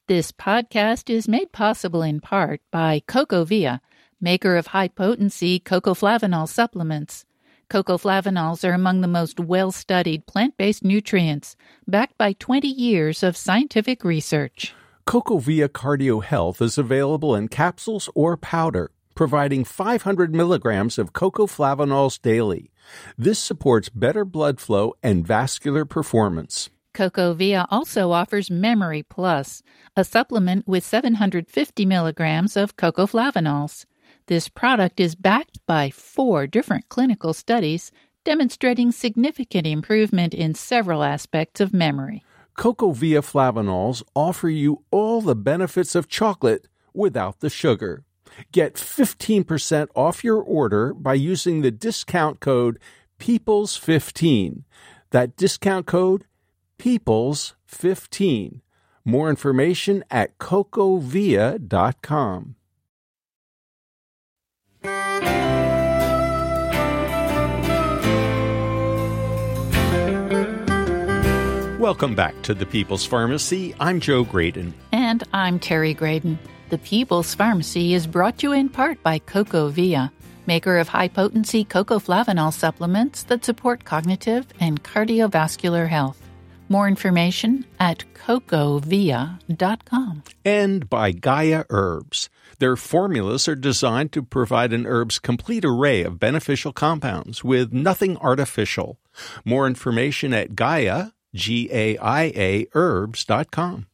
This 0.07 0.33
podcast 0.33 1.09
is 1.09 1.29
made 1.29 1.53
possible 1.53 2.01
in 2.01 2.19
part 2.19 2.59
by 2.71 3.03
CocoVia 3.07 3.79
maker 4.19 4.57
of 4.57 4.67
high 4.67 4.89
potency 4.89 5.61
cocoflavanol 5.61 6.49
supplements. 6.49 7.23
Cocoflavanols 7.69 8.67
are 8.67 8.73
among 8.73 8.99
the 8.99 9.07
most 9.07 9.39
well 9.39 9.71
studied 9.71 10.25
plant 10.25 10.57
based 10.57 10.83
nutrients, 10.83 11.55
backed 11.87 12.17
by 12.17 12.33
20 12.33 12.67
years 12.67 13.23
of 13.23 13.37
scientific 13.37 14.03
research. 14.03 14.75
CocoVia 15.07 15.69
Cardio 15.69 16.21
Health 16.21 16.61
is 16.61 16.77
available 16.77 17.33
in 17.33 17.47
capsules 17.47 18.09
or 18.13 18.35
powder, 18.35 18.91
providing 19.15 19.63
500 19.63 20.35
milligrams 20.35 20.97
of 20.97 21.13
cocoflavanols 21.13 22.21
daily. 22.21 22.73
This 23.17 23.39
supports 23.39 23.87
better 23.87 24.25
blood 24.25 24.59
flow 24.59 24.95
and 25.01 25.25
vascular 25.25 25.85
performance. 25.85 26.69
CocoVia 26.93 27.65
also 27.71 28.11
offers 28.11 28.51
Memory 28.51 29.03
Plus, 29.03 29.63
a 29.95 30.03
supplement 30.03 30.67
with 30.67 30.85
750 30.85 31.85
milligrams 31.85 32.55
of 32.55 32.77
cocoflavanols. 32.77 33.85
This 34.27 34.47
product 34.47 34.99
is 34.99 35.15
backed 35.15 35.59
by 35.65 35.89
four 35.89 36.47
different 36.47 36.89
clinical 36.89 37.33
studies 37.33 37.91
demonstrating 38.23 38.91
significant 38.91 39.67
improvement 39.67 40.33
in 40.33 40.53
several 40.53 41.03
aspects 41.03 41.59
of 41.59 41.73
memory. 41.73 42.23
CocoVia 42.57 43.21
flavanols 43.21 44.03
offer 44.15 44.47
you 44.47 44.83
all 44.91 45.19
the 45.19 45.35
benefits 45.35 45.95
of 45.95 46.07
chocolate 46.07 46.67
without 46.93 47.39
the 47.39 47.49
sugar. 47.49 48.03
Get 48.51 48.75
15% 48.75 49.87
off 49.95 50.23
your 50.23 50.41
order 50.41 50.93
by 50.93 51.15
using 51.15 51.61
the 51.61 51.71
discount 51.71 52.39
code 52.39 52.79
PEOPLES15. 53.19 54.63
That 55.11 55.35
discount 55.35 55.85
code 55.85 56.25
PEOPLES15. 56.83 58.59
More 59.05 59.29
information 59.29 60.03
at 60.11 60.37
cocovia.com. 60.37 61.61
Welcome 71.79 72.15
back 72.15 72.41
to 72.41 72.53
the 72.53 72.65
People's 72.65 73.05
Pharmacy. 73.05 73.73
I'm 73.79 74.01
Joe 74.01 74.25
Graedon. 74.25 74.73
And 74.91 75.23
I'm 75.31 75.59
Terry 75.59 75.95
Graedon. 75.95 76.37
The 76.69 76.79
People's 76.79 77.33
Pharmacy 77.33 77.93
is 77.93 78.05
brought 78.07 78.39
to 78.39 78.47
you 78.47 78.53
in 78.53 78.67
part 78.67 79.01
by 79.01 79.19
CocoVia, 79.19 80.11
maker 80.47 80.77
of 80.79 80.89
high 80.89 81.07
potency 81.07 81.63
cocoflavanol 81.63 82.51
supplements 82.51 83.23
that 83.23 83.45
support 83.45 83.85
cognitive 83.85 84.47
and 84.59 84.83
cardiovascular 84.83 85.87
health. 85.87 86.22
More 86.69 86.87
information 86.87 87.65
at 87.79 88.03
cocovia.com. 88.13 90.23
And 90.45 90.89
by 90.89 91.11
Gaia 91.11 91.65
Herbs. 91.69 92.29
Their 92.59 92.75
formulas 92.75 93.47
are 93.47 93.55
designed 93.55 94.11
to 94.13 94.23
provide 94.23 94.73
an 94.73 94.85
herb's 94.85 95.19
complete 95.19 95.65
array 95.65 96.03
of 96.03 96.19
beneficial 96.19 96.71
compounds 96.71 97.43
with 97.43 97.73
nothing 97.73 98.17
artificial. 98.17 98.99
More 99.43 99.67
information 99.67 100.33
at 100.33 100.55
Gaia, 100.55 101.07
G 101.35 101.69
A 101.71 101.97
I 101.97 102.23
A, 102.35 102.67
herbs.com. 102.73 103.87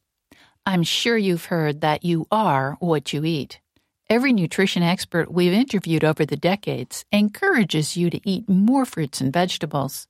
I'm 0.66 0.82
sure 0.82 1.16
you've 1.16 1.46
heard 1.46 1.80
that 1.80 2.04
you 2.04 2.26
are 2.30 2.76
what 2.80 3.12
you 3.12 3.24
eat. 3.24 3.60
Every 4.08 4.32
nutrition 4.32 4.82
expert 4.82 5.32
we've 5.32 5.52
interviewed 5.52 6.04
over 6.04 6.26
the 6.26 6.36
decades 6.36 7.04
encourages 7.12 7.96
you 7.96 8.10
to 8.10 8.20
eat 8.28 8.48
more 8.48 8.84
fruits 8.84 9.20
and 9.20 9.32
vegetables. 9.32 10.06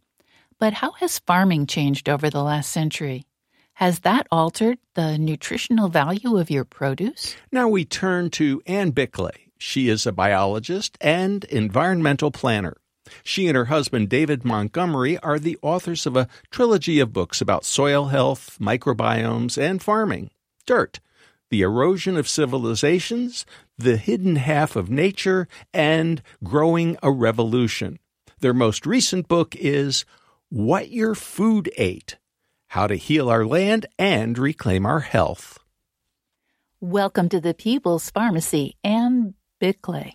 But 0.61 0.75
how 0.75 0.93
has 0.93 1.19
farming 1.21 1.67
changed 1.67 2.09
over 2.09 2.29
the 2.29 2.43
last 2.43 2.71
century? 2.71 3.25
Has 3.73 4.01
that 4.01 4.27
altered 4.31 4.79
the 4.95 5.17
nutritional 5.17 5.89
value 5.89 6.37
of 6.37 6.51
your 6.51 6.67
produce? 6.67 7.35
Now 7.51 7.67
we 7.67 7.87
turn 7.87 8.29
to 8.33 8.63
Anne 8.67 8.93
Biklé. 8.93 9.31
She 9.57 9.89
is 9.89 10.07
a 10.07 10.13
biologist 10.13 10.99
and 11.01 11.45
environmental 11.45 12.31
planner. 12.31 12.77
She 13.25 13.49
and 13.49 13.57
her 13.57 13.65
husband, 13.65 14.11
David 14.11 14.45
Montgomery, 14.45 15.17
are 15.19 15.39
the 15.39 15.59
authors 15.63 16.05
of 16.05 16.15
a 16.15 16.29
trilogy 16.51 17.01
of 17.01 17.13
books 17.13 17.41
about 17.41 17.65
soil 17.65 18.09
health, 18.09 18.59
microbiomes, 18.61 19.57
and 19.57 19.83
farming. 19.83 20.31
Dirt, 20.67 21.01
The 21.49 21.63
Erosion 21.63 22.19
of 22.19 22.29
Civilizations, 22.29 23.47
The 23.79 23.97
Hidden 23.97 24.37
Half 24.37 24.77
of 24.77 24.91
Nature, 24.91 25.49
and 25.73 26.23
Growing 26.45 26.99
a 27.03 27.11
Revolution. 27.11 27.99
Their 28.41 28.55
most 28.55 28.87
recent 28.87 29.27
book 29.27 29.57
is 29.57 30.05
what 30.51 30.91
Your 30.91 31.15
Food 31.15 31.71
Ate 31.77 32.17
How 32.67 32.89
to 32.89 32.97
Heal 32.97 33.31
Our 33.31 33.47
Land 33.47 33.87
and 33.97 34.37
Reclaim 34.37 34.85
Our 34.85 34.99
Health. 34.99 35.61
Welcome 36.81 37.29
to 37.29 37.41
the 37.41 37.55
People's 37.55 38.11
Pharmacy, 38.11 38.77
Anne 38.83 39.35
Biklé. 39.63 40.15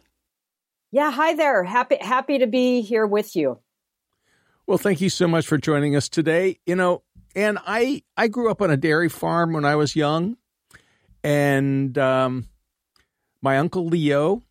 Yeah, 0.91 1.09
hi 1.09 1.35
there. 1.35 1.63
Happy 1.63 1.97
happy 2.01 2.39
to 2.39 2.47
be 2.47 2.81
here 2.81 3.07
with 3.07 3.37
you. 3.37 3.59
Well, 4.67 4.77
thank 4.77 4.99
you 4.99 5.09
so 5.09 5.25
much 5.25 5.47
for 5.47 5.57
joining 5.57 5.95
us 5.95 6.09
today. 6.09 6.59
You 6.65 6.75
know, 6.75 7.03
and 7.33 7.57
I 7.65 8.03
I 8.17 8.27
grew 8.27 8.51
up 8.51 8.61
on 8.61 8.69
a 8.69 8.77
dairy 8.77 9.09
farm 9.09 9.53
when 9.53 9.63
I 9.63 9.77
was 9.77 9.95
young, 9.95 10.35
and 11.23 11.97
um, 11.97 12.49
my 13.41 13.57
uncle 13.57 13.85
Leo 13.85 14.43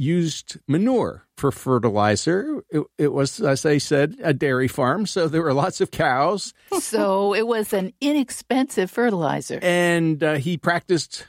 used 0.00 0.58
manure 0.66 1.26
for 1.36 1.52
fertilizer. 1.52 2.64
It, 2.70 2.84
it, 2.96 3.12
was, 3.12 3.38
as 3.38 3.66
I 3.66 3.76
said, 3.76 4.16
a 4.22 4.32
dairy 4.32 4.66
farm, 4.66 5.04
so 5.04 5.28
there 5.28 5.42
were 5.42 5.52
lots 5.52 5.80
of 5.80 5.90
cows. 5.90 6.54
So 6.80 7.34
it 7.34 7.46
was 7.46 7.72
an 7.72 7.92
inexpensive 8.00 8.90
fertilizer. 8.90 9.60
And 9.62 10.22
uh, 10.24 10.34
he 10.36 10.56
practiced 10.56 11.28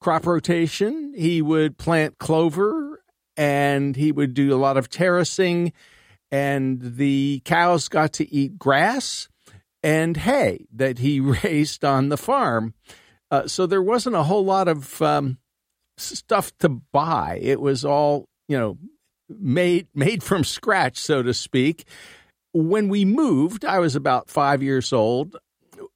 crop 0.00 0.26
rotation. 0.26 1.12
He 1.14 1.42
would 1.42 1.76
plant 1.76 2.18
clover 2.18 3.02
and 3.36 3.94
he 3.94 4.12
would 4.12 4.32
do 4.32 4.54
a 4.54 4.56
lot 4.56 4.76
of 4.76 4.88
terracing. 4.88 5.72
And 6.30 6.80
the 6.80 7.42
cows 7.44 7.88
got 7.88 8.14
to 8.14 8.32
eat 8.32 8.58
grass 8.58 9.28
and 9.82 10.16
hay 10.16 10.66
that 10.72 10.98
he 10.98 11.20
raised 11.44 11.84
on 11.84 12.08
the 12.08 12.16
farm. 12.16 12.74
Uh, 13.30 13.46
so 13.46 13.66
there 13.66 13.82
wasn't 13.82 14.16
a 14.16 14.22
whole 14.22 14.44
lot 14.44 14.68
of 14.68 15.02
um, 15.02 15.38
stuff 15.96 16.56
to 16.58 16.68
buy. 16.68 17.38
It 17.42 17.60
was 17.60 17.84
all, 17.84 18.28
you 18.48 18.58
know, 18.58 18.78
made 19.28 19.88
made 19.94 20.22
from 20.22 20.44
scratch, 20.44 20.98
so 20.98 21.22
to 21.22 21.34
speak. 21.34 21.86
When 22.52 22.88
we 22.88 23.04
moved, 23.04 23.64
I 23.64 23.78
was 23.78 23.96
about 23.96 24.28
five 24.28 24.62
years 24.62 24.92
old. 24.92 25.36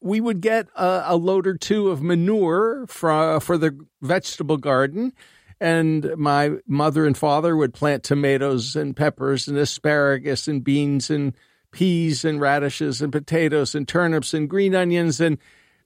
We 0.01 0.21
would 0.21 0.41
get 0.41 0.69
a, 0.75 1.03
a 1.07 1.17
load 1.17 1.47
or 1.47 1.57
two 1.57 1.91
of 1.91 2.03
manure 2.03 2.87
for 2.89 3.41
for 3.41 3.59
the 3.59 3.79
vegetable 4.01 4.57
garden, 4.57 5.13
and 5.61 6.15
my 6.17 6.57
mother 6.67 7.07
and 7.07 7.17
father 7.17 7.57
would 7.57 7.75
plant 7.75 8.03
tomatoes 8.03 8.77
and 8.77 8.97
peppers 8.97 9.49
and 9.49 9.57
asparagus 9.57 10.49
and 10.49 10.65
beans 10.65 11.11
and 11.11 11.35
peas 11.73 12.25
and 12.25 12.41
radishes 12.41 13.03
and 13.03 13.13
potatoes 13.13 13.75
and 13.75 13.87
turnips 13.87 14.33
and 14.33 14.49
green 14.49 14.75
onions 14.75 15.21
and 15.21 15.37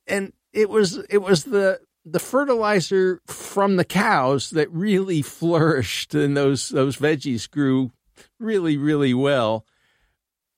and 0.07 0.33
it 0.53 0.71
was 0.71 0.99
it 1.09 1.19
was 1.19 1.45
the 1.45 1.81
the 2.05 2.19
fertilizer 2.19 3.21
from 3.27 3.77
the 3.77 3.85
cows 3.85 4.51
that 4.51 4.71
really 4.71 5.23
flourished 5.23 6.15
and 6.15 6.37
those 6.37 6.69
those 6.71 6.97
veggies 6.97 7.51
grew 7.51 7.93
really 8.39 8.77
really 8.77 9.15
well. 9.15 9.67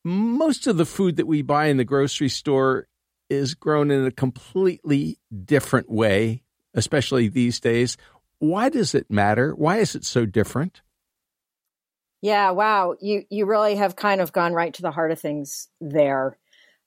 Most 0.04 0.66
of 0.66 0.76
the 0.76 0.86
food 0.86 1.16
that 1.16 1.26
we 1.26 1.42
buy 1.42 1.66
in 1.66 1.76
the 1.76 1.84
grocery 1.84 2.28
store 2.28 2.88
is 3.30 3.54
grown 3.54 3.90
in 3.90 4.04
a 4.04 4.10
completely 4.10 5.18
different 5.44 5.90
way 5.90 6.42
especially 6.74 7.28
these 7.28 7.60
days. 7.60 7.96
Why 8.38 8.68
does 8.68 8.94
it 8.94 9.10
matter? 9.10 9.52
Why 9.54 9.78
is 9.78 9.94
it 9.94 10.04
so 10.04 10.26
different? 10.26 10.82
Yeah 12.20 12.50
wow. 12.52 12.94
You 13.00 13.24
you 13.30 13.46
really 13.46 13.76
have 13.76 13.96
kind 13.96 14.20
of 14.20 14.32
gone 14.32 14.52
right 14.52 14.72
to 14.74 14.82
the 14.82 14.90
heart 14.90 15.12
of 15.12 15.20
things 15.20 15.68
there 15.80 16.38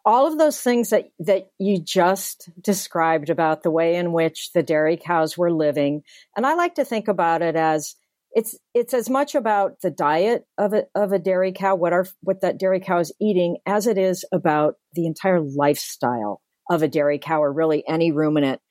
all 0.06 0.28
of 0.28 0.38
those 0.38 0.62
things 0.62 0.92
that 0.92 1.10
that 1.20 1.50
you 1.58 1.82
just 1.82 2.50
described 2.62 3.30
about 3.30 3.64
the 3.64 3.72
way 3.72 3.96
in 3.96 4.12
which 4.12 4.52
the 4.54 4.64
dairy 4.64 4.98
cows 4.98 5.38
were 5.38 5.52
living. 5.52 6.04
And 6.38 6.46
i 6.46 6.54
like 6.54 6.76
to 6.76 6.86
think 6.86 7.08
about 7.08 7.42
it 7.42 7.56
as 7.56 7.96
it's 8.32 8.58
it's 8.74 8.94
as 8.94 9.10
much 9.10 9.34
about 9.34 9.82
the 9.82 9.90
diet 9.90 10.46
of 10.58 10.74
a 10.74 10.84
of 10.94 11.12
a 11.12 11.20
dairy 11.20 11.54
cow 11.54 11.76
what 11.76 11.94
our 11.94 12.06
what 12.22 12.42
that 12.42 12.60
dairy 12.60 12.82
cow 12.82 13.00
is 13.00 13.14
eating 13.20 13.58
as 13.66 13.88
it 13.88 13.98
is 13.98 14.26
about 14.32 14.76
the 14.94 15.08
entire 15.08 15.42
lifestyle 15.42 16.42
of 16.70 16.84
a 16.84 16.88
dairy 16.88 17.20
cow 17.20 17.42
or 17.42 17.52
really 17.52 17.84
any 17.88 18.12
ruminant. 18.12 18.62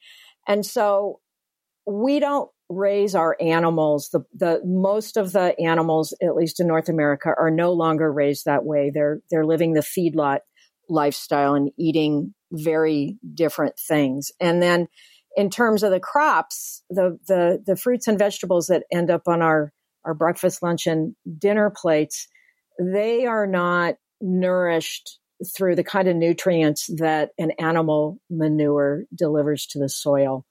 And 0.46 0.64
so 0.64 1.20
we 1.86 2.20
don't 2.20 2.50
raise 2.68 3.14
our 3.14 3.36
animals. 3.40 4.10
The 4.10 4.24
the 4.34 4.60
most 4.64 5.16
of 5.16 5.32
the 5.32 5.58
animals 5.60 6.14
at 6.22 6.36
least 6.36 6.60
in 6.60 6.66
North 6.66 6.88
America 6.88 7.32
are 7.36 7.50
no 7.50 7.72
longer 7.72 8.12
raised 8.12 8.44
that 8.44 8.64
way. 8.64 8.90
They're 8.92 9.20
they're 9.30 9.46
living 9.46 9.72
the 9.72 9.80
feedlot 9.80 10.40
lifestyle 10.88 11.54
and 11.54 11.70
eating 11.78 12.34
very 12.52 13.18
different 13.34 13.74
things. 13.78 14.30
And 14.40 14.62
then 14.62 14.88
in 15.36 15.50
terms 15.50 15.82
of 15.82 15.90
the 15.90 16.00
crops, 16.00 16.82
the 16.90 17.18
the 17.26 17.62
the 17.64 17.76
fruits 17.76 18.06
and 18.06 18.18
vegetables 18.18 18.68
that 18.68 18.84
end 18.92 19.10
up 19.10 19.22
on 19.26 19.42
our 19.42 19.72
our 20.04 20.14
breakfast, 20.14 20.62
lunch, 20.62 20.86
and 20.86 21.14
dinner 21.38 21.70
plates, 21.74 22.28
they 22.78 23.26
are 23.26 23.46
not 23.46 23.94
nourished 24.20 25.18
through 25.56 25.74
the 25.76 25.84
kind 25.84 26.08
of 26.08 26.16
nutrients 26.16 26.88
that 26.96 27.30
an 27.38 27.50
animal 27.52 28.18
manure 28.30 29.04
delivers 29.14 29.66
to 29.66 29.78
the 29.78 29.88
soil. 29.88 30.44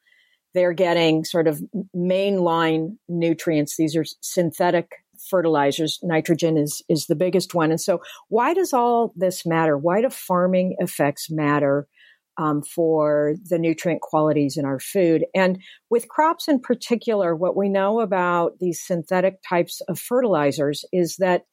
They're 0.54 0.74
getting 0.74 1.24
sort 1.24 1.48
of 1.48 1.62
mainline 1.96 2.98
nutrients. 3.08 3.76
These 3.78 3.96
are 3.96 4.06
synthetic 4.22 4.92
fertilizers. 5.30 6.00
Nitrogen 6.04 6.58
is, 6.58 6.82
is 6.90 7.08
the 7.08 7.16
biggest 7.16 7.54
one. 7.54 7.72
And 7.72 7.82
so 7.82 8.02
why 8.30 8.54
does 8.54 8.74
all 8.74 9.14
this 9.16 9.46
matter? 9.46 9.78
Why 9.78 10.02
do 10.02 10.10
farming 10.10 10.76
effects 10.80 11.30
matter? 11.30 11.88
Um, 12.36 12.64
for 12.64 13.36
the 13.48 13.60
nutrient 13.60 14.02
qualities 14.02 14.58
in 14.58 14.66
our 14.66 14.80
food. 14.80 15.24
And 15.36 15.62
with 15.92 16.08
crops 16.08 16.48
in 16.48 16.62
particular, 16.62 17.36
what 17.36 17.56
we 17.56 17.70
know 17.70 18.00
about 18.00 18.54
these 18.60 18.82
synthetic 18.84 19.36
types 19.48 19.82
of 19.88 20.00
fertilizers 20.00 20.84
is 20.92 21.18
that 21.18 21.44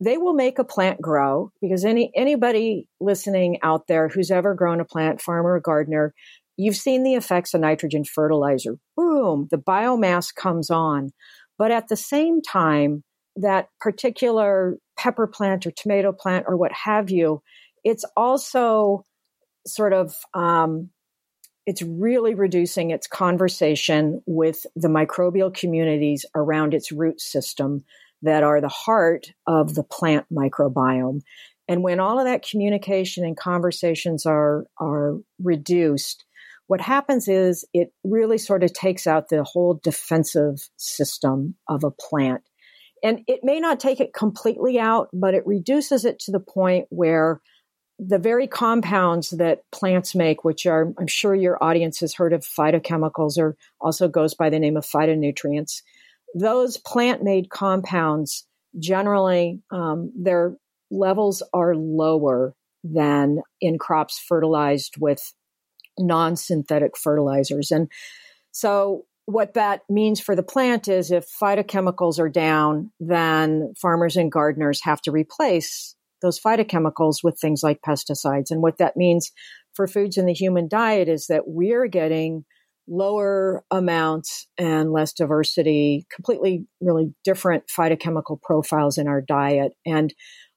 they 0.00 0.18
will 0.18 0.34
make 0.34 0.58
a 0.58 0.64
plant 0.64 1.00
grow 1.00 1.52
because 1.60 1.84
any 1.84 2.10
anybody 2.14 2.88
listening 3.00 3.58
out 3.62 3.86
there 3.86 4.08
who's 4.08 4.30
ever 4.30 4.54
grown 4.54 4.80
a 4.80 4.84
plant, 4.84 5.22
farmer 5.22 5.54
or 5.54 5.60
gardener, 5.60 6.12
you've 6.56 6.76
seen 6.76 7.02
the 7.02 7.14
effects 7.14 7.54
of 7.54 7.60
nitrogen 7.60 8.04
fertilizer. 8.04 8.78
Boom, 8.96 9.48
the 9.50 9.58
biomass 9.58 10.34
comes 10.34 10.70
on. 10.70 11.10
But 11.58 11.70
at 11.70 11.88
the 11.88 11.96
same 11.96 12.42
time, 12.42 13.02
that 13.36 13.68
particular 13.80 14.76
pepper 14.96 15.26
plant 15.26 15.66
or 15.66 15.70
tomato 15.70 16.12
plant 16.12 16.46
or 16.48 16.56
what 16.56 16.72
have 16.72 17.10
you, 17.10 17.42
it's 17.84 18.04
also 18.16 19.04
sort 19.66 19.92
of 19.92 20.14
um, 20.34 20.90
it's 21.66 21.82
really 21.82 22.34
reducing 22.34 22.90
its 22.90 23.06
conversation 23.06 24.22
with 24.26 24.64
the 24.76 24.88
microbial 24.88 25.52
communities 25.52 26.24
around 26.34 26.72
its 26.72 26.92
root 26.92 27.20
system 27.20 27.84
that 28.22 28.42
are 28.42 28.60
the 28.60 28.68
heart 28.68 29.32
of 29.46 29.74
the 29.74 29.82
plant 29.82 30.26
microbiome. 30.32 31.20
And 31.68 31.82
when 31.82 31.98
all 31.98 32.18
of 32.18 32.26
that 32.26 32.46
communication 32.48 33.24
and 33.24 33.36
conversations 33.36 34.24
are 34.24 34.66
are 34.78 35.16
reduced, 35.42 36.24
what 36.66 36.80
happens 36.80 37.28
is 37.28 37.64
it 37.72 37.92
really 38.04 38.38
sort 38.38 38.64
of 38.64 38.72
takes 38.72 39.06
out 39.06 39.28
the 39.28 39.44
whole 39.44 39.80
defensive 39.82 40.68
system 40.76 41.54
of 41.68 41.84
a 41.84 41.90
plant. 41.90 42.42
And 43.02 43.20
it 43.28 43.40
may 43.42 43.60
not 43.60 43.78
take 43.78 44.00
it 44.00 44.14
completely 44.14 44.78
out, 44.78 45.08
but 45.12 45.34
it 45.34 45.46
reduces 45.46 46.04
it 46.04 46.18
to 46.20 46.32
the 46.32 46.40
point 46.40 46.86
where 46.88 47.40
the 47.98 48.18
very 48.18 48.46
compounds 48.46 49.30
that 49.30 49.60
plants 49.72 50.14
make, 50.14 50.44
which 50.44 50.66
are, 50.66 50.92
I'm 50.98 51.06
sure 51.06 51.34
your 51.34 51.62
audience 51.62 52.00
has 52.00 52.14
heard 52.14 52.32
of 52.32 52.44
phytochemicals 52.44 53.38
or 53.38 53.56
also 53.80 54.08
goes 54.08 54.34
by 54.34 54.50
the 54.50 54.58
name 54.58 54.76
of 54.76 54.84
phytonutrients, 54.84 55.82
those 56.34 56.76
plant 56.76 57.22
made 57.22 57.48
compounds 57.48 58.46
generally, 58.78 59.62
um, 59.70 60.12
their 60.14 60.56
levels 60.90 61.42
are 61.54 61.74
lower 61.74 62.54
than 62.84 63.42
in 63.60 63.78
crops 63.78 64.18
fertilized 64.18 64.94
with 64.98 65.32
non 65.98 66.36
synthetic 66.36 66.96
fertilizers. 66.96 67.70
And 67.70 67.90
so, 68.52 69.04
what 69.26 69.54
that 69.54 69.82
means 69.90 70.20
for 70.20 70.36
the 70.36 70.42
plant 70.42 70.86
is 70.86 71.10
if 71.10 71.26
phytochemicals 71.42 72.20
are 72.20 72.28
down, 72.28 72.92
then 73.00 73.74
farmers 73.76 74.16
and 74.16 74.30
gardeners 74.30 74.80
have 74.84 75.02
to 75.02 75.10
replace 75.10 75.96
those 76.22 76.40
phytochemicals 76.40 77.16
with 77.22 77.38
things 77.38 77.62
like 77.62 77.80
pesticides. 77.86 78.50
And 78.50 78.62
what 78.62 78.78
that 78.78 78.96
means 78.96 79.32
for 79.74 79.86
foods 79.86 80.16
in 80.16 80.26
the 80.26 80.32
human 80.32 80.68
diet 80.68 81.08
is 81.08 81.26
that 81.26 81.42
we're 81.46 81.88
getting 81.88 82.44
lower 82.88 83.64
amounts 83.70 84.46
and 84.56 84.92
less 84.92 85.12
diversity, 85.12 86.06
completely 86.14 86.66
really 86.80 87.12
different 87.24 87.64
phytochemical 87.66 88.40
profiles 88.40 88.96
in 88.96 89.08
our 89.08 89.20
diet. 89.20 89.72
And 89.84 90.14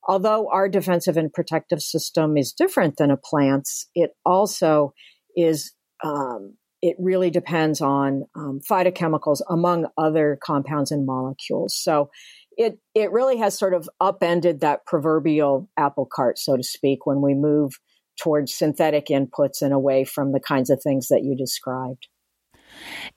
although 0.08 0.50
our 0.52 0.70
defensive 0.70 1.18
and 1.18 1.34
protective 1.34 1.82
system 1.82 2.38
is 2.38 2.54
different 2.54 2.98
than 2.98 3.12
a 3.12 3.18
plant's, 3.18 3.88
it 3.96 4.12
also 4.26 4.94
is 5.36 5.74
um, 6.04 6.56
it 6.82 6.96
really 7.00 7.30
depends 7.30 7.82
on 7.82 8.24
um, 8.36 8.60
phytochemicals 8.70 9.42
among 9.50 9.88
other 9.98 10.38
compounds 10.42 10.92
and 10.92 11.06
molecules. 11.06 11.76
So 11.78 12.10
it 12.58 12.80
it 12.94 13.12
really 13.12 13.38
has 13.38 13.58
sort 13.58 13.74
of 13.74 13.90
upended 14.00 14.62
that 14.62 14.86
proverbial 14.86 15.70
apple 15.78 16.08
cart, 16.12 16.38
so 16.38 16.58
to 16.58 16.64
speak, 16.64 17.06
when 17.06 17.22
we 17.22 17.34
move 17.34 17.74
towards 18.22 18.54
synthetic 18.54 19.08
inputs 19.08 19.62
and 19.62 19.74
away 19.74 20.04
from 20.04 20.34
the 20.34 20.40
kinds 20.42 20.70
of 20.70 20.82
things 20.84 21.08
that 21.08 21.24
you 21.24 21.36
described. 21.36 22.08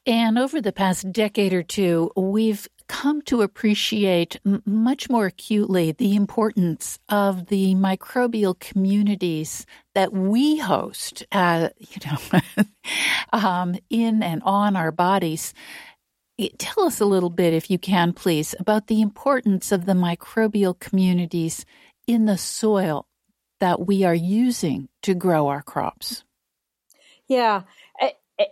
And 0.06 0.38
over 0.38 0.60
the 0.60 0.72
past 0.72 1.12
decade 1.12 1.52
or 1.52 1.62
two, 1.62 2.10
we've 2.16 2.68
come 2.92 3.22
to 3.22 3.40
appreciate 3.40 4.38
m- 4.44 4.62
much 4.66 5.08
more 5.08 5.24
acutely 5.24 5.92
the 5.92 6.14
importance 6.14 6.98
of 7.08 7.46
the 7.46 7.74
microbial 7.74 8.56
communities 8.60 9.64
that 9.94 10.12
we 10.12 10.58
host, 10.58 11.24
uh, 11.32 11.70
you 11.78 11.96
know, 12.04 12.64
um, 13.32 13.74
in 13.88 14.22
and 14.22 14.42
on 14.44 14.76
our 14.76 14.92
bodies. 14.92 15.54
Tell 16.58 16.84
us 16.84 17.00
a 17.00 17.06
little 17.06 17.30
bit, 17.30 17.54
if 17.54 17.70
you 17.70 17.78
can, 17.78 18.12
please, 18.12 18.54
about 18.60 18.88
the 18.88 19.00
importance 19.00 19.72
of 19.72 19.86
the 19.86 19.94
microbial 19.94 20.78
communities 20.78 21.64
in 22.06 22.26
the 22.26 22.36
soil 22.36 23.06
that 23.58 23.86
we 23.86 24.04
are 24.04 24.14
using 24.14 24.90
to 25.00 25.14
grow 25.14 25.48
our 25.48 25.62
crops. 25.62 26.24
Yeah, 27.26 27.62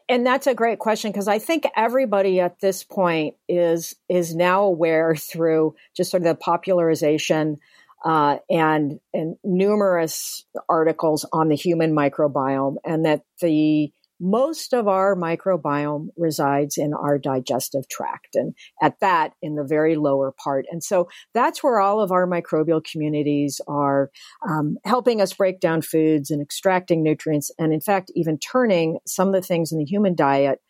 and 0.08 0.26
that's 0.26 0.46
a 0.46 0.54
great 0.54 0.78
question 0.78 1.10
because 1.10 1.28
I 1.28 1.38
think 1.38 1.64
everybody 1.76 2.40
at 2.40 2.60
this 2.60 2.84
point 2.84 3.36
is 3.48 3.94
is 4.08 4.34
now 4.34 4.64
aware 4.64 5.14
through 5.14 5.74
just 5.96 6.10
sort 6.10 6.22
of 6.22 6.28
the 6.28 6.34
popularization 6.34 7.58
uh, 8.04 8.38
and 8.48 9.00
and 9.12 9.36
numerous 9.44 10.44
articles 10.68 11.26
on 11.32 11.48
the 11.48 11.56
human 11.56 11.92
microbiome, 11.92 12.76
and 12.84 13.04
that 13.04 13.22
the 13.40 13.92
most 14.20 14.74
of 14.74 14.86
our 14.86 15.16
microbiome 15.16 16.08
resides 16.16 16.76
in 16.76 16.92
our 16.92 17.18
digestive 17.18 17.88
tract 17.88 18.34
and 18.34 18.54
at 18.82 19.00
that 19.00 19.32
in 19.40 19.54
the 19.54 19.64
very 19.64 19.96
lower 19.96 20.32
part. 20.32 20.66
And 20.70 20.84
so 20.84 21.08
that's 21.32 21.62
where 21.62 21.80
all 21.80 22.00
of 22.00 22.12
our 22.12 22.26
microbial 22.26 22.84
communities 22.84 23.60
are 23.66 24.10
um, 24.48 24.76
helping 24.84 25.20
us 25.20 25.32
break 25.32 25.60
down 25.60 25.82
foods 25.82 26.30
and 26.30 26.42
extracting 26.42 27.02
nutrients. 27.02 27.50
And 27.58 27.72
in 27.72 27.80
fact, 27.80 28.12
even 28.14 28.38
turning 28.38 28.98
some 29.06 29.28
of 29.28 29.34
the 29.34 29.42
things 29.42 29.72
in 29.72 29.78
the 29.78 29.84
human 29.84 30.14
diet 30.14 30.60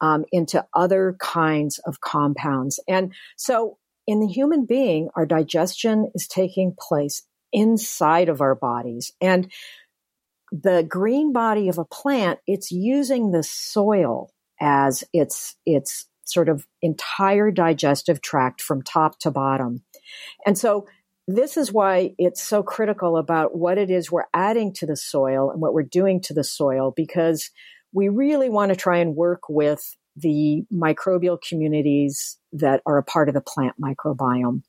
um, 0.00 0.24
into 0.32 0.64
other 0.74 1.16
kinds 1.20 1.78
of 1.86 2.00
compounds. 2.00 2.80
And 2.88 3.14
so 3.36 3.78
in 4.06 4.20
the 4.20 4.26
human 4.26 4.66
being, 4.66 5.08
our 5.16 5.26
digestion 5.26 6.10
is 6.14 6.26
taking 6.26 6.74
place 6.78 7.22
inside 7.52 8.28
of 8.28 8.40
our 8.40 8.54
bodies. 8.54 9.12
And 9.20 9.50
the 10.52 10.84
green 10.88 11.32
body 11.32 11.68
of 11.68 11.78
a 11.78 11.84
plant, 11.84 12.38
it's 12.46 12.70
using 12.70 13.30
the 13.32 13.42
soil 13.42 14.32
as 14.60 15.04
its, 15.12 15.56
its 15.66 16.06
sort 16.24 16.48
of 16.48 16.66
entire 16.82 17.50
digestive 17.50 18.20
tract 18.20 18.60
from 18.60 18.82
top 18.82 19.18
to 19.20 19.30
bottom. 19.30 19.82
And 20.44 20.56
so 20.56 20.86
this 21.28 21.56
is 21.56 21.72
why 21.72 22.14
it's 22.18 22.42
so 22.42 22.62
critical 22.62 23.16
about 23.16 23.56
what 23.56 23.78
it 23.78 23.90
is 23.90 24.10
we're 24.10 24.24
adding 24.32 24.72
to 24.74 24.86
the 24.86 24.96
soil 24.96 25.50
and 25.50 25.60
what 25.60 25.74
we're 25.74 25.82
doing 25.82 26.20
to 26.22 26.34
the 26.34 26.44
soil, 26.44 26.92
because 26.94 27.50
we 27.92 28.08
really 28.08 28.48
want 28.48 28.70
to 28.70 28.76
try 28.76 28.98
and 28.98 29.16
work 29.16 29.48
with 29.48 29.96
the 30.16 30.64
microbial 30.72 31.38
communities 31.40 32.38
that 32.52 32.80
are 32.86 32.98
a 32.98 33.02
part 33.02 33.28
of 33.28 33.34
the 33.34 33.40
plant 33.40 33.74
microbiome 33.80 34.62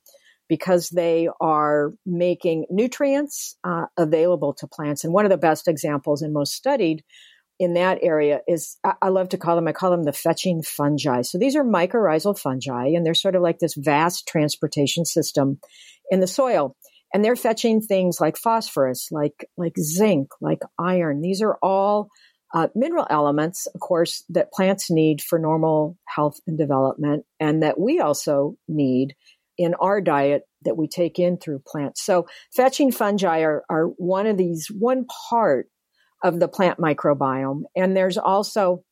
because 0.49 0.89
they 0.89 1.29
are 1.41 1.93
making 2.05 2.65
nutrients 2.69 3.57
uh, 3.63 3.85
available 3.97 4.53
to 4.53 4.67
plants. 4.67 5.03
And 5.03 5.13
one 5.13 5.25
of 5.25 5.31
the 5.31 5.37
best 5.37 5.67
examples 5.67 6.21
and 6.21 6.33
most 6.33 6.53
studied 6.53 7.03
in 7.59 7.73
that 7.73 7.99
area 8.03 8.41
is 8.47 8.77
I 9.01 9.09
love 9.09 9.29
to 9.29 9.37
call 9.37 9.55
them, 9.55 9.67
I 9.67 9.71
call 9.71 9.91
them 9.91 10.03
the 10.03 10.13
fetching 10.13 10.61
fungi. 10.61 11.23
So 11.23 11.37
these 11.37 11.55
are 11.55 11.63
mycorrhizal 11.63 12.37
fungi, 12.37 12.89
and 12.89 13.05
they're 13.05 13.13
sort 13.15 13.35
of 13.35 13.41
like 13.41 13.59
this 13.59 13.73
vast 13.75 14.27
transportation 14.27 15.05
system 15.05 15.59
in 16.11 16.19
the 16.19 16.27
soil. 16.27 16.75
And 17.13 17.23
they're 17.23 17.35
fetching 17.35 17.81
things 17.81 18.19
like 18.19 18.37
phosphorus, 18.37 19.07
like, 19.11 19.49
like 19.57 19.73
zinc, 19.79 20.27
like 20.39 20.59
iron. 20.77 21.21
These 21.21 21.41
are 21.41 21.57
all 21.63 22.09
uh, 22.53 22.67
mineral 22.75 23.07
elements, 23.09 23.65
of 23.65 23.79
course, 23.79 24.23
that 24.29 24.51
plants 24.51 24.91
need 24.91 25.21
for 25.21 25.39
normal 25.39 25.97
health 26.05 26.37
and 26.47 26.57
development, 26.57 27.25
and 27.39 27.63
that 27.63 27.79
we 27.79 27.99
also 27.99 28.55
need 28.67 29.15
in 29.57 29.73
our 29.75 30.01
diet 30.01 30.43
that 30.63 30.77
we 30.77 30.87
take 30.87 31.19
in 31.19 31.37
through 31.37 31.61
plants. 31.67 32.03
So 32.03 32.27
fetching 32.55 32.91
fungi 32.91 33.41
are, 33.41 33.63
are 33.69 33.85
one 33.85 34.27
of 34.27 34.37
these, 34.37 34.67
one 34.67 35.05
part 35.29 35.67
of 36.23 36.39
the 36.39 36.47
plant 36.47 36.79
microbiome. 36.79 37.63
And 37.75 37.95
there's 37.95 38.17
also 38.17 38.83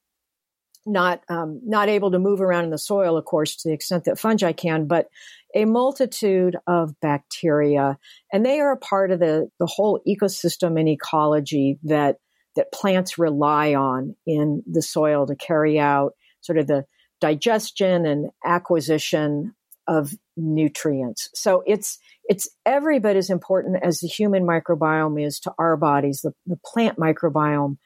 not, 0.85 1.21
um, 1.29 1.61
not 1.65 1.89
able 1.89 2.11
to 2.11 2.19
move 2.19 2.41
around 2.41 2.65
in 2.65 2.69
the 2.69 2.77
soil, 2.77 3.17
of 3.17 3.25
course, 3.25 3.55
to 3.55 3.69
the 3.69 3.73
extent 3.73 4.03
that 4.05 4.19
fungi 4.19 4.51
can, 4.51 4.85
but 4.85 5.07
a 5.55 5.65
multitude 5.65 6.55
of 6.67 6.99
bacteria. 7.01 7.97
And 8.31 8.45
they 8.45 8.59
are 8.59 8.71
a 8.71 8.77
part 8.77 9.11
of 9.11 9.19
the, 9.19 9.49
the 9.59 9.65
whole 9.65 10.01
ecosystem 10.07 10.79
and 10.79 10.87
ecology 10.87 11.79
that, 11.83 12.17
that 12.55 12.71
plants 12.71 13.17
rely 13.17 13.73
on 13.73 14.15
in 14.27 14.61
the 14.71 14.83
soil 14.83 15.25
to 15.25 15.35
carry 15.35 15.79
out 15.79 16.13
sort 16.41 16.59
of 16.59 16.67
the 16.67 16.85
digestion 17.19 18.05
and 18.05 18.29
acquisition 18.45 19.55
of 19.87 20.13
nutrients. 20.37 21.29
So 21.33 21.63
it's 21.65 21.99
it's 22.27 22.49
every 22.65 22.99
bit 22.99 23.15
as 23.15 23.29
important 23.29 23.83
as 23.83 23.99
the 23.99 24.07
human 24.07 24.43
microbiome 24.43 25.23
is 25.23 25.39
to 25.41 25.53
our 25.57 25.77
bodies. 25.77 26.21
The, 26.21 26.33
the 26.45 26.59
plant 26.65 26.97
microbiome 26.97 27.77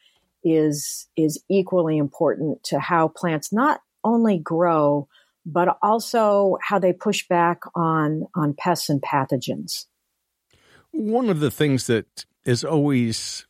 is 0.43 1.07
is 1.17 1.43
equally 1.49 1.97
important 1.97 2.63
to 2.65 2.79
how 2.79 3.09
plants 3.09 3.51
not 3.51 3.81
only 4.03 4.37
grow 4.39 5.07
but 5.45 5.77
also 5.81 6.57
how 6.61 6.79
they 6.79 6.93
push 6.93 7.27
back 7.27 7.61
on 7.75 8.27
on 8.35 8.53
pests 8.53 8.89
and 8.89 9.01
pathogens. 9.01 9.85
One 10.91 11.29
of 11.29 11.39
the 11.39 11.51
things 11.51 11.87
that 11.87 12.25
is 12.45 12.63
always 12.63 13.45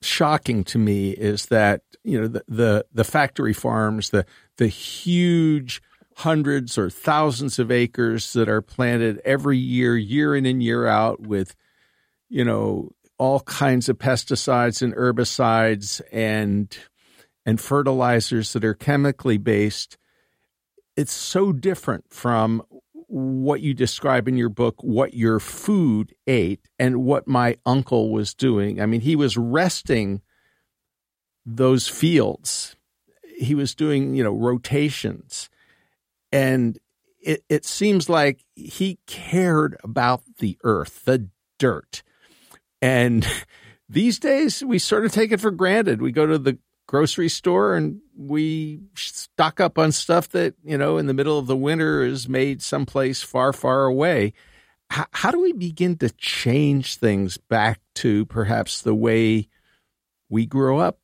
shocking 0.00 0.64
to 0.64 0.78
me 0.78 1.10
is 1.10 1.46
that 1.46 1.82
you 2.04 2.20
know 2.20 2.28
the 2.28 2.44
the, 2.48 2.86
the 2.92 3.04
factory 3.04 3.52
farms, 3.52 4.10
the 4.10 4.26
the 4.56 4.68
huge 4.68 5.82
hundreds 6.18 6.76
or 6.76 6.90
thousands 6.90 7.60
of 7.60 7.70
acres 7.70 8.32
that 8.32 8.48
are 8.48 8.60
planted 8.60 9.20
every 9.24 9.56
year, 9.56 9.96
year 9.96 10.34
in 10.34 10.46
and 10.46 10.60
year 10.60 10.84
out, 10.84 11.20
with, 11.20 11.54
you 12.28 12.44
know, 12.44 12.90
all 13.18 13.38
kinds 13.40 13.88
of 13.88 13.98
pesticides 13.98 14.82
and 14.82 14.94
herbicides 14.94 16.00
and 16.12 16.76
and 17.46 17.60
fertilizers 17.60 18.52
that 18.52 18.64
are 18.64 18.74
chemically 18.74 19.38
based. 19.38 19.96
It's 20.96 21.12
so 21.12 21.52
different 21.52 22.12
from 22.12 22.62
what 23.06 23.60
you 23.60 23.72
describe 23.72 24.26
in 24.26 24.36
your 24.36 24.48
book, 24.48 24.82
what 24.82 25.14
your 25.14 25.38
food 25.38 26.14
ate, 26.26 26.68
and 26.80 27.04
what 27.04 27.28
my 27.28 27.56
uncle 27.64 28.10
was 28.10 28.34
doing. 28.34 28.80
I 28.80 28.86
mean, 28.86 29.02
he 29.02 29.14
was 29.14 29.36
resting 29.36 30.20
those 31.46 31.86
fields. 31.86 32.74
He 33.38 33.54
was 33.54 33.76
doing, 33.76 34.14
you 34.16 34.24
know, 34.24 34.34
rotations 34.34 35.48
and 36.32 36.78
it, 37.20 37.44
it 37.48 37.64
seems 37.64 38.08
like 38.08 38.44
he 38.54 38.98
cared 39.06 39.76
about 39.82 40.22
the 40.38 40.58
earth, 40.62 41.04
the 41.04 41.28
dirt. 41.58 42.02
And 42.80 43.26
these 43.88 44.18
days, 44.18 44.64
we 44.64 44.78
sort 44.78 45.04
of 45.04 45.12
take 45.12 45.32
it 45.32 45.40
for 45.40 45.50
granted. 45.50 46.00
We 46.00 46.12
go 46.12 46.26
to 46.26 46.38
the 46.38 46.58
grocery 46.86 47.28
store 47.28 47.74
and 47.74 48.00
we 48.16 48.80
stock 48.94 49.60
up 49.60 49.78
on 49.78 49.92
stuff 49.92 50.30
that, 50.30 50.54
you 50.64 50.78
know, 50.78 50.96
in 50.96 51.06
the 51.06 51.14
middle 51.14 51.38
of 51.38 51.46
the 51.46 51.56
winter 51.56 52.02
is 52.02 52.28
made 52.28 52.62
someplace 52.62 53.22
far, 53.22 53.52
far 53.52 53.84
away. 53.84 54.32
How, 54.90 55.06
how 55.12 55.30
do 55.30 55.40
we 55.40 55.52
begin 55.52 55.96
to 55.98 56.10
change 56.10 56.96
things 56.96 57.36
back 57.36 57.80
to 57.96 58.24
perhaps 58.26 58.80
the 58.80 58.94
way 58.94 59.48
we 60.30 60.46
grew 60.46 60.78
up 60.78 60.98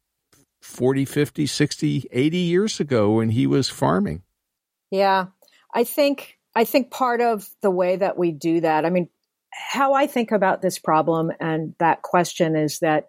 40, 0.62 1.04
50, 1.04 1.46
60, 1.46 2.08
80 2.10 2.36
years 2.38 2.80
ago 2.80 3.12
when 3.12 3.28
he 3.30 3.46
was 3.46 3.68
farming? 3.68 4.22
Yeah. 4.94 5.26
I 5.74 5.82
think 5.82 6.38
I 6.54 6.64
think 6.64 6.92
part 6.92 7.20
of 7.20 7.48
the 7.62 7.70
way 7.70 7.96
that 7.96 8.16
we 8.16 8.30
do 8.30 8.60
that, 8.60 8.84
I 8.84 8.90
mean, 8.90 9.08
how 9.50 9.94
I 9.94 10.06
think 10.06 10.30
about 10.30 10.62
this 10.62 10.78
problem 10.78 11.32
and 11.40 11.74
that 11.80 12.02
question 12.02 12.54
is 12.54 12.78
that 12.78 13.08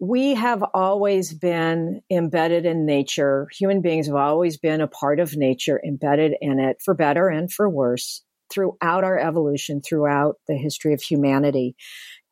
we 0.00 0.34
have 0.34 0.64
always 0.74 1.32
been 1.32 2.02
embedded 2.10 2.66
in 2.66 2.86
nature. 2.86 3.46
Human 3.56 3.82
beings 3.82 4.08
have 4.08 4.16
always 4.16 4.56
been 4.56 4.80
a 4.80 4.88
part 4.88 5.20
of 5.20 5.36
nature, 5.36 5.80
embedded 5.86 6.34
in 6.40 6.58
it 6.58 6.78
for 6.84 6.92
better 6.92 7.28
and 7.28 7.52
for 7.52 7.70
worse 7.70 8.24
throughout 8.52 9.04
our 9.04 9.18
evolution, 9.18 9.80
throughout 9.80 10.38
the 10.48 10.56
history 10.56 10.92
of 10.92 11.00
humanity. 11.00 11.76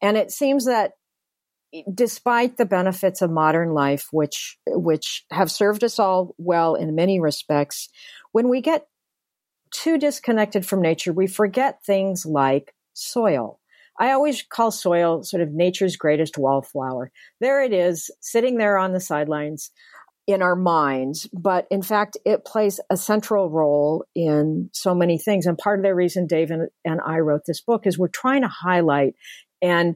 And 0.02 0.16
it 0.16 0.32
seems 0.32 0.66
that 0.66 0.94
despite 1.92 2.56
the 2.56 2.66
benefits 2.66 3.22
of 3.22 3.30
modern 3.30 3.70
life, 3.70 4.08
which, 4.12 4.58
which 4.66 5.24
have 5.30 5.50
served 5.50 5.82
us 5.82 5.98
all 5.98 6.34
well 6.38 6.74
in 6.74 6.94
many 6.94 7.20
respects, 7.20 7.88
when 8.34 8.48
we 8.48 8.60
get 8.60 8.88
too 9.70 9.96
disconnected 9.96 10.66
from 10.66 10.82
nature, 10.82 11.12
we 11.12 11.28
forget 11.28 11.84
things 11.84 12.26
like 12.26 12.74
soil. 12.92 13.60
I 14.00 14.10
always 14.10 14.42
call 14.42 14.72
soil 14.72 15.22
sort 15.22 15.40
of 15.40 15.52
nature's 15.52 15.96
greatest 15.96 16.36
wallflower. 16.36 17.12
There 17.40 17.62
it 17.62 17.72
is, 17.72 18.10
sitting 18.20 18.58
there 18.58 18.76
on 18.76 18.92
the 18.92 18.98
sidelines 18.98 19.70
in 20.26 20.42
our 20.42 20.56
minds, 20.56 21.28
but 21.32 21.68
in 21.70 21.80
fact, 21.80 22.16
it 22.26 22.44
plays 22.44 22.80
a 22.90 22.96
central 22.96 23.50
role 23.50 24.04
in 24.16 24.68
so 24.72 24.96
many 24.96 25.16
things. 25.16 25.46
And 25.46 25.56
part 25.56 25.78
of 25.78 25.84
the 25.84 25.94
reason 25.94 26.26
Dave 26.26 26.50
and, 26.50 26.70
and 26.84 27.00
I 27.06 27.20
wrote 27.20 27.42
this 27.46 27.60
book 27.60 27.86
is 27.86 27.96
we're 27.96 28.08
trying 28.08 28.42
to 28.42 28.48
highlight 28.48 29.14
and 29.62 29.94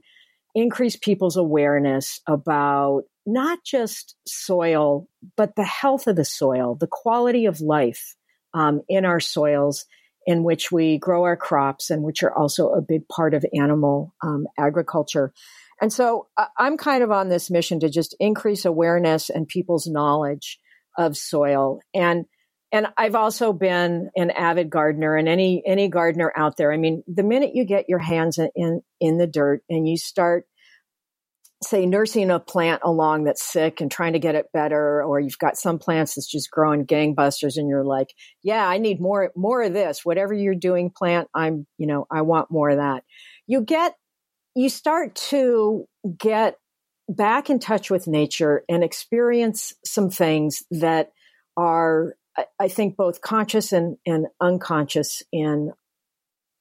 increase 0.54 0.94
people's 0.94 1.36
awareness 1.36 2.20
about 2.28 3.02
not 3.26 3.58
just 3.64 4.14
soil, 4.28 5.08
but 5.36 5.56
the 5.56 5.64
health 5.64 6.06
of 6.06 6.14
the 6.14 6.24
soil, 6.24 6.76
the 6.76 6.86
quality 6.86 7.44
of 7.46 7.60
life 7.60 8.14
um, 8.54 8.82
in 8.88 9.04
our 9.04 9.20
soils 9.20 9.86
in 10.26 10.44
which 10.44 10.70
we 10.70 10.98
grow 10.98 11.24
our 11.24 11.36
crops 11.36 11.88
and 11.88 12.02
which 12.02 12.22
are 12.22 12.36
also 12.36 12.70
a 12.70 12.82
big 12.82 13.08
part 13.08 13.32
of 13.32 13.44
animal 13.54 14.14
um, 14.22 14.46
agriculture. 14.58 15.32
And 15.80 15.92
so 15.92 16.26
I'm 16.58 16.76
kind 16.76 17.02
of 17.02 17.10
on 17.10 17.28
this 17.28 17.50
mission 17.50 17.80
to 17.80 17.88
just 17.88 18.14
increase 18.20 18.64
awareness 18.64 19.30
and 19.30 19.48
people's 19.48 19.86
knowledge 19.86 20.58
of 20.96 21.16
soil. 21.16 21.80
And 21.94 22.26
and 22.70 22.88
I've 22.98 23.14
also 23.14 23.54
been 23.54 24.10
an 24.14 24.30
avid 24.30 24.68
gardener 24.68 25.16
and 25.16 25.26
any 25.26 25.62
any 25.66 25.88
gardener 25.88 26.30
out 26.36 26.58
there. 26.58 26.72
I 26.72 26.76
mean, 26.76 27.02
the 27.06 27.22
minute 27.22 27.52
you 27.54 27.64
get 27.64 27.88
your 27.88 27.98
hands 27.98 28.36
in 28.36 28.50
in, 28.54 28.82
in 29.00 29.16
the 29.16 29.26
dirt 29.26 29.62
and 29.70 29.88
you 29.88 29.96
start 29.96 30.46
say 31.62 31.86
nursing 31.86 32.30
a 32.30 32.38
plant 32.38 32.82
along 32.84 33.24
that's 33.24 33.44
sick 33.44 33.80
and 33.80 33.90
trying 33.90 34.12
to 34.12 34.18
get 34.18 34.36
it 34.36 34.46
better 34.52 35.02
or 35.02 35.18
you've 35.18 35.38
got 35.38 35.56
some 35.56 35.78
plants 35.78 36.14
that's 36.14 36.30
just 36.30 36.50
growing 36.50 36.86
gangbusters 36.86 37.56
and 37.56 37.68
you're 37.68 37.84
like 37.84 38.08
yeah 38.44 38.66
i 38.68 38.78
need 38.78 39.00
more 39.00 39.32
more 39.34 39.62
of 39.62 39.72
this. 39.72 40.04
Whatever 40.04 40.34
you're 40.34 40.54
doing 40.54 40.90
plant 40.96 41.28
i'm 41.34 41.66
you 41.76 41.86
know 41.86 42.06
i 42.10 42.22
want 42.22 42.50
more 42.50 42.70
of 42.70 42.76
that. 42.76 43.02
You 43.46 43.62
get 43.62 43.94
you 44.54 44.68
start 44.68 45.14
to 45.14 45.86
get 46.18 46.56
back 47.08 47.48
in 47.50 47.58
touch 47.58 47.90
with 47.90 48.06
nature 48.06 48.64
and 48.68 48.84
experience 48.84 49.74
some 49.84 50.10
things 50.10 50.62
that 50.70 51.10
are 51.56 52.14
I 52.60 52.68
think 52.68 52.96
both 52.96 53.20
conscious 53.20 53.72
and, 53.72 53.96
and 54.06 54.26
unconscious 54.40 55.22
in 55.32 55.72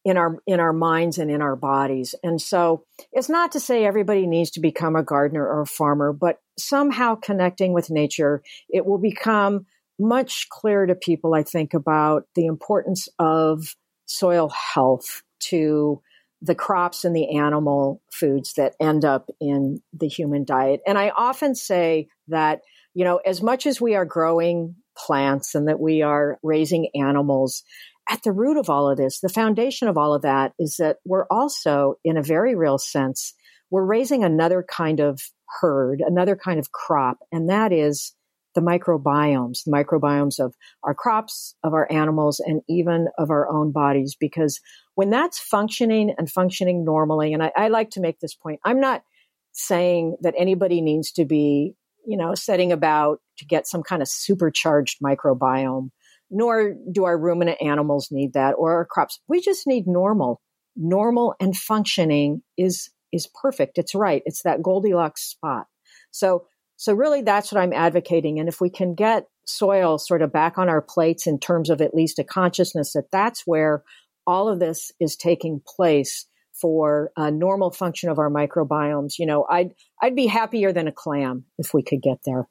in 0.07 0.15
our 0.15 0.37
in 0.47 0.61
our 0.61 0.71
minds 0.71 1.17
and 1.17 1.29
in 1.29 1.41
our 1.41 1.57
bodies. 1.57 2.15
And 2.23 2.41
so 2.41 2.85
it's 3.11 3.27
not 3.27 3.51
to 3.51 3.59
say 3.59 3.83
everybody 3.83 4.25
needs 4.25 4.51
to 4.51 4.61
become 4.61 4.95
a 4.95 5.03
gardener 5.03 5.45
or 5.45 5.61
a 5.61 5.67
farmer, 5.67 6.13
but 6.13 6.39
somehow 6.57 7.15
connecting 7.15 7.73
with 7.73 7.89
nature, 7.89 8.41
it 8.69 8.85
will 8.85 8.99
become 8.99 9.65
much 9.99 10.47
clearer 10.49 10.87
to 10.87 10.95
people, 10.95 11.33
I 11.33 11.43
think, 11.43 11.73
about 11.73 12.23
the 12.35 12.45
importance 12.45 13.09
of 13.19 13.75
soil 14.05 14.49
health 14.49 15.23
to 15.39 16.01
the 16.41 16.55
crops 16.55 17.03
and 17.03 17.13
the 17.13 17.37
animal 17.37 18.01
foods 18.09 18.53
that 18.53 18.75
end 18.79 19.03
up 19.03 19.29
in 19.41 19.81
the 19.91 20.07
human 20.07 20.45
diet. 20.45 20.79
And 20.87 20.97
I 20.97 21.09
often 21.09 21.53
say 21.53 22.07
that, 22.29 22.61
you 22.93 23.03
know, 23.03 23.17
as 23.17 23.41
much 23.41 23.65
as 23.65 23.81
we 23.81 23.95
are 23.95 24.05
growing 24.05 24.75
plants 24.95 25.53
and 25.53 25.67
that 25.67 25.81
we 25.81 26.01
are 26.01 26.39
raising 26.43 26.91
animals, 26.95 27.63
at 28.09 28.23
the 28.23 28.31
root 28.31 28.57
of 28.57 28.69
all 28.69 28.89
of 28.89 28.97
this, 28.97 29.19
the 29.19 29.29
foundation 29.29 29.87
of 29.87 29.97
all 29.97 30.13
of 30.13 30.21
that 30.21 30.53
is 30.59 30.77
that 30.77 30.97
we're 31.05 31.25
also, 31.29 31.95
in 32.03 32.17
a 32.17 32.23
very 32.23 32.55
real 32.55 32.77
sense, 32.77 33.33
we're 33.69 33.85
raising 33.85 34.23
another 34.23 34.65
kind 34.67 34.99
of 34.99 35.21
herd, 35.61 36.01
another 36.05 36.35
kind 36.35 36.59
of 36.59 36.71
crop, 36.71 37.17
and 37.31 37.49
that 37.49 37.73
is 37.73 38.13
the 38.55 38.61
microbiomes, 38.61 39.63
the 39.65 39.71
microbiomes 39.71 40.43
of 40.43 40.55
our 40.83 40.95
crops, 40.95 41.55
of 41.63 41.73
our 41.73 41.87
animals, 41.91 42.39
and 42.39 42.61
even 42.67 43.07
of 43.17 43.29
our 43.29 43.47
own 43.49 43.71
bodies. 43.71 44.15
Because 44.19 44.59
when 44.95 45.11
that's 45.11 45.37
functioning 45.37 46.15
and 46.17 46.31
functioning 46.31 46.83
normally, 46.83 47.33
and 47.33 47.43
I, 47.43 47.51
I 47.55 47.67
like 47.67 47.91
to 47.91 48.01
make 48.01 48.19
this 48.19 48.33
point, 48.33 48.59
I'm 48.65 48.79
not 48.79 49.03
saying 49.51 50.17
that 50.21 50.33
anybody 50.37 50.81
needs 50.81 51.11
to 51.13 51.25
be, 51.25 51.75
you 52.05 52.17
know, 52.17 52.33
setting 52.33 52.71
about 52.71 53.19
to 53.37 53.45
get 53.45 53.67
some 53.67 53.83
kind 53.83 54.01
of 54.01 54.07
supercharged 54.07 54.99
microbiome 55.03 55.91
nor 56.29 56.75
do 56.91 57.05
our 57.05 57.17
ruminant 57.17 57.61
animals 57.61 58.09
need 58.11 58.33
that 58.33 58.51
or 58.57 58.73
our 58.73 58.85
crops. 58.85 59.19
We 59.27 59.41
just 59.41 59.67
need 59.67 59.87
normal. 59.87 60.41
Normal 60.75 61.35
and 61.39 61.55
functioning 61.55 62.43
is 62.57 62.89
is 63.11 63.27
perfect. 63.41 63.77
It's 63.77 63.95
right. 63.95 64.21
It's 64.25 64.43
that 64.43 64.61
Goldilocks 64.61 65.23
spot. 65.23 65.67
So 66.11 66.45
so 66.75 66.93
really 66.93 67.21
that's 67.21 67.51
what 67.51 67.61
I'm 67.61 67.73
advocating 67.73 68.39
and 68.39 68.47
if 68.47 68.61
we 68.61 68.69
can 68.69 68.93
get 68.93 69.25
soil 69.45 69.97
sort 69.97 70.21
of 70.21 70.31
back 70.31 70.57
on 70.57 70.69
our 70.69 70.81
plates 70.81 71.25
in 71.25 71.39
terms 71.39 71.69
of 71.69 71.81
at 71.81 71.95
least 71.95 72.19
a 72.19 72.23
consciousness 72.23 72.93
that 72.93 73.09
that's 73.11 73.47
where 73.47 73.83
all 74.27 74.49
of 74.49 74.59
this 74.59 74.91
is 74.99 75.15
taking 75.15 75.61
place 75.65 76.27
for 76.59 77.11
a 77.15 77.31
normal 77.31 77.71
function 77.71 78.09
of 78.09 78.19
our 78.19 78.29
microbiomes, 78.29 79.19
you 79.19 79.25
know, 79.25 79.45
I'd 79.49 79.73
I'd 80.01 80.15
be 80.15 80.27
happier 80.27 80.73
than 80.73 80.87
a 80.87 80.91
clam 80.91 81.45
if 81.57 81.73
we 81.73 81.83
could 81.83 82.01
get 82.01 82.19
there. 82.25 82.47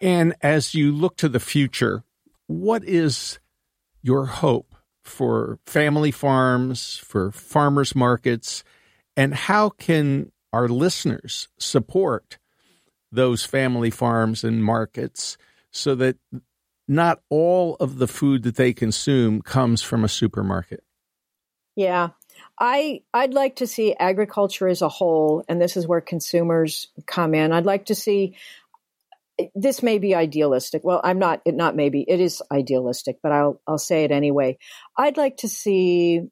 And 0.00 0.34
as 0.40 0.74
you 0.74 0.92
look 0.92 1.16
to 1.18 1.28
the 1.28 1.40
future, 1.40 2.04
what 2.46 2.84
is 2.84 3.38
your 4.02 4.26
hope 4.26 4.74
for 5.02 5.58
family 5.66 6.10
farms, 6.10 6.96
for 6.96 7.30
farmers 7.30 7.94
markets, 7.94 8.64
and 9.16 9.34
how 9.34 9.70
can 9.70 10.32
our 10.52 10.68
listeners 10.68 11.48
support 11.58 12.38
those 13.12 13.44
family 13.44 13.90
farms 13.90 14.44
and 14.44 14.64
markets 14.64 15.36
so 15.70 15.94
that 15.94 16.16
not 16.88 17.20
all 17.30 17.76
of 17.80 17.98
the 17.98 18.08
food 18.08 18.42
that 18.42 18.56
they 18.56 18.72
consume 18.72 19.40
comes 19.40 19.82
from 19.82 20.04
a 20.04 20.08
supermarket? 20.08 20.82
Yeah. 21.76 22.10
I 22.58 23.02
I'd 23.12 23.34
like 23.34 23.56
to 23.56 23.66
see 23.66 23.94
agriculture 23.94 24.68
as 24.68 24.82
a 24.82 24.88
whole 24.88 25.44
and 25.48 25.60
this 25.60 25.76
is 25.76 25.86
where 25.86 26.00
consumers 26.00 26.88
come 27.06 27.34
in. 27.34 27.52
I'd 27.52 27.66
like 27.66 27.86
to 27.86 27.94
see 27.94 28.36
this 29.54 29.82
may 29.82 29.98
be 29.98 30.14
idealistic. 30.14 30.82
Well, 30.84 31.00
I'm 31.02 31.18
not. 31.18 31.40
It 31.44 31.54
not 31.54 31.76
maybe 31.76 32.04
it 32.06 32.20
is 32.20 32.42
idealistic, 32.52 33.16
but 33.22 33.32
I'll 33.32 33.60
I'll 33.66 33.78
say 33.78 34.04
it 34.04 34.10
anyway. 34.10 34.58
I'd 34.96 35.16
like 35.16 35.38
to 35.38 35.48
see 35.48 36.22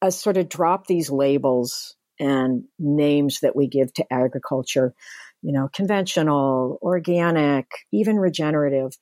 us 0.00 0.20
sort 0.20 0.36
of 0.36 0.48
drop 0.48 0.86
these 0.86 1.10
labels 1.10 1.96
and 2.18 2.64
names 2.78 3.40
that 3.40 3.56
we 3.56 3.66
give 3.66 3.92
to 3.94 4.12
agriculture. 4.12 4.94
You 5.42 5.52
know, 5.52 5.68
conventional, 5.72 6.78
organic, 6.82 7.66
even 7.92 8.16
regenerative, 8.16 8.92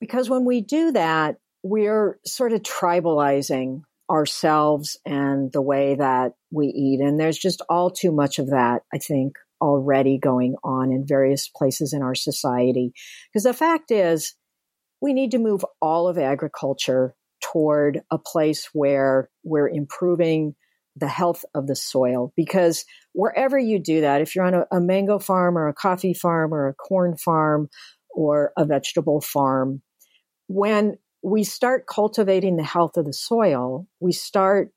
because 0.00 0.30
when 0.30 0.44
we 0.44 0.60
do 0.60 0.92
that, 0.92 1.36
we're 1.64 2.20
sort 2.24 2.52
of 2.52 2.62
tribalizing 2.62 3.82
ourselves 4.08 4.98
and 5.04 5.52
the 5.52 5.62
way 5.62 5.96
that 5.96 6.34
we 6.52 6.68
eat, 6.68 7.00
and 7.00 7.18
there's 7.18 7.38
just 7.38 7.60
all 7.68 7.90
too 7.90 8.12
much 8.12 8.38
of 8.38 8.50
that. 8.50 8.82
I 8.94 8.98
think 8.98 9.34
already 9.60 10.18
going 10.18 10.56
on 10.62 10.92
in 10.92 11.06
various 11.06 11.48
places 11.48 11.92
in 11.92 12.02
our 12.02 12.14
society. 12.14 12.92
Because 13.32 13.44
the 13.44 13.54
fact 13.54 13.90
is, 13.90 14.34
we 15.00 15.12
need 15.12 15.30
to 15.32 15.38
move 15.38 15.64
all 15.80 16.08
of 16.08 16.18
agriculture 16.18 17.14
toward 17.40 18.00
a 18.10 18.18
place 18.18 18.68
where 18.72 19.30
we're 19.44 19.68
improving 19.68 20.54
the 20.96 21.08
health 21.08 21.44
of 21.54 21.66
the 21.66 21.76
soil. 21.76 22.32
Because 22.36 22.84
wherever 23.12 23.58
you 23.58 23.78
do 23.78 24.00
that, 24.00 24.20
if 24.20 24.34
you're 24.34 24.44
on 24.44 24.54
a, 24.54 24.66
a 24.72 24.80
mango 24.80 25.18
farm 25.18 25.56
or 25.56 25.68
a 25.68 25.74
coffee 25.74 26.14
farm 26.14 26.52
or 26.52 26.68
a 26.68 26.74
corn 26.74 27.16
farm 27.16 27.68
or 28.10 28.52
a 28.56 28.64
vegetable 28.64 29.20
farm, 29.20 29.82
when 30.48 30.98
we 31.22 31.44
start 31.44 31.86
cultivating 31.86 32.56
the 32.56 32.64
health 32.64 32.96
of 32.96 33.04
the 33.04 33.12
soil, 33.12 33.86
we 34.00 34.12
start 34.12 34.72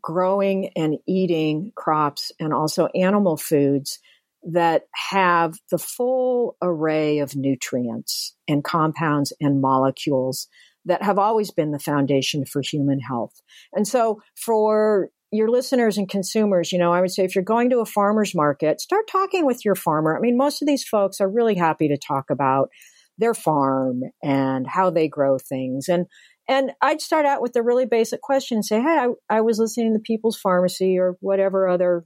growing 0.00 0.70
and 0.76 0.96
eating 1.06 1.72
crops 1.76 2.32
and 2.40 2.52
also 2.52 2.86
animal 2.94 3.36
foods 3.36 3.98
that 4.44 4.82
have 4.94 5.54
the 5.70 5.78
full 5.78 6.56
array 6.60 7.18
of 7.20 7.36
nutrients 7.36 8.34
and 8.48 8.64
compounds 8.64 9.32
and 9.40 9.60
molecules 9.60 10.48
that 10.84 11.02
have 11.02 11.18
always 11.18 11.50
been 11.52 11.70
the 11.70 11.78
foundation 11.78 12.44
for 12.44 12.60
human 12.60 12.98
health. 12.98 13.40
And 13.72 13.86
so 13.86 14.20
for 14.34 15.10
your 15.30 15.48
listeners 15.48 15.96
and 15.96 16.08
consumers, 16.08 16.72
you 16.72 16.78
know, 16.78 16.92
I 16.92 17.00
would 17.00 17.12
say 17.12 17.24
if 17.24 17.34
you're 17.34 17.44
going 17.44 17.70
to 17.70 17.78
a 17.78 17.86
farmer's 17.86 18.34
market, 18.34 18.80
start 18.80 19.06
talking 19.06 19.46
with 19.46 19.64
your 19.64 19.76
farmer. 19.76 20.16
I 20.16 20.20
mean, 20.20 20.36
most 20.36 20.60
of 20.60 20.66
these 20.66 20.84
folks 20.84 21.20
are 21.20 21.30
really 21.30 21.54
happy 21.54 21.88
to 21.88 21.96
talk 21.96 22.30
about 22.30 22.68
their 23.18 23.34
farm 23.34 24.02
and 24.22 24.66
how 24.66 24.90
they 24.90 25.08
grow 25.08 25.38
things. 25.38 25.88
And, 25.88 26.06
And 26.48 26.72
I'd 26.82 27.00
start 27.00 27.24
out 27.24 27.40
with 27.40 27.54
a 27.56 27.62
really 27.62 27.86
basic 27.86 28.20
question 28.20 28.56
and 28.56 28.64
say, 28.64 28.80
Hey, 28.80 29.06
I, 29.30 29.36
I 29.36 29.40
was 29.42 29.58
listening 29.58 29.94
to 29.94 30.00
People's 30.00 30.36
Pharmacy 30.38 30.98
or 30.98 31.16
whatever 31.20 31.68
other 31.68 32.04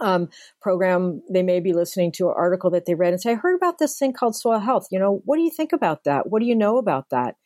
um, 0.00 0.28
program 0.60 1.22
they 1.30 1.42
may 1.42 1.60
be 1.60 1.72
listening 1.72 2.12
to 2.12 2.28
an 2.28 2.34
article 2.36 2.70
that 2.70 2.86
they 2.86 2.94
read 2.94 3.12
and 3.12 3.20
say, 3.20 3.32
I 3.32 3.34
heard 3.34 3.56
about 3.56 3.78
this 3.78 3.98
thing 3.98 4.12
called 4.12 4.36
soil 4.36 4.58
health. 4.58 4.88
You 4.90 4.98
know, 4.98 5.20
what 5.24 5.36
do 5.36 5.42
you 5.42 5.50
think 5.50 5.72
about 5.72 6.04
that? 6.04 6.28
What 6.30 6.40
do 6.40 6.46
you 6.46 6.56
know 6.56 6.78
about 6.78 7.10
that? 7.10 7.36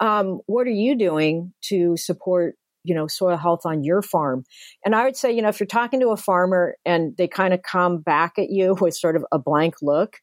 Um, 0.00 0.40
what 0.46 0.66
are 0.66 0.70
you 0.70 0.96
doing 0.96 1.52
to 1.64 1.96
support 1.96 2.54
you 2.86 2.94
know 2.94 3.08
soil 3.08 3.36
health 3.36 3.62
on 3.64 3.82
your 3.82 4.00
farm 4.00 4.44
and 4.84 4.94
i 4.94 5.04
would 5.04 5.16
say 5.16 5.32
you 5.32 5.42
know 5.42 5.48
if 5.48 5.58
you're 5.58 5.66
talking 5.66 5.98
to 5.98 6.10
a 6.10 6.16
farmer 6.16 6.76
and 6.84 7.16
they 7.16 7.26
kind 7.26 7.52
of 7.52 7.60
come 7.62 7.98
back 7.98 8.34
at 8.38 8.48
you 8.48 8.76
with 8.80 8.94
sort 8.94 9.16
of 9.16 9.24
a 9.32 9.38
blank 9.40 9.74
look 9.82 10.18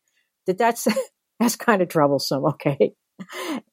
that 0.47 0.57
that's 0.57 0.87
that's 1.41 1.57
kind 1.57 1.81
of 1.81 1.89
troublesome 1.89 2.45
okay 2.45 2.93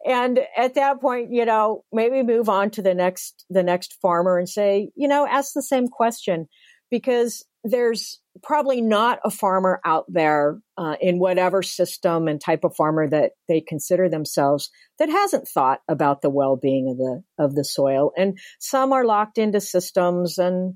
and 0.05 0.41
at 0.57 0.75
that 0.75 1.01
point 1.01 1.33
you 1.33 1.45
know 1.45 1.85
maybe 1.93 2.23
move 2.23 2.49
on 2.49 2.69
to 2.69 2.83
the 2.83 2.95
next 2.95 3.45
the 3.49 3.63
next 3.63 3.97
farmer 4.03 4.39
and 4.39 4.49
say 4.49 4.91
you 4.97 5.07
know 5.07 5.27
ask 5.27 5.53
the 5.55 5.63
same 5.63 5.87
question 5.87 6.49
because 6.91 7.45
there's 7.65 8.21
probably 8.43 8.81
not 8.81 9.19
a 9.25 9.31
farmer 9.31 9.81
out 9.85 10.07
there 10.09 10.61
uh, 10.79 10.97
in 11.01 11.19
whatever 11.19 11.63
system 11.63 12.27
and 12.27 12.41
type 12.41 12.65
of 12.65 12.75
farmer 12.75 13.09
that 13.09 13.33
they 13.49 13.61
consider 13.61 14.09
themselves 14.09 14.71
that 14.99 15.11
hasn't 15.11 15.47
thought 15.47 15.81
about 15.89 16.23
the 16.23 16.31
well-being 16.31 16.89
of 16.91 16.97
the 16.97 17.45
of 17.45 17.55
the 17.55 17.65
soil. 17.65 18.13
And 18.17 18.39
some 18.59 18.93
are 18.93 19.05
locked 19.05 19.39
into 19.39 19.61
systems 19.61 20.39
and 20.39 20.75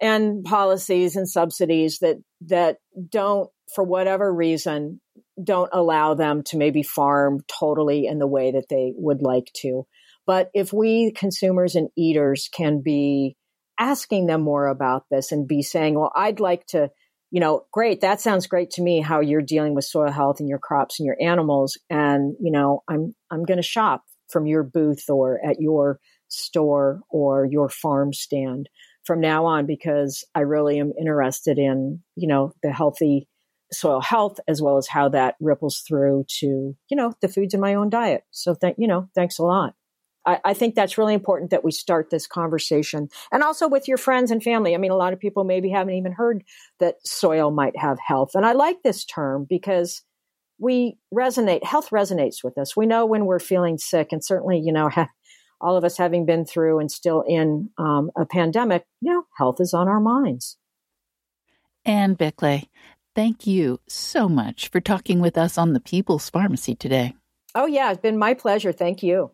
and 0.00 0.44
policies 0.44 1.16
and 1.16 1.28
subsidies 1.28 1.98
that 2.00 2.18
that 2.42 2.76
don't 3.10 3.50
for 3.74 3.82
whatever 3.82 4.32
reason 4.32 5.00
don't 5.42 5.70
allow 5.72 6.14
them 6.14 6.42
to 6.42 6.56
maybe 6.56 6.82
farm 6.82 7.40
totally 7.48 8.06
in 8.06 8.18
the 8.18 8.26
way 8.26 8.52
that 8.52 8.66
they 8.68 8.92
would 8.96 9.22
like 9.22 9.50
to. 9.54 9.86
But 10.26 10.50
if 10.54 10.72
we 10.72 11.12
consumers 11.12 11.74
and 11.74 11.88
eaters 11.96 12.48
can 12.52 12.80
be 12.80 13.36
asking 13.78 14.26
them 14.26 14.42
more 14.42 14.66
about 14.66 15.04
this 15.10 15.32
and 15.32 15.48
be 15.48 15.62
saying, 15.62 15.98
well, 15.98 16.12
I'd 16.14 16.40
like 16.40 16.66
to, 16.68 16.90
you 17.30 17.40
know, 17.40 17.64
great, 17.72 18.02
that 18.02 18.20
sounds 18.20 18.46
great 18.46 18.70
to 18.72 18.82
me 18.82 19.00
how 19.00 19.20
you're 19.20 19.42
dealing 19.42 19.74
with 19.74 19.84
soil 19.84 20.10
health 20.10 20.40
and 20.40 20.48
your 20.48 20.58
crops 20.58 21.00
and 21.00 21.06
your 21.06 21.16
animals. 21.20 21.78
And, 21.90 22.34
you 22.40 22.52
know, 22.52 22.82
I'm, 22.88 23.14
I'm 23.30 23.44
going 23.44 23.58
to 23.58 23.62
shop 23.62 24.02
from 24.30 24.46
your 24.46 24.62
booth 24.62 25.08
or 25.08 25.40
at 25.44 25.60
your 25.60 25.98
store 26.28 27.00
or 27.10 27.46
your 27.46 27.68
farm 27.68 28.12
stand 28.12 28.68
from 29.04 29.20
now 29.20 29.46
on 29.46 29.66
because 29.66 30.24
I 30.34 30.40
really 30.40 30.78
am 30.78 30.92
interested 30.98 31.58
in, 31.58 32.02
you 32.16 32.28
know, 32.28 32.52
the 32.62 32.72
healthy 32.72 33.28
soil 33.72 34.00
health 34.00 34.38
as 34.46 34.60
well 34.60 34.76
as 34.76 34.86
how 34.86 35.08
that 35.10 35.34
ripples 35.40 35.82
through 35.86 36.24
to, 36.40 36.46
you 36.46 36.96
know, 36.96 37.14
the 37.20 37.28
foods 37.28 37.54
in 37.54 37.60
my 37.60 37.74
own 37.74 37.90
diet. 37.90 38.22
So 38.30 38.54
thank, 38.54 38.76
you 38.78 38.86
know, 38.86 39.08
thanks 39.14 39.38
a 39.38 39.44
lot. 39.44 39.74
I, 40.24 40.40
I, 40.44 40.54
think 40.54 40.74
that's 40.74 40.98
really 40.98 41.14
important 41.14 41.50
that 41.50 41.64
we 41.64 41.72
start 41.72 42.10
this 42.10 42.26
conversation 42.26 43.08
and 43.32 43.42
also 43.42 43.68
with 43.68 43.88
your 43.88 43.98
friends 43.98 44.30
and 44.30 44.42
family. 44.42 44.74
I 44.74 44.78
mean, 44.78 44.90
a 44.90 44.96
lot 44.96 45.12
of 45.12 45.20
people 45.20 45.44
maybe 45.44 45.70
haven't 45.70 45.94
even 45.94 46.12
heard 46.12 46.44
that 46.78 46.96
soil 47.04 47.50
might 47.50 47.76
have 47.76 47.98
health. 47.98 48.30
And 48.34 48.46
I 48.46 48.52
like 48.52 48.82
this 48.82 49.04
term 49.04 49.46
because 49.48 50.02
we 50.58 50.96
resonate, 51.12 51.64
health 51.64 51.90
resonates 51.90 52.44
with 52.44 52.56
us. 52.56 52.76
We 52.76 52.86
know 52.86 53.04
when 53.04 53.26
we're 53.26 53.40
feeling 53.40 53.78
sick 53.78 54.08
and 54.12 54.24
certainly, 54.24 54.60
you 54.60 54.72
know, 54.72 54.90
all 55.60 55.76
of 55.76 55.84
us 55.84 55.96
having 55.96 56.26
been 56.26 56.44
through 56.44 56.78
and 56.78 56.90
still 56.90 57.22
in 57.26 57.70
um, 57.78 58.10
a 58.16 58.26
pandemic, 58.26 58.84
you 59.00 59.12
know, 59.12 59.24
health 59.36 59.60
is 59.60 59.74
on 59.74 59.88
our 59.88 60.00
minds. 60.00 60.56
Anne 61.84 62.16
Biklé, 62.16 62.68
thank 63.14 63.46
you 63.46 63.80
so 63.88 64.28
much 64.28 64.68
for 64.68 64.80
talking 64.80 65.20
with 65.20 65.36
us 65.36 65.58
on 65.58 65.72
the 65.72 65.80
People's 65.80 66.30
Pharmacy 66.30 66.74
today. 66.74 67.14
Oh, 67.54 67.66
yeah, 67.66 67.90
it's 67.90 68.00
been 68.00 68.18
my 68.18 68.34
pleasure. 68.34 68.72
Thank 68.72 69.02
you. 69.02 69.32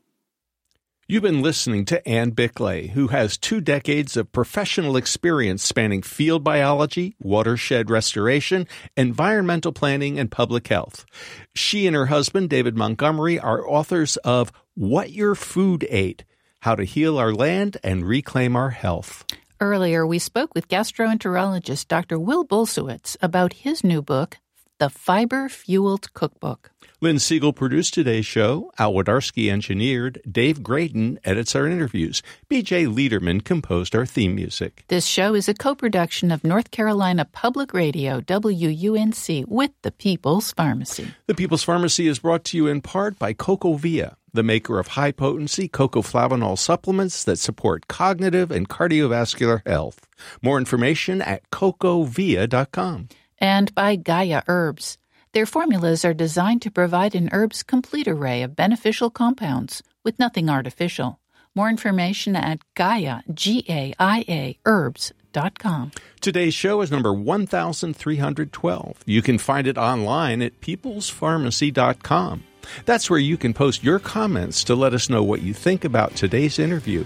You've 1.11 1.22
been 1.22 1.40
listening 1.40 1.86
to 1.86 2.06
Anne 2.06 2.32
Biklé, 2.32 2.90
who 2.90 3.06
has 3.06 3.38
two 3.38 3.62
decades 3.62 4.14
of 4.18 4.30
professional 4.30 4.94
experience 4.94 5.62
spanning 5.62 6.02
field 6.02 6.44
biology, 6.44 7.14
watershed 7.18 7.88
restoration, 7.88 8.68
environmental 8.94 9.72
planning, 9.72 10.18
and 10.18 10.30
public 10.30 10.68
health. 10.68 11.06
She 11.54 11.86
and 11.86 11.96
her 11.96 12.04
husband, 12.04 12.50
David 12.50 12.76
Montgomery, 12.76 13.40
are 13.40 13.66
authors 13.66 14.18
of 14.18 14.52
What 14.74 15.11
Your 15.11 15.34
Food 15.34 15.86
Ate 15.88 16.24
How 16.61 16.74
to 16.74 16.84
Heal 16.84 17.16
Our 17.16 17.32
Land 17.32 17.78
and 17.82 18.06
Reclaim 18.06 18.54
Our 18.54 18.68
Health. 18.68 19.24
Earlier, 19.62 20.06
we 20.06 20.18
spoke 20.18 20.54
with 20.54 20.68
gastroenterologist 20.68 21.88
Dr. 21.88 22.18
Will 22.18 22.46
Bulsiewicz 22.46 23.16
about 23.22 23.54
his 23.54 23.82
new 23.82 24.02
book, 24.02 24.36
The 24.79 24.89
Fiber 24.89 25.49
Fueled 25.49 26.14
Cookbook. 26.14 26.70
Lynn 27.01 27.18
Siegel 27.18 27.53
produced 27.53 27.95
today's 27.95 28.26
show. 28.26 28.70
Al 28.79 28.93
Wodarski 28.93 29.51
engineered. 29.51 30.20
Dave 30.31 30.61
Graedon 30.61 31.18
edits 31.24 31.57
our 31.57 31.66
interviews. 31.66 32.22
BJ 32.49 32.93
Liederman 32.93 33.41
composed 33.41 33.97
our 33.97 34.07
theme 34.07 34.37
music. 34.37 34.85
This 34.87 35.05
show 35.05 35.35
is 35.35 35.49
a 35.49 35.55
co 35.55 35.74
production 35.74 36.31
of 36.31 36.45
North 36.45 36.70
Carolina 36.70 37.24
Public 37.24 37.74
Radio, 37.74 38.20
WUNC, 38.20 39.47
with 39.49 39.72
the 39.83 39.91
People's 39.91 40.53
Pharmacy. 40.53 41.09
The 41.26 41.35
People's 41.35 41.64
Pharmacy 41.64 42.07
is 42.07 42.20
brought 42.20 42.45
to 42.45 42.57
you 42.57 42.68
in 42.68 42.81
part 42.81 43.18
by 43.18 43.35
CocoVia, 43.35 44.14
the 44.33 44.45
maker 44.45 44.79
of 44.79 44.89
high 44.89 45.11
potency 45.11 45.68
cocoflavanol 45.68 46.57
supplements 46.57 47.24
that 47.24 47.41
support 47.41 47.89
cognitive 47.89 48.53
and 48.53 48.68
cardiovascular 48.68 49.66
health. 49.66 50.07
More 50.41 50.57
information 50.57 51.20
at 51.20 51.51
cocovia.com. 51.51 53.09
And 53.41 53.74
by 53.74 53.97
Gaia 53.97 54.43
Herbs. 54.49 54.99
Their 55.32 55.47
formulas 55.47 56.05
are 56.05 56.14
designed 56.14 56.62
to 56.62 56.70
provide 56.70 57.14
an 57.14 57.28
herb's 57.32 57.62
complete 57.62 58.09
array 58.09 58.43
of 58.43 58.57
beneficial 58.57 59.11
compounds 59.11 59.82
with 60.03 60.18
nothing 60.18 60.49
artificial. 60.49 61.20
More 61.55 61.68
information 61.68 62.34
at 62.34 62.61
Gaia, 62.74 63.20
G-A-I-A, 63.32 64.59
herbs.com. 64.64 65.93
Today's 66.20 66.55
show 66.55 66.80
is 66.80 66.91
number 66.91 67.12
1312. 67.12 69.03
You 69.07 69.22
can 69.22 69.39
find 69.39 69.66
it 69.66 69.76
online 69.76 70.41
at 70.41 70.61
peoplespharmacy.com. 70.61 72.45
That's 72.84 73.11
where 73.11 73.18
you 73.18 73.36
can 73.36 73.55
post 73.55 73.82
your 73.82 73.99
comments 73.99 74.62
to 74.64 74.74
let 74.74 74.95
us 74.95 75.11
know 75.11 75.22
what 75.22 75.43
you 75.43 75.53
think 75.55 75.84
about 75.84 76.14
today's 76.14 76.59
interview. 76.59 77.05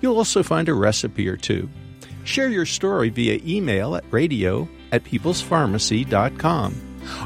You'll 0.00 0.18
also 0.18 0.42
find 0.42 0.68
a 0.68 0.74
recipe 0.74 1.28
or 1.28 1.36
two. 1.36 1.68
Share 2.24 2.48
your 2.48 2.66
story 2.66 3.10
via 3.10 3.40
email 3.44 3.96
at 3.96 4.04
radio 4.10 4.68
at 4.92 5.04
peoplespharmacy.com. 5.04 6.74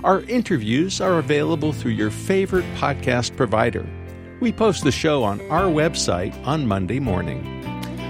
Our 0.04 0.22
interviews 0.22 1.00
are 1.00 1.18
available 1.18 1.72
through 1.72 1.92
your 1.92 2.10
favorite 2.10 2.64
podcast 2.76 3.36
provider. 3.36 3.86
We 4.40 4.52
post 4.52 4.84
the 4.84 4.92
show 4.92 5.24
on 5.24 5.40
our 5.50 5.64
website 5.64 6.34
on 6.46 6.66
Monday 6.66 7.00
morning. 7.00 7.58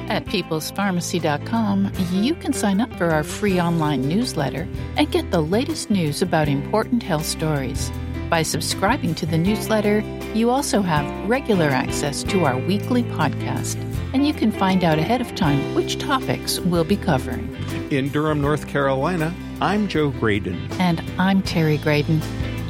At 0.09 0.25
peoplespharmacy.com, 0.25 1.93
you 2.13 2.35
can 2.35 2.55
sign 2.55 2.81
up 2.81 2.95
for 2.97 3.11
our 3.11 3.23
free 3.23 3.61
online 3.61 4.09
newsletter 4.09 4.67
and 4.97 5.11
get 5.11 5.31
the 5.31 5.43
latest 5.43 5.91
news 5.91 6.23
about 6.23 6.49
important 6.49 7.03
health 7.03 7.27
stories. 7.27 7.91
By 8.29 8.43
subscribing 8.43 9.15
to 9.17 9.27
the 9.27 9.39
newsletter, 9.39 10.01
you 10.35 10.51
also 10.51 10.83
have 10.83 11.29
regular 11.29 11.67
access 11.67 12.23
to 12.25 12.45
our 12.45 12.59
weekly 12.59 13.03
podcast, 13.03 13.77
and 14.13 14.27
you 14.27 14.35
can 14.35 14.53
find 14.53 14.85
out 14.85 14.99
ahead 14.99 15.23
of 15.23 15.35
time 15.35 15.75
which 15.75 15.99
topics 15.99 16.61
we'll 16.61 16.85
be 16.85 16.97
covering. 16.97 17.57
In 17.91 18.11
Durham, 18.11 18.43
North 18.43 18.69
Carolina, 18.69 19.35
I'm 19.63 19.89
Joe 19.89 20.11
Graedon. 20.11 20.71
And 20.79 21.03
I'm 21.19 21.41
Terry 21.41 21.79
Graedon. 21.79 22.21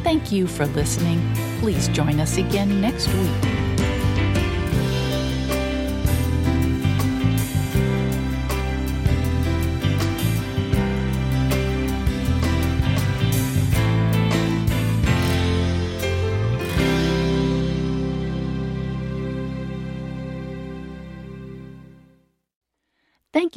Thank 0.04 0.30
you 0.30 0.46
for 0.46 0.66
listening. 0.66 1.20
Please 1.58 1.88
join 1.88 2.20
us 2.20 2.36
again 2.36 2.80
next 2.80 3.08
week. 3.08 3.57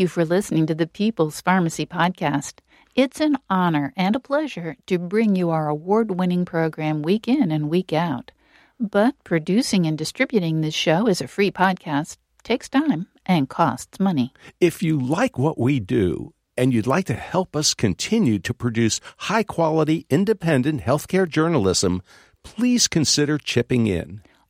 You 0.01 0.07
for 0.07 0.25
listening 0.25 0.65
to 0.65 0.73
the 0.73 0.87
People's 0.87 1.41
Pharmacy 1.41 1.85
Podcast. 1.85 2.55
It's 2.95 3.21
an 3.21 3.37
honor 3.51 3.93
and 3.95 4.15
a 4.15 4.19
pleasure 4.19 4.75
to 4.87 4.97
bring 4.97 5.35
you 5.35 5.51
our 5.51 5.69
award 5.69 6.19
winning 6.19 6.43
program 6.43 7.03
week 7.03 7.27
in 7.27 7.51
and 7.51 7.69
week 7.69 7.93
out. 7.93 8.31
But 8.79 9.13
producing 9.23 9.85
and 9.85 9.95
distributing 9.95 10.61
this 10.61 10.73
show 10.73 11.07
as 11.07 11.21
a 11.21 11.27
free 11.27 11.51
podcast 11.51 12.17
takes 12.43 12.67
time 12.67 13.09
and 13.27 13.47
costs 13.47 13.99
money. 13.99 14.33
If 14.59 14.81
you 14.81 14.99
like 14.99 15.37
what 15.37 15.59
we 15.59 15.79
do, 15.79 16.33
and 16.57 16.73
you'd 16.73 16.87
like 16.87 17.05
to 17.05 17.13
help 17.13 17.55
us 17.55 17.75
continue 17.75 18.39
to 18.39 18.55
produce 18.55 18.99
high 19.17 19.43
quality, 19.43 20.07
independent 20.09 20.81
healthcare 20.81 21.29
journalism, 21.29 22.01
please 22.43 22.87
consider 22.87 23.37
chipping 23.37 23.85
in. 23.85 24.21